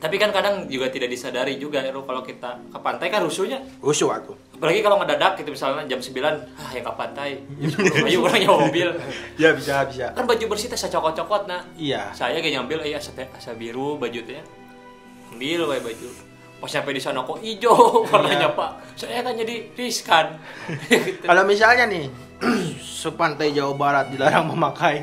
tapi 0.06 0.15
kan 0.15 0.30
kadang 0.30 0.70
juga 0.70 0.86
tidak 0.88 1.10
disadari 1.10 1.58
juga 1.58 1.82
Ero, 1.82 2.06
kalau 2.06 2.22
kita 2.22 2.62
ke 2.70 2.78
pantai 2.78 3.10
kan 3.10 3.20
rusuhnya 3.20 3.58
Usuh 3.82 4.06
aku. 4.08 4.38
apalagi 4.54 4.80
kalau 4.80 5.02
ngedadak 5.02 5.34
gitu 5.36 5.50
misalnya 5.50 5.82
jam 5.86 5.98
9 5.98 6.13
ah 6.54 6.70
ya 6.70 6.80
ke 6.80 6.94
pantai 6.94 7.41
jam 7.58 7.74
10 7.74 8.06
ayo 8.06 8.22
orang 8.22 8.39
nyawa 8.39 8.58
mobil 8.63 8.89
Ya 9.36 9.50
bisa 9.52 9.82
bisa. 9.84 10.13
kan 10.13 10.24
baju 10.24 10.46
bersih 10.46 10.70
teh 10.70 10.78
cokot-cokot 10.78 11.50
nah 11.50 11.65
Iya. 11.74 12.13
saya 12.13 12.38
kayak 12.38 12.54
nyambil 12.54 12.86
eh 12.86 12.94
asa, 12.94 13.10
teh- 13.12 13.26
asa 13.28 13.52
biru 13.52 13.98
baju 13.98 14.22
teh 14.22 14.38
ambil 15.32 15.65
wae 15.65 15.82
baju 15.82 16.10
pas 16.56 16.70
sampai 16.70 16.94
di 16.94 17.02
sana 17.02 17.20
kok 17.20 17.41
hijau 17.41 17.74
warnanya 18.13 18.48
Iya. 18.48 18.50
pak 18.54 18.72
saya 18.94 19.20
kan 19.20 19.34
jadi 19.34 19.56
riskan 19.74 20.38
gitu. 20.86 21.26
Kalau 21.30 21.44
misalnya 21.44 21.89
nih 21.89 22.06
sepantai 23.02 23.50
Jawa 23.52 23.74
Barat 23.74 24.06
dilarang 24.08 24.54
memakai 24.54 25.02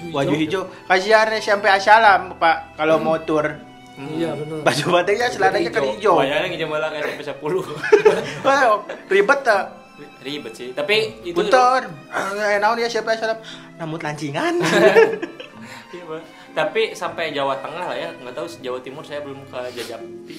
baju 0.00 0.32
hijau, 0.32 0.64
kasihan 0.84 1.28
nih 1.28 1.38
sampai 1.38 1.70
asalam 1.70 2.34
pak 2.34 2.72
kalau 2.74 2.96
mau 2.96 3.20
tur 3.20 3.44
iya 4.16 4.30
benar. 4.36 4.64
Baju 4.64 4.84
batiknya 4.94 5.26
celananya 5.28 5.70
kan 5.70 5.82
hijau. 5.84 6.16
bayangin 6.20 6.50
hijau 6.56 6.68
malah 6.70 6.88
kayak 6.88 7.20
sampai 7.20 7.52
10 7.52 7.66
Wah, 8.46 8.60
ribet 9.10 9.40
tak? 9.44 9.64
ribet 10.20 10.52
sih. 10.52 10.68
Tapi 10.76 11.24
itu 11.24 11.36
Punten, 11.36 11.84
eh 12.12 12.56
naon 12.60 12.80
ya 12.80 12.88
siapa 12.88 13.16
asalam? 13.16 13.40
Namut 13.76 14.00
lancingan. 14.00 14.60
Iya, 15.90 16.06
Pak. 16.06 16.22
tapi 16.54 16.94
sampai 16.94 17.34
Jawa 17.34 17.58
Tengah 17.58 17.90
lah 17.90 17.98
ya. 17.98 18.14
Nggak 18.22 18.30
tahu 18.38 18.46
Jawa 18.62 18.78
Timur 18.78 19.02
saya 19.02 19.26
belum 19.26 19.42
ke 19.50 19.58
Jajapti 19.74 20.36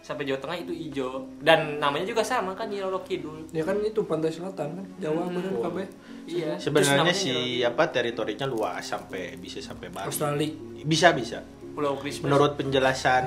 sampai 0.00 0.24
Jawa 0.24 0.40
Tengah 0.40 0.56
itu 0.64 0.72
hijau. 0.72 1.28
Dan 1.44 1.76
namanya 1.76 2.08
juga 2.08 2.24
sama 2.24 2.56
kan 2.56 2.72
Nyi 2.72 2.80
Roro 2.80 3.04
Kidul. 3.04 3.52
Ya 3.52 3.68
kan 3.68 3.76
itu 3.84 4.00
pantai 4.08 4.32
selatan 4.32 4.80
kan 4.80 4.86
Jawa 4.96 5.28
bener 5.28 5.60
kabeh 5.60 5.86
iya. 6.24 6.56
Sebenarnya 6.56 6.96
Terus 6.96 7.00
namanya 7.04 7.16
si 7.20 7.60
apa 7.60 7.84
teritorinya 7.92 8.48
luas 8.48 8.80
sampai 8.80 9.36
bisa 9.36 9.60
sampai 9.60 9.92
Bali. 9.92 10.08
Australia. 10.08 10.48
Bisa 10.88 11.12
bisa. 11.12 11.44
Pulau 11.78 11.94
Christmas 11.94 12.26
Menurut 12.26 12.58
penjelasan 12.58 13.24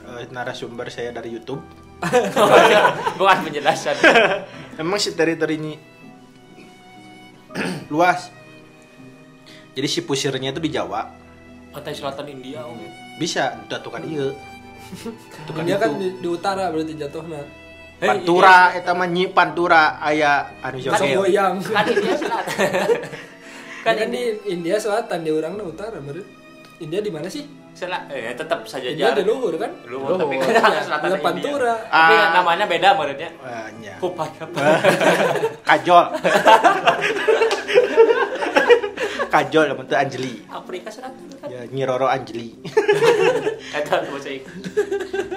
eh, 0.00 0.24
narasumber 0.32 0.88
saya 0.88 1.12
dari 1.12 1.36
YouTube, 1.36 1.60
bukan 3.20 3.38
penjelasan 3.44 3.92
memang 4.80 4.96
si 4.96 5.12
teritori 5.12 5.60
ini 5.60 5.76
luas. 7.92 8.32
Jadi 9.76 9.84
si 9.84 10.00
pusirnya 10.00 10.48
itu 10.48 10.64
di 10.64 10.72
Jawa, 10.72 11.12
pantai 11.68 11.92
selatan 11.92 12.32
India 12.32 12.64
oh. 12.64 12.72
bisa 13.20 13.60
jatuhkan 13.68 14.00
iya 14.08 14.32
Jatuhkan 15.36 15.68
Dia 15.68 15.76
kan 15.76 15.92
itu. 15.92 16.00
di, 16.00 16.08
di 16.24 16.28
utara 16.32 16.72
berarti 16.72 16.96
jatuhnya. 16.96 17.44
Hei, 18.00 18.08
Pantura 18.08 18.72
eta 18.80 18.96
mah 18.96 19.08
nyi 19.12 19.28
Pantura 19.28 20.00
aya 20.00 20.56
anu 20.64 20.80
Kan 20.80 21.04
Jogja. 21.04 21.20
goyang. 21.20 21.60
kan 21.60 21.84
India 21.84 22.16
selatan 22.16 22.56
Kan 23.84 24.08
di 24.08 24.22
India 24.48 24.76
selatan, 24.80 25.20
di 25.20 25.30
orang 25.36 25.60
utara 25.60 26.00
berarti. 26.00 26.37
India 26.78 27.00
di 27.00 27.10
mana 27.10 27.26
sih? 27.26 27.42
Sel- 27.70 27.94
eh 28.08 28.32
tetap 28.32 28.62
saja 28.64 28.86
India 28.86 29.10
di 29.12 29.22
luhur 29.22 29.54
kan? 29.54 29.70
lu 29.84 30.02
tapi 30.10 30.34
Luhur. 30.34 30.50
kan 30.50 30.70
Ya, 30.72 30.82
selatan 30.82 31.06
ya, 31.06 31.12
India. 31.12 31.22
Pantura. 31.22 31.74
tapi 31.84 32.14
Ah. 32.16 32.30
namanya 32.34 32.64
beda 32.64 32.88
menurutnya 32.92 33.30
nya. 33.76 33.94
Kupai 33.98 34.30
apa 34.34 34.58
Kajol. 35.68 36.04
Kajol 39.28 39.64
yang 39.66 39.76
bentuk 39.76 39.92
Anjeli. 39.94 40.40
Afrika 40.48 40.88
Selatan 40.88 41.20
kan 41.36 41.46
Ya, 41.46 41.60
Nyi 41.66 41.84
Roro 41.84 42.08
Anjeli. 42.08 42.56
Eta 43.70 44.00
bahasa 44.08 44.30
Inggris. 44.30 44.64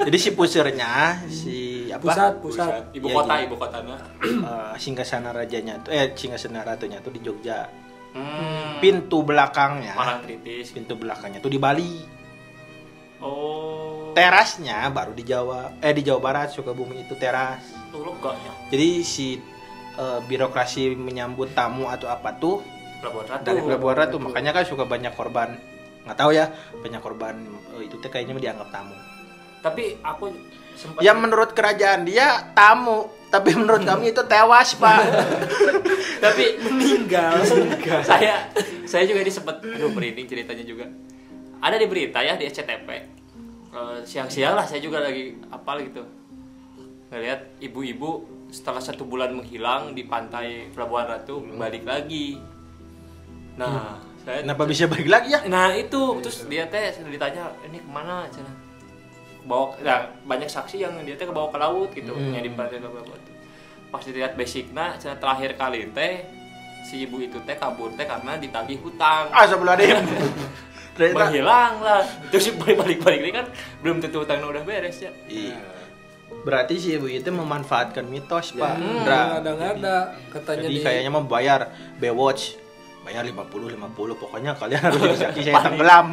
Jadi 0.02 0.18
si 0.18 0.30
pusernya 0.32 1.20
si 1.28 1.58
apa? 1.90 2.00
Pusat, 2.02 2.34
pusat. 2.40 2.82
ibu 2.94 3.06
Iya, 3.06 3.16
kota 3.18 3.34
iya. 3.36 3.44
ibu 3.46 3.56
kotanya 3.56 3.96
Eh, 4.24 4.74
Singgasana 4.78 5.30
rajanya 5.30 5.76
tuh 5.78 5.92
eh 5.92 6.10
Singgasana 6.12 6.64
ratunya 6.64 6.98
tuh 7.00 7.12
di 7.12 7.20
Jogja. 7.20 7.68
hmm. 8.14 8.71
Pintu 8.82 9.22
belakangnya, 9.22 9.94
orang 9.94 10.26
kritis. 10.26 10.74
Pintu 10.74 10.98
belakangnya 10.98 11.40
tuh 11.40 11.54
di 11.54 11.62
Bali. 11.62 11.94
oh. 13.22 14.12
Terasnya 14.12 14.92
baru 14.92 15.16
di 15.16 15.24
Jawa, 15.24 15.80
eh 15.80 15.94
di 15.96 16.04
Jawa 16.04 16.20
Barat 16.20 16.52
Sukabumi 16.52 17.08
itu 17.08 17.16
teras. 17.16 17.64
tuh 17.92 18.04
leganya 18.04 18.52
Jadi 18.68 18.90
si 19.04 19.40
eh, 19.96 20.20
birokrasi 20.26 20.96
menyambut 20.96 21.56
tamu 21.56 21.88
atau 21.88 22.12
apa 22.12 22.36
tuh 22.36 22.60
Pelabuhan 23.00 23.26
Ratu. 23.30 23.44
dari 23.48 23.60
Pelabuhan 23.64 23.96
Ratu. 23.98 24.18
Makanya 24.20 24.52
kan 24.52 24.64
suka 24.68 24.84
banyak 24.84 25.16
korban. 25.16 25.56
Nggak 26.04 26.18
tahu 26.18 26.32
ya 26.34 26.52
banyak 26.82 27.00
korban 27.00 27.36
eh, 27.78 27.88
itu 27.88 27.96
teh 28.00 28.10
kayaknya 28.10 28.36
dianggap 28.36 28.68
tamu. 28.74 28.96
Tapi 29.62 30.02
aku 30.02 30.34
sempat 30.76 31.00
ya 31.00 31.14
menurut 31.14 31.54
kerajaan 31.54 32.04
dia 32.04 32.52
tamu 32.52 33.08
tapi 33.32 33.56
menurut 33.56 33.88
kami 33.88 34.12
itu 34.12 34.22
tewas 34.28 34.76
pak. 34.76 35.00
Tapi 36.22 36.54
Meninggal. 36.62 37.42
saya 38.06 38.46
saya 38.86 39.10
juga 39.10 39.26
ini 39.26 39.32
sempat 39.34 39.58
aduh 39.64 39.90
merinding 39.90 40.30
ceritanya 40.30 40.62
juga. 40.62 40.86
Ada 41.58 41.82
di 41.82 41.88
berita 41.90 42.22
ya 42.22 42.38
di 42.38 42.46
SCTV 42.46 43.22
Eh, 43.72 44.00
siang-siang 44.04 44.52
lah 44.52 44.68
saya 44.68 44.84
juga 44.84 45.00
lagi 45.00 45.32
apal 45.48 45.80
gitu. 45.88 46.04
Ngelihat 47.08 47.64
ibu-ibu 47.64 48.28
setelah 48.52 48.84
satu 48.84 49.08
bulan 49.08 49.32
menghilang 49.32 49.96
di 49.96 50.04
pantai 50.04 50.68
Pelabuhan 50.76 51.08
Ratu 51.08 51.40
balik 51.56 51.88
lagi. 51.88 52.36
Nah 53.56 53.96
saya 54.28 54.44
kenapa 54.44 54.68
bisa 54.68 54.92
balik 54.92 55.08
lagi 55.08 55.32
ya? 55.32 55.48
Nah 55.48 55.72
itu. 55.72 56.20
Terus 56.20 56.52
dia 56.52 56.68
teh 56.68 56.92
ditanya 57.08 57.48
ini 57.64 57.80
ke 57.80 57.90
mana? 57.90 58.28
Cina 58.28 58.52
bawa 59.46 59.74
nah, 59.82 60.06
banyak 60.26 60.50
saksi 60.50 60.82
yang 60.82 60.94
dia 61.02 61.18
teh 61.18 61.26
kebawa 61.26 61.50
ke 61.50 61.58
laut 61.58 61.90
gitu 61.94 62.14
Hmm. 62.14 62.34
yang 62.34 62.46
di 62.46 62.52
pantai 62.54 62.78
Pelabuhan 62.78 63.10
Ratu 63.10 63.32
pas 63.92 64.04
dilihat 64.08 64.34
basicnya 64.40 64.96
cina 64.96 65.16
terakhir 65.20 65.60
kali 65.60 65.92
teh 65.92 66.24
si 66.82 67.06
ibu 67.06 67.22
itu 67.22 67.38
teh 67.46 67.56
kabur 67.60 67.94
teh 67.94 68.08
karena 68.10 68.40
ditagih 68.42 68.80
hutang. 68.82 69.30
Ah 69.30 69.46
sebelum 69.46 69.76
ada 69.78 69.84
yang 69.84 70.02
ternyata 70.96 71.30
menghilang 71.30 71.76
lah. 71.84 72.02
Terus 72.34 72.50
si 72.50 72.52
balik-balik 72.58 73.20
ini 73.22 73.32
kan 73.36 73.46
belum 73.86 74.02
tentu 74.02 74.24
hutangnya 74.24 74.48
udah 74.50 74.64
beres 74.66 74.98
ya. 75.04 75.12
Iya. 75.30 75.60
berarti 76.42 76.80
si 76.80 76.96
ibu 76.96 77.06
itu 77.12 77.28
memanfaatkan 77.28 78.08
mitos 78.08 78.56
pak. 78.56 78.80
Hmm, 78.80 79.04
Indra. 79.04 79.44
ada 79.44 80.16
katanya 80.32 80.66
jadi 80.66 80.74
di 80.74 80.82
kayaknya 80.82 81.12
mau 81.12 81.28
bayar 81.28 81.70
Baywatch 82.00 82.58
bayar 83.02 83.24
50 83.24 83.74
50 83.74 83.82
pokoknya 84.16 84.52
kalian 84.54 84.82
harus 84.84 85.02
jadi 85.04 85.18
saksi 85.20 85.42
saya 85.44 85.58
tenggelam 85.60 86.08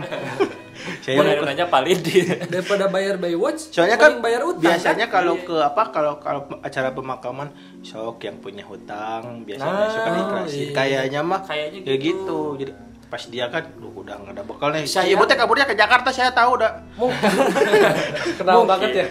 saya 1.04 1.16
nanya 1.42 1.66
paling 1.66 1.98
di 1.98 2.22
daripada 2.24 2.86
bayar 2.86 3.18
Baywatch, 3.18 3.74
Soalnya 3.74 3.98
kan 3.98 4.20
bayar 4.20 4.40
utang. 4.42 4.62
biasanya 4.64 5.06
kan? 5.06 5.14
kalau 5.20 5.34
Iya. 5.34 5.44
ke 5.44 5.56
apa 5.60 5.82
kalau 5.90 6.12
kalau 6.16 6.40
acara 6.60 6.90
pemakaman 6.90 7.48
sok 7.82 8.22
yang 8.22 8.38
punya 8.38 8.62
hutang 8.62 9.42
biasanya 9.42 9.74
Nah, 9.74 9.90
suka 9.90 10.10
dikasih. 10.12 10.60
iya. 10.62 10.72
Kayaknya 10.72 11.20
mah 11.20 11.40
Kayaknya 11.42 11.78
kayak 11.82 11.98
gitu. 11.98 12.16
gitu. 12.22 12.38
Jadi 12.56 12.72
pas 13.08 13.22
dia 13.24 13.46
kan 13.48 13.64
lu 13.74 13.88
udah 13.96 14.14
nggak 14.16 14.32
ada 14.32 14.42
bekal 14.44 14.68
nih. 14.70 14.84
Saya- 14.84 15.10
ibu 15.10 15.24
teh 15.24 15.34
kaburnya 15.34 15.64
ke 15.64 15.74
Jakarta 15.74 16.08
saya 16.08 16.30
tahu 16.30 16.50
udah. 16.56 16.70
kenal 18.38 18.62
banget 18.64 18.90
ya. 18.94 19.06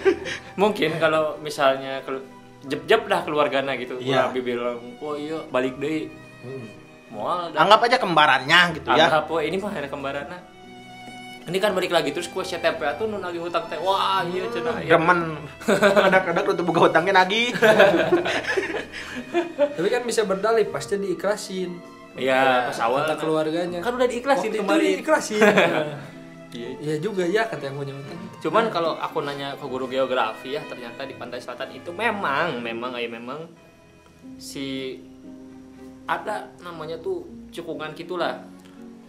mungkin 0.56 0.96
kalau 0.98 1.36
misalnya 1.38 2.00
kalau 2.02 2.22
jep-jep 2.64 3.02
dah 3.06 3.22
keluarganya 3.22 3.76
gitu 3.76 3.98
Iya. 3.98 4.30
iya. 4.30 4.40
bilang 4.40 4.80
oh 4.98 5.14
iya 5.14 5.40
balik 5.50 5.76
deh 5.78 6.08
mual 7.10 7.52
dah 7.52 7.60
Anggap 7.64 7.80
aja 7.88 7.98
kembarannya 7.98 8.60
gitu 8.76 8.88
ya. 8.92 9.08
anggap 9.08 9.26
oh 9.32 9.40
ini 9.40 9.56
mah 9.58 9.72
ada 9.72 9.88
kembarannya 9.88 10.40
ini 11.48 11.58
kan 11.64 11.72
balik 11.72 11.96
lagi 11.96 12.12
terus 12.12 12.28
kue 12.28 12.44
CTP 12.44 12.76
tuh 13.00 13.08
nun 13.08 13.24
lagi 13.24 13.40
hutang 13.40 13.64
teh 13.72 13.80
wah 13.80 14.20
iya 14.28 14.52
cenah 14.52 14.84
iya. 14.84 15.00
Remen. 15.00 15.40
Kadang-kadang 15.64 16.44
lu 16.44 16.54
tuh 16.60 16.66
buka 16.68 16.92
hutangnya 16.92 17.24
lagi. 17.24 17.56
Tapi 19.80 19.88
kan 19.88 20.04
bisa 20.04 20.28
berdalih 20.28 20.68
pasti 20.68 21.00
diiklasin. 21.00 21.72
iya 22.20 22.68
pas 22.68 22.80
awal 22.84 23.06
Kata 23.08 23.14
nah. 23.14 23.20
keluarganya. 23.22 23.80
kan 23.80 23.96
udah 23.96 24.10
diiklasin 24.12 24.50
Waktu 24.52 24.60
itu 24.60 24.66
kemarin 24.68 24.88
diiklasin. 25.00 25.40
iya 26.58 26.70
Iya 26.84 26.96
juga 27.00 27.24
ya 27.24 27.48
kata 27.48 27.64
yang 27.64 27.80
punya 27.80 27.94
utang. 27.96 28.20
Cuman 28.44 28.68
kalau 28.68 29.00
aku 29.00 29.24
nanya 29.24 29.56
ke 29.56 29.66
guru 29.72 29.88
geografi 29.88 30.58
ya 30.58 30.62
ternyata 30.68 31.08
di 31.08 31.16
pantai 31.16 31.40
selatan 31.40 31.72
itu 31.72 31.96
memang 31.96 32.60
memang 32.60 32.92
ya 33.00 33.08
memang 33.08 33.48
si 34.36 35.00
ada 36.08 36.48
namanya 36.64 36.96
tuh 37.04 37.28
cekungan 37.52 37.92
gitulah. 37.94 38.40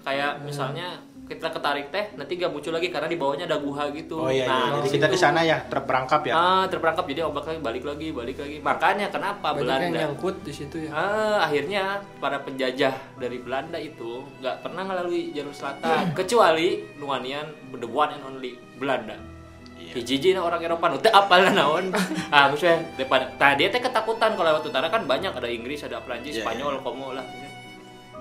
Kayak 0.02 0.42
misalnya 0.42 0.98
kita 1.28 1.52
ketarik 1.52 1.92
teh 1.92 2.16
nanti 2.16 2.40
gak 2.40 2.48
muncul 2.48 2.72
lagi 2.72 2.88
karena 2.88 3.04
di 3.04 3.20
bawahnya 3.20 3.44
ada 3.44 3.60
guha 3.60 3.92
gitu. 3.92 4.16
Oh 4.16 4.32
iya, 4.32 4.48
iya. 4.48 4.48
Nah, 4.48 4.80
jadi 4.80 4.88
di 4.88 4.90
kita 4.96 5.06
di 5.12 5.18
sana 5.20 5.44
ya 5.44 5.60
terperangkap 5.68 6.24
ya. 6.24 6.32
Ah, 6.32 6.64
terperangkap 6.64 7.04
jadi 7.04 7.28
ombaknya 7.28 7.60
balik 7.60 7.84
lagi, 7.84 8.08
balik 8.16 8.40
lagi. 8.40 8.56
Makanya 8.64 9.12
kenapa 9.12 9.52
Banyak 9.52 9.60
yang 9.60 9.68
Belanda 9.68 9.98
nyangkut 10.08 10.36
di 10.40 10.52
situ 10.56 10.76
ya. 10.88 10.90
Ah, 10.96 11.44
akhirnya 11.44 12.00
para 12.16 12.40
penjajah 12.40 12.96
dari 13.20 13.38
Belanda 13.44 13.76
itu 13.76 14.24
nggak 14.40 14.64
pernah 14.64 14.82
melalui 14.88 15.28
jalur 15.36 15.52
selatan 15.52 16.16
kecuali 16.16 16.88
nuanian 16.96 17.44
the 17.76 17.86
one 17.86 18.08
and 18.16 18.24
only 18.24 18.56
Belanda. 18.80 19.37
Iya. 19.78 19.92
Hiji 19.94 20.34
na 20.34 20.42
orang 20.42 20.58
Eropa 20.58 20.90
nu 20.90 20.98
teu 20.98 21.08
apal 21.08 21.48
naon. 21.48 21.94
ah, 22.34 22.50
maksudnya 22.50 22.82
daripada 22.98 23.30
nah 23.32 23.54
dia 23.54 23.70
teh 23.70 23.78
ketakutan 23.78 24.34
kalau 24.34 24.48
lewat 24.50 24.66
utara 24.66 24.90
kan 24.90 25.06
banyak 25.06 25.30
ada 25.30 25.46
Inggris, 25.46 25.86
ada 25.86 26.02
Prancis, 26.02 26.36
Iya, 26.36 26.44
Spanyol, 26.44 26.82
komo 26.82 27.14
lah. 27.14 27.22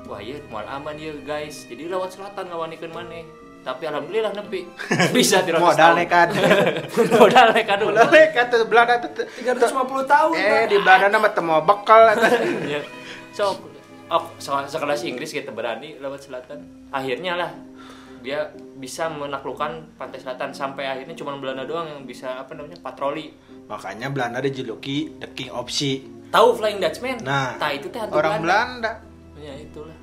Wah, 0.07 0.23
iya 0.23 0.39
moal 0.47 0.63
aman 0.63 0.95
ya 0.95 1.11
guys. 1.19 1.67
Jadi 1.67 1.89
lewat 1.89 2.15
selatan 2.15 2.47
ngawanikeun 2.47 2.93
maneh. 2.93 3.27
Tapi 3.67 3.83
alhamdulillah 3.83 4.31
nepi. 4.31 4.63
Bisa 5.17 5.43
tidak 5.43 5.59
Modal 5.59 5.99
nekat. 5.99 6.31
Modal 7.19 7.51
nekat 7.51 7.77
dulu. 7.83 7.91
Modal 7.91 8.07
nekat 8.07 8.45
tuh 8.47 8.63
Belanda 8.63 8.95
tuh. 9.03 9.27
350 9.27 10.07
tahun. 10.07 10.33
Eh 10.39 10.63
di 10.71 10.77
Belanda 10.79 11.11
nama 11.11 11.27
temu 11.27 11.59
bekal. 11.59 12.15
ya. 12.63 12.79
So, 13.35 13.59
oh, 14.07 14.23
se- 14.39 14.69
sekelas 14.71 15.03
Inggris 15.03 15.35
kita 15.35 15.51
berani 15.51 15.99
lewat 15.99 16.23
selatan. 16.23 16.63
Akhirnya 16.95 17.35
lah 17.35 17.51
dia 18.21 18.49
bisa 18.77 19.07
menaklukkan 19.07 19.97
pantai 19.97 20.19
selatan 20.21 20.53
sampai 20.53 20.85
akhirnya 20.85 21.15
cuma 21.17 21.37
Belanda 21.37 21.63
doang 21.63 21.87
yang 21.87 22.01
bisa 22.03 22.41
apa 22.41 22.53
namanya 22.53 22.77
patroli. 22.81 23.33
Makanya 23.67 24.09
Belanda 24.09 24.39
dijuluki 24.39 25.17
the 25.19 25.27
king 25.33 25.51
of 25.51 25.67
sea. 25.67 26.01
Tahu 26.27 26.59
Flying 26.59 26.83
Dutchman? 26.83 27.23
Nah, 27.23 27.55
Tah, 27.55 27.71
itu 27.71 27.87
teh 27.87 27.99
Orang 28.11 28.43
Belanda. 28.43 28.99
Ya 29.39 29.55
itulah. 29.55 29.95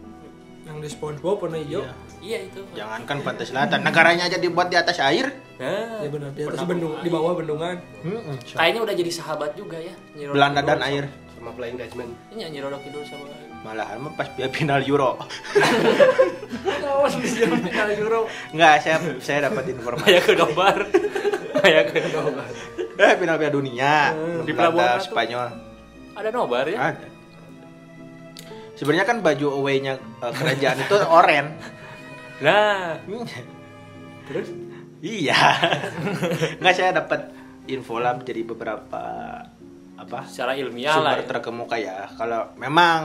Yang 0.64 0.76
di 0.80 0.88
SpongeBob 0.88 1.44
warna 1.44 1.60
hijau. 1.60 1.84
Iya. 1.84 1.92
Iya 2.24 2.38
itu. 2.48 2.60
Jangankan 2.72 3.20
pantai 3.20 3.44
selatan, 3.44 3.84
negaranya 3.84 4.24
aja 4.24 4.40
dibuat 4.40 4.72
di 4.72 4.80
atas 4.80 4.96
air. 4.96 5.28
Nah, 5.60 6.00
Ya 6.00 6.08
benar, 6.08 6.32
di 6.32 6.40
atas 6.40 6.64
bendung, 6.64 6.96
di 7.04 7.12
bawah 7.12 7.36
bendungan. 7.36 7.76
Kayaknya 8.56 8.80
udah 8.80 8.94
jadi 8.96 9.12
sahabat 9.12 9.52
juga 9.52 9.76
ya. 9.76 9.92
Nyi 10.16 10.24
Roro 10.32 10.34
Belanda 10.40 10.60
dan 10.64 10.80
air. 10.80 11.04
sama 11.36 11.52
Flying 11.52 11.76
Dutchman 11.76 12.08
Iya 12.32 12.48
Nyi 12.48 12.64
Roro 12.64 12.80
Kidul 12.80 13.04
sama 13.04 13.28
Malahan 13.64 13.96
pas 14.12 14.28
dia 14.36 14.52
final 14.52 14.84
Euro. 14.84 15.16
Di 17.08 17.28
final 17.32 17.88
Euro. 17.96 18.28
Enggak, 18.52 18.84
saya 18.84 19.00
saya 19.24 19.48
dapat 19.48 19.72
informasi. 19.72 20.04
kayak 20.04 20.22
ke 20.28 20.32
nobar. 20.36 20.76
Kayak 21.64 21.84
ke 21.88 21.98
nobar. 22.12 22.48
Eh, 22.94 23.12
final 23.18 23.36
Piala 23.40 23.50
Dunia 23.56 23.94
Di 24.44 24.52
Belanda, 24.52 25.00
Pelabuhan. 25.00 25.00
Spanyol. 25.00 25.48
Ada 26.14 26.28
nobar 26.28 26.64
ya? 26.68 26.78
Ada. 26.92 27.08
Sebenarnya 28.76 29.06
kan 29.08 29.18
baju 29.24 29.46
away-nya 29.64 29.96
eh, 29.96 30.32
kerajaan 30.36 30.78
itu 30.84 30.96
oren. 31.08 31.46
Nah, 32.44 33.00
Terus? 34.28 34.48
Iya. 35.00 35.40
Enggak 36.60 36.74
saya 36.76 37.00
dapat 37.00 37.32
info 37.64 37.96
lah 37.96 38.20
jadi 38.20 38.44
beberapa 38.44 39.00
apa 39.94 40.26
secara 40.26 40.58
ilmiah 40.58 40.98
lah. 40.98 41.14
sumber 41.14 41.20
Ya. 41.22 41.28
terkemuka 41.30 41.76
ya. 41.78 41.98
Kalau 42.18 42.50
memang 42.58 43.00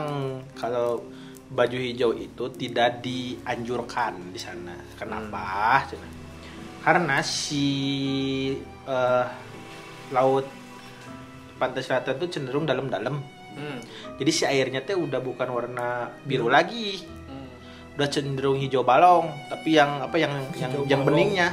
kalau 0.58 1.06
baju 1.50 1.78
hijau 1.78 2.14
itu 2.14 2.46
tidak 2.54 3.02
dianjurkan 3.02 4.34
di 4.34 4.40
sana. 4.42 4.78
Kenapa? 4.98 5.86
Hmm. 5.86 6.10
Karena 6.82 7.22
si 7.22 7.68
eh, 8.86 9.26
laut 10.10 10.46
pantai 11.60 11.84
selatan 11.84 12.18
itu 12.18 12.40
cenderung 12.40 12.66
dalam-dalam. 12.66 13.16
Hmm. 13.54 13.80
Jadi 14.18 14.32
si 14.32 14.44
airnya 14.48 14.82
teh 14.86 14.96
udah 14.96 15.20
bukan 15.20 15.50
warna 15.52 16.10
biru 16.24 16.48
lagi. 16.50 17.02
Hmm. 17.28 17.48
udah 18.00 18.08
cenderung 18.08 18.56
hijau 18.56 18.80
balong, 18.80 19.28
tapi 19.52 19.76
yang 19.76 20.00
apa 20.00 20.16
yang 20.16 20.32
yang 20.56 20.72
Hijau 20.72 20.88
yang 20.88 21.04
balong. 21.04 21.20
beningnya, 21.20 21.52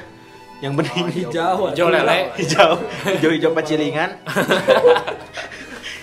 yang 0.65 0.73
bening 0.73 1.09
hijau. 1.13 1.69
Hijau. 1.73 1.89
Lele. 1.93 2.33
hijau. 2.41 2.81
Hijau 3.05 3.31
hijau 3.33 3.51
pacilingan. 3.53 4.17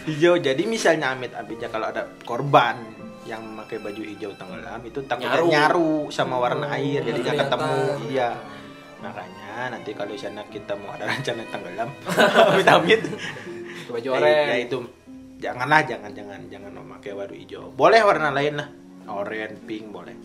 Hijau. 0.06 0.36
Jadi 0.38 0.64
misalnya 0.68 1.16
amit 1.16 1.32
amitnya 1.34 1.72
kalau 1.72 1.90
ada 1.90 2.06
korban 2.28 2.78
yang 3.24 3.40
memakai 3.40 3.80
baju 3.80 4.04
hijau 4.04 4.36
tenggelam 4.36 4.84
itu 4.84 5.00
takutnya 5.08 5.32
Nyaru. 5.40 5.48
nyaru, 5.48 5.94
sama 6.12 6.36
warna 6.38 6.68
Oh, 6.68 6.76
air. 6.76 7.02
Jadi 7.02 7.20
nggak 7.24 7.38
ketemu. 7.48 7.76
iya. 8.12 8.30
Makanya 9.00 9.72
nanti 9.72 9.92
kalau 9.96 10.16
sana 10.16 10.44
kita 10.48 10.76
mau 10.76 10.92
ada 10.92 11.08
rencana 11.08 11.44
tenggelam 11.52 11.90
amit 12.52 12.68
amit. 12.68 13.02
Baju 13.88 14.08
ya, 14.08 14.16
oranye. 14.16 14.44
ya 14.48 14.58
itu. 14.60 14.78
Janganlah 15.40 15.82
jangan 15.84 16.12
jangan 16.16 16.40
jangan 16.48 16.72
memakai 16.72 17.12
baju 17.12 17.36
hijau. 17.36 17.64
Boleh 17.74 18.00
warna 18.04 18.30
lain 18.32 18.60
lah. 18.60 18.68
Oranye 19.08 19.56
pink 19.64 19.92
boleh. 19.92 20.16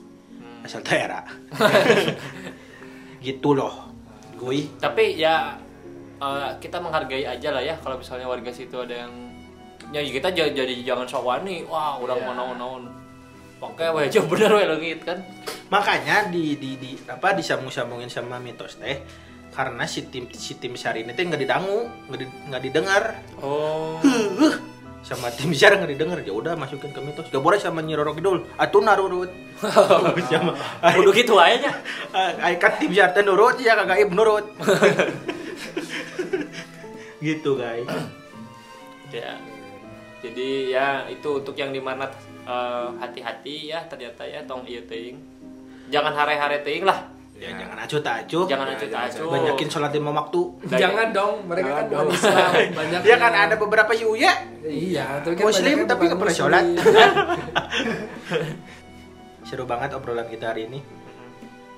Asal 0.58 0.82
daerah 0.82 1.22
gitu 3.22 3.54
loh 3.54 3.94
gue 4.38 4.78
tapi 4.78 5.18
ya 5.18 5.58
eh, 6.16 6.50
kita 6.56 6.78
menghargai 6.78 7.26
aja 7.26 7.48
lah 7.50 7.60
ya 7.60 7.74
kalau 7.76 7.98
misalnya 7.98 8.24
warga 8.24 8.48
situ 8.48 8.74
ada 8.74 9.04
yang 9.04 9.12
ya 9.88 10.00
kita 10.00 10.30
jadi, 10.30 10.52
jadi 10.54 10.74
jangan 10.84 11.04
sok 11.04 11.24
wani 11.24 11.64
wah 11.64 11.96
orang 11.96 12.16
Iya. 12.16 12.24
mau 12.24 12.34
naon 12.34 12.56
naon 12.56 12.82
pakai 13.58 13.90
wajah 13.90 14.22
bener 14.30 14.50
we 14.52 14.64
leungit 14.64 15.00
kan? 15.02 15.18
Makanya 15.68 16.30
di 16.30 16.54
di, 16.54 16.76
di 16.76 16.90
apa 17.04 17.34
disambung-sambungin 17.34 18.06
sama 18.06 18.38
mitos 18.38 18.78
teh 18.78 19.02
karena 19.50 19.82
si 19.84 20.06
tim 20.06 20.30
si 20.30 20.54
tim 20.54 20.72
syar 20.72 20.94
ini 20.94 21.10
teh 21.10 21.24
nggak 21.24 21.40
didangu 21.40 21.90
nggak 22.06 22.18
di- 22.18 22.36
nggak 22.46 22.62
didengar. 22.62 23.04
Oh 23.42 23.98
sama 25.02 25.30
tim 25.32 25.50
syar 25.54 25.78
nggak 25.78 25.90
didengar. 25.94 26.18
Ya 26.22 26.34
udah 26.34 26.58
masukin 26.58 26.90
ke 26.90 27.00
mitos. 27.00 27.26
Gak 27.30 27.42
boleh 27.42 27.58
sama 27.60 27.80
nyiroro 27.80 28.12
kidul. 28.12 28.44
Atuh 28.58 28.82
narurut 28.82 29.30
sama. 30.30 30.52
Kudu 30.94 31.10
gitu 31.14 31.38
aja 31.38 31.70
ay 32.42 32.58
kan 32.58 32.78
tim 32.78 32.92
syar 32.92 33.14
teh 33.14 33.22
nurut 33.22 33.58
ya 33.58 33.78
kagak 33.78 34.06
ibu 34.06 34.14
nurut 34.14 34.46
gitu 37.26 37.58
guys. 37.58 37.88
Ya. 39.10 39.34
Jadi 40.18 40.74
ya 40.74 41.06
itu 41.06 41.38
untuk 41.38 41.54
yang 41.54 41.70
di 41.70 41.78
mana 41.78 42.10
eh, 42.46 42.88
hati-hati 42.98 43.70
ya 43.70 43.86
ternyata 43.86 44.26
ya 44.26 44.42
tong 44.46 44.66
iya 44.66 44.82
teuing. 44.86 45.18
Jangan 45.88 46.12
hare-hare 46.12 46.60
teuing 46.62 46.84
lah 46.84 47.17
ya 47.38 47.54
jangan 47.54 47.78
acuh 47.78 48.00
tak 48.02 48.14
acuh 48.26 48.44
jangan 48.50 48.66
Ya, 48.66 48.74
acuh 48.74 48.88
jangan 48.90 49.08
acuh 49.08 49.28
banyakin 49.30 49.68
sholat 49.70 49.90
lima 49.94 50.10
waktu 50.10 50.40
jangan 50.74 51.06
dong 51.14 51.34
mereka 51.46 51.70
kan 51.70 51.84
Jangan 51.86 51.94
dong. 51.94 52.08
Islam 52.10 52.50
banyak 52.82 53.00
ya 53.06 53.16
kan 53.16 53.32
ada 53.32 53.54
beberapa 53.54 53.90
si 53.94 54.04
uya 54.04 54.32
iya. 54.66 55.22
tapi 55.22 55.38
kan 55.38 55.44
Muslim, 55.46 55.76
tapi 55.86 56.02
nggak 56.10 56.18
pernah 56.18 56.34
sholat. 56.34 56.64
seru 59.48 59.64
banget 59.64 59.96
obrolan 59.96 60.28
kita 60.28 60.52
hari 60.52 60.68
ini. 60.68 60.84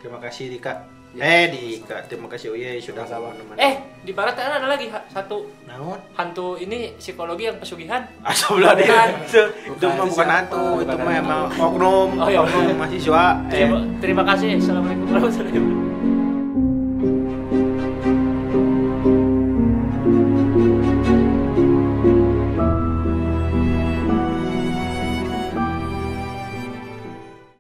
Terima 0.02 0.18
kasih 0.18 0.50
Dika 0.50 0.99
Ya. 1.10 1.26
eh 1.26 1.44
Dika 1.50 2.06
terima 2.06 2.30
kasih 2.30 2.54
Uye 2.54 2.78
sudah 2.78 3.02
Sama-sama. 3.02 3.34
menemani 3.34 3.58
eh 3.58 3.74
di 4.00 4.14
barat 4.14 4.30
kan 4.32 4.54
ada 4.54 4.64
lagi 4.64 4.86
ha- 4.88 5.02
satu 5.06 5.42
naon 5.66 5.98
hantu 6.14 6.54
ini 6.54 6.94
psikologi 6.96 7.50
yang 7.50 7.58
pesugihan 7.58 8.06
Asal 8.22 8.62
deh. 8.62 8.86
Bukan. 8.86 9.08
Itu 9.26 9.42
Bukan, 9.74 9.90
mah 10.06 10.38
hantu, 10.38 10.64
itu 10.78 10.94
mah 10.94 11.14
emang 11.16 11.42
oknum, 11.50 12.08
Oh, 12.14 12.30
iya, 12.30 12.38
oknum 12.40 12.62
oknum. 12.62 12.76
mahasiswa. 12.78 13.24
Eh, 13.48 13.58
terima, 13.58 13.78
terima 13.98 14.22
kasih 14.24 14.48
assalamualaikum 14.56 15.04
warahmatullahi 15.04 15.50
wabarakatuh 15.50 15.89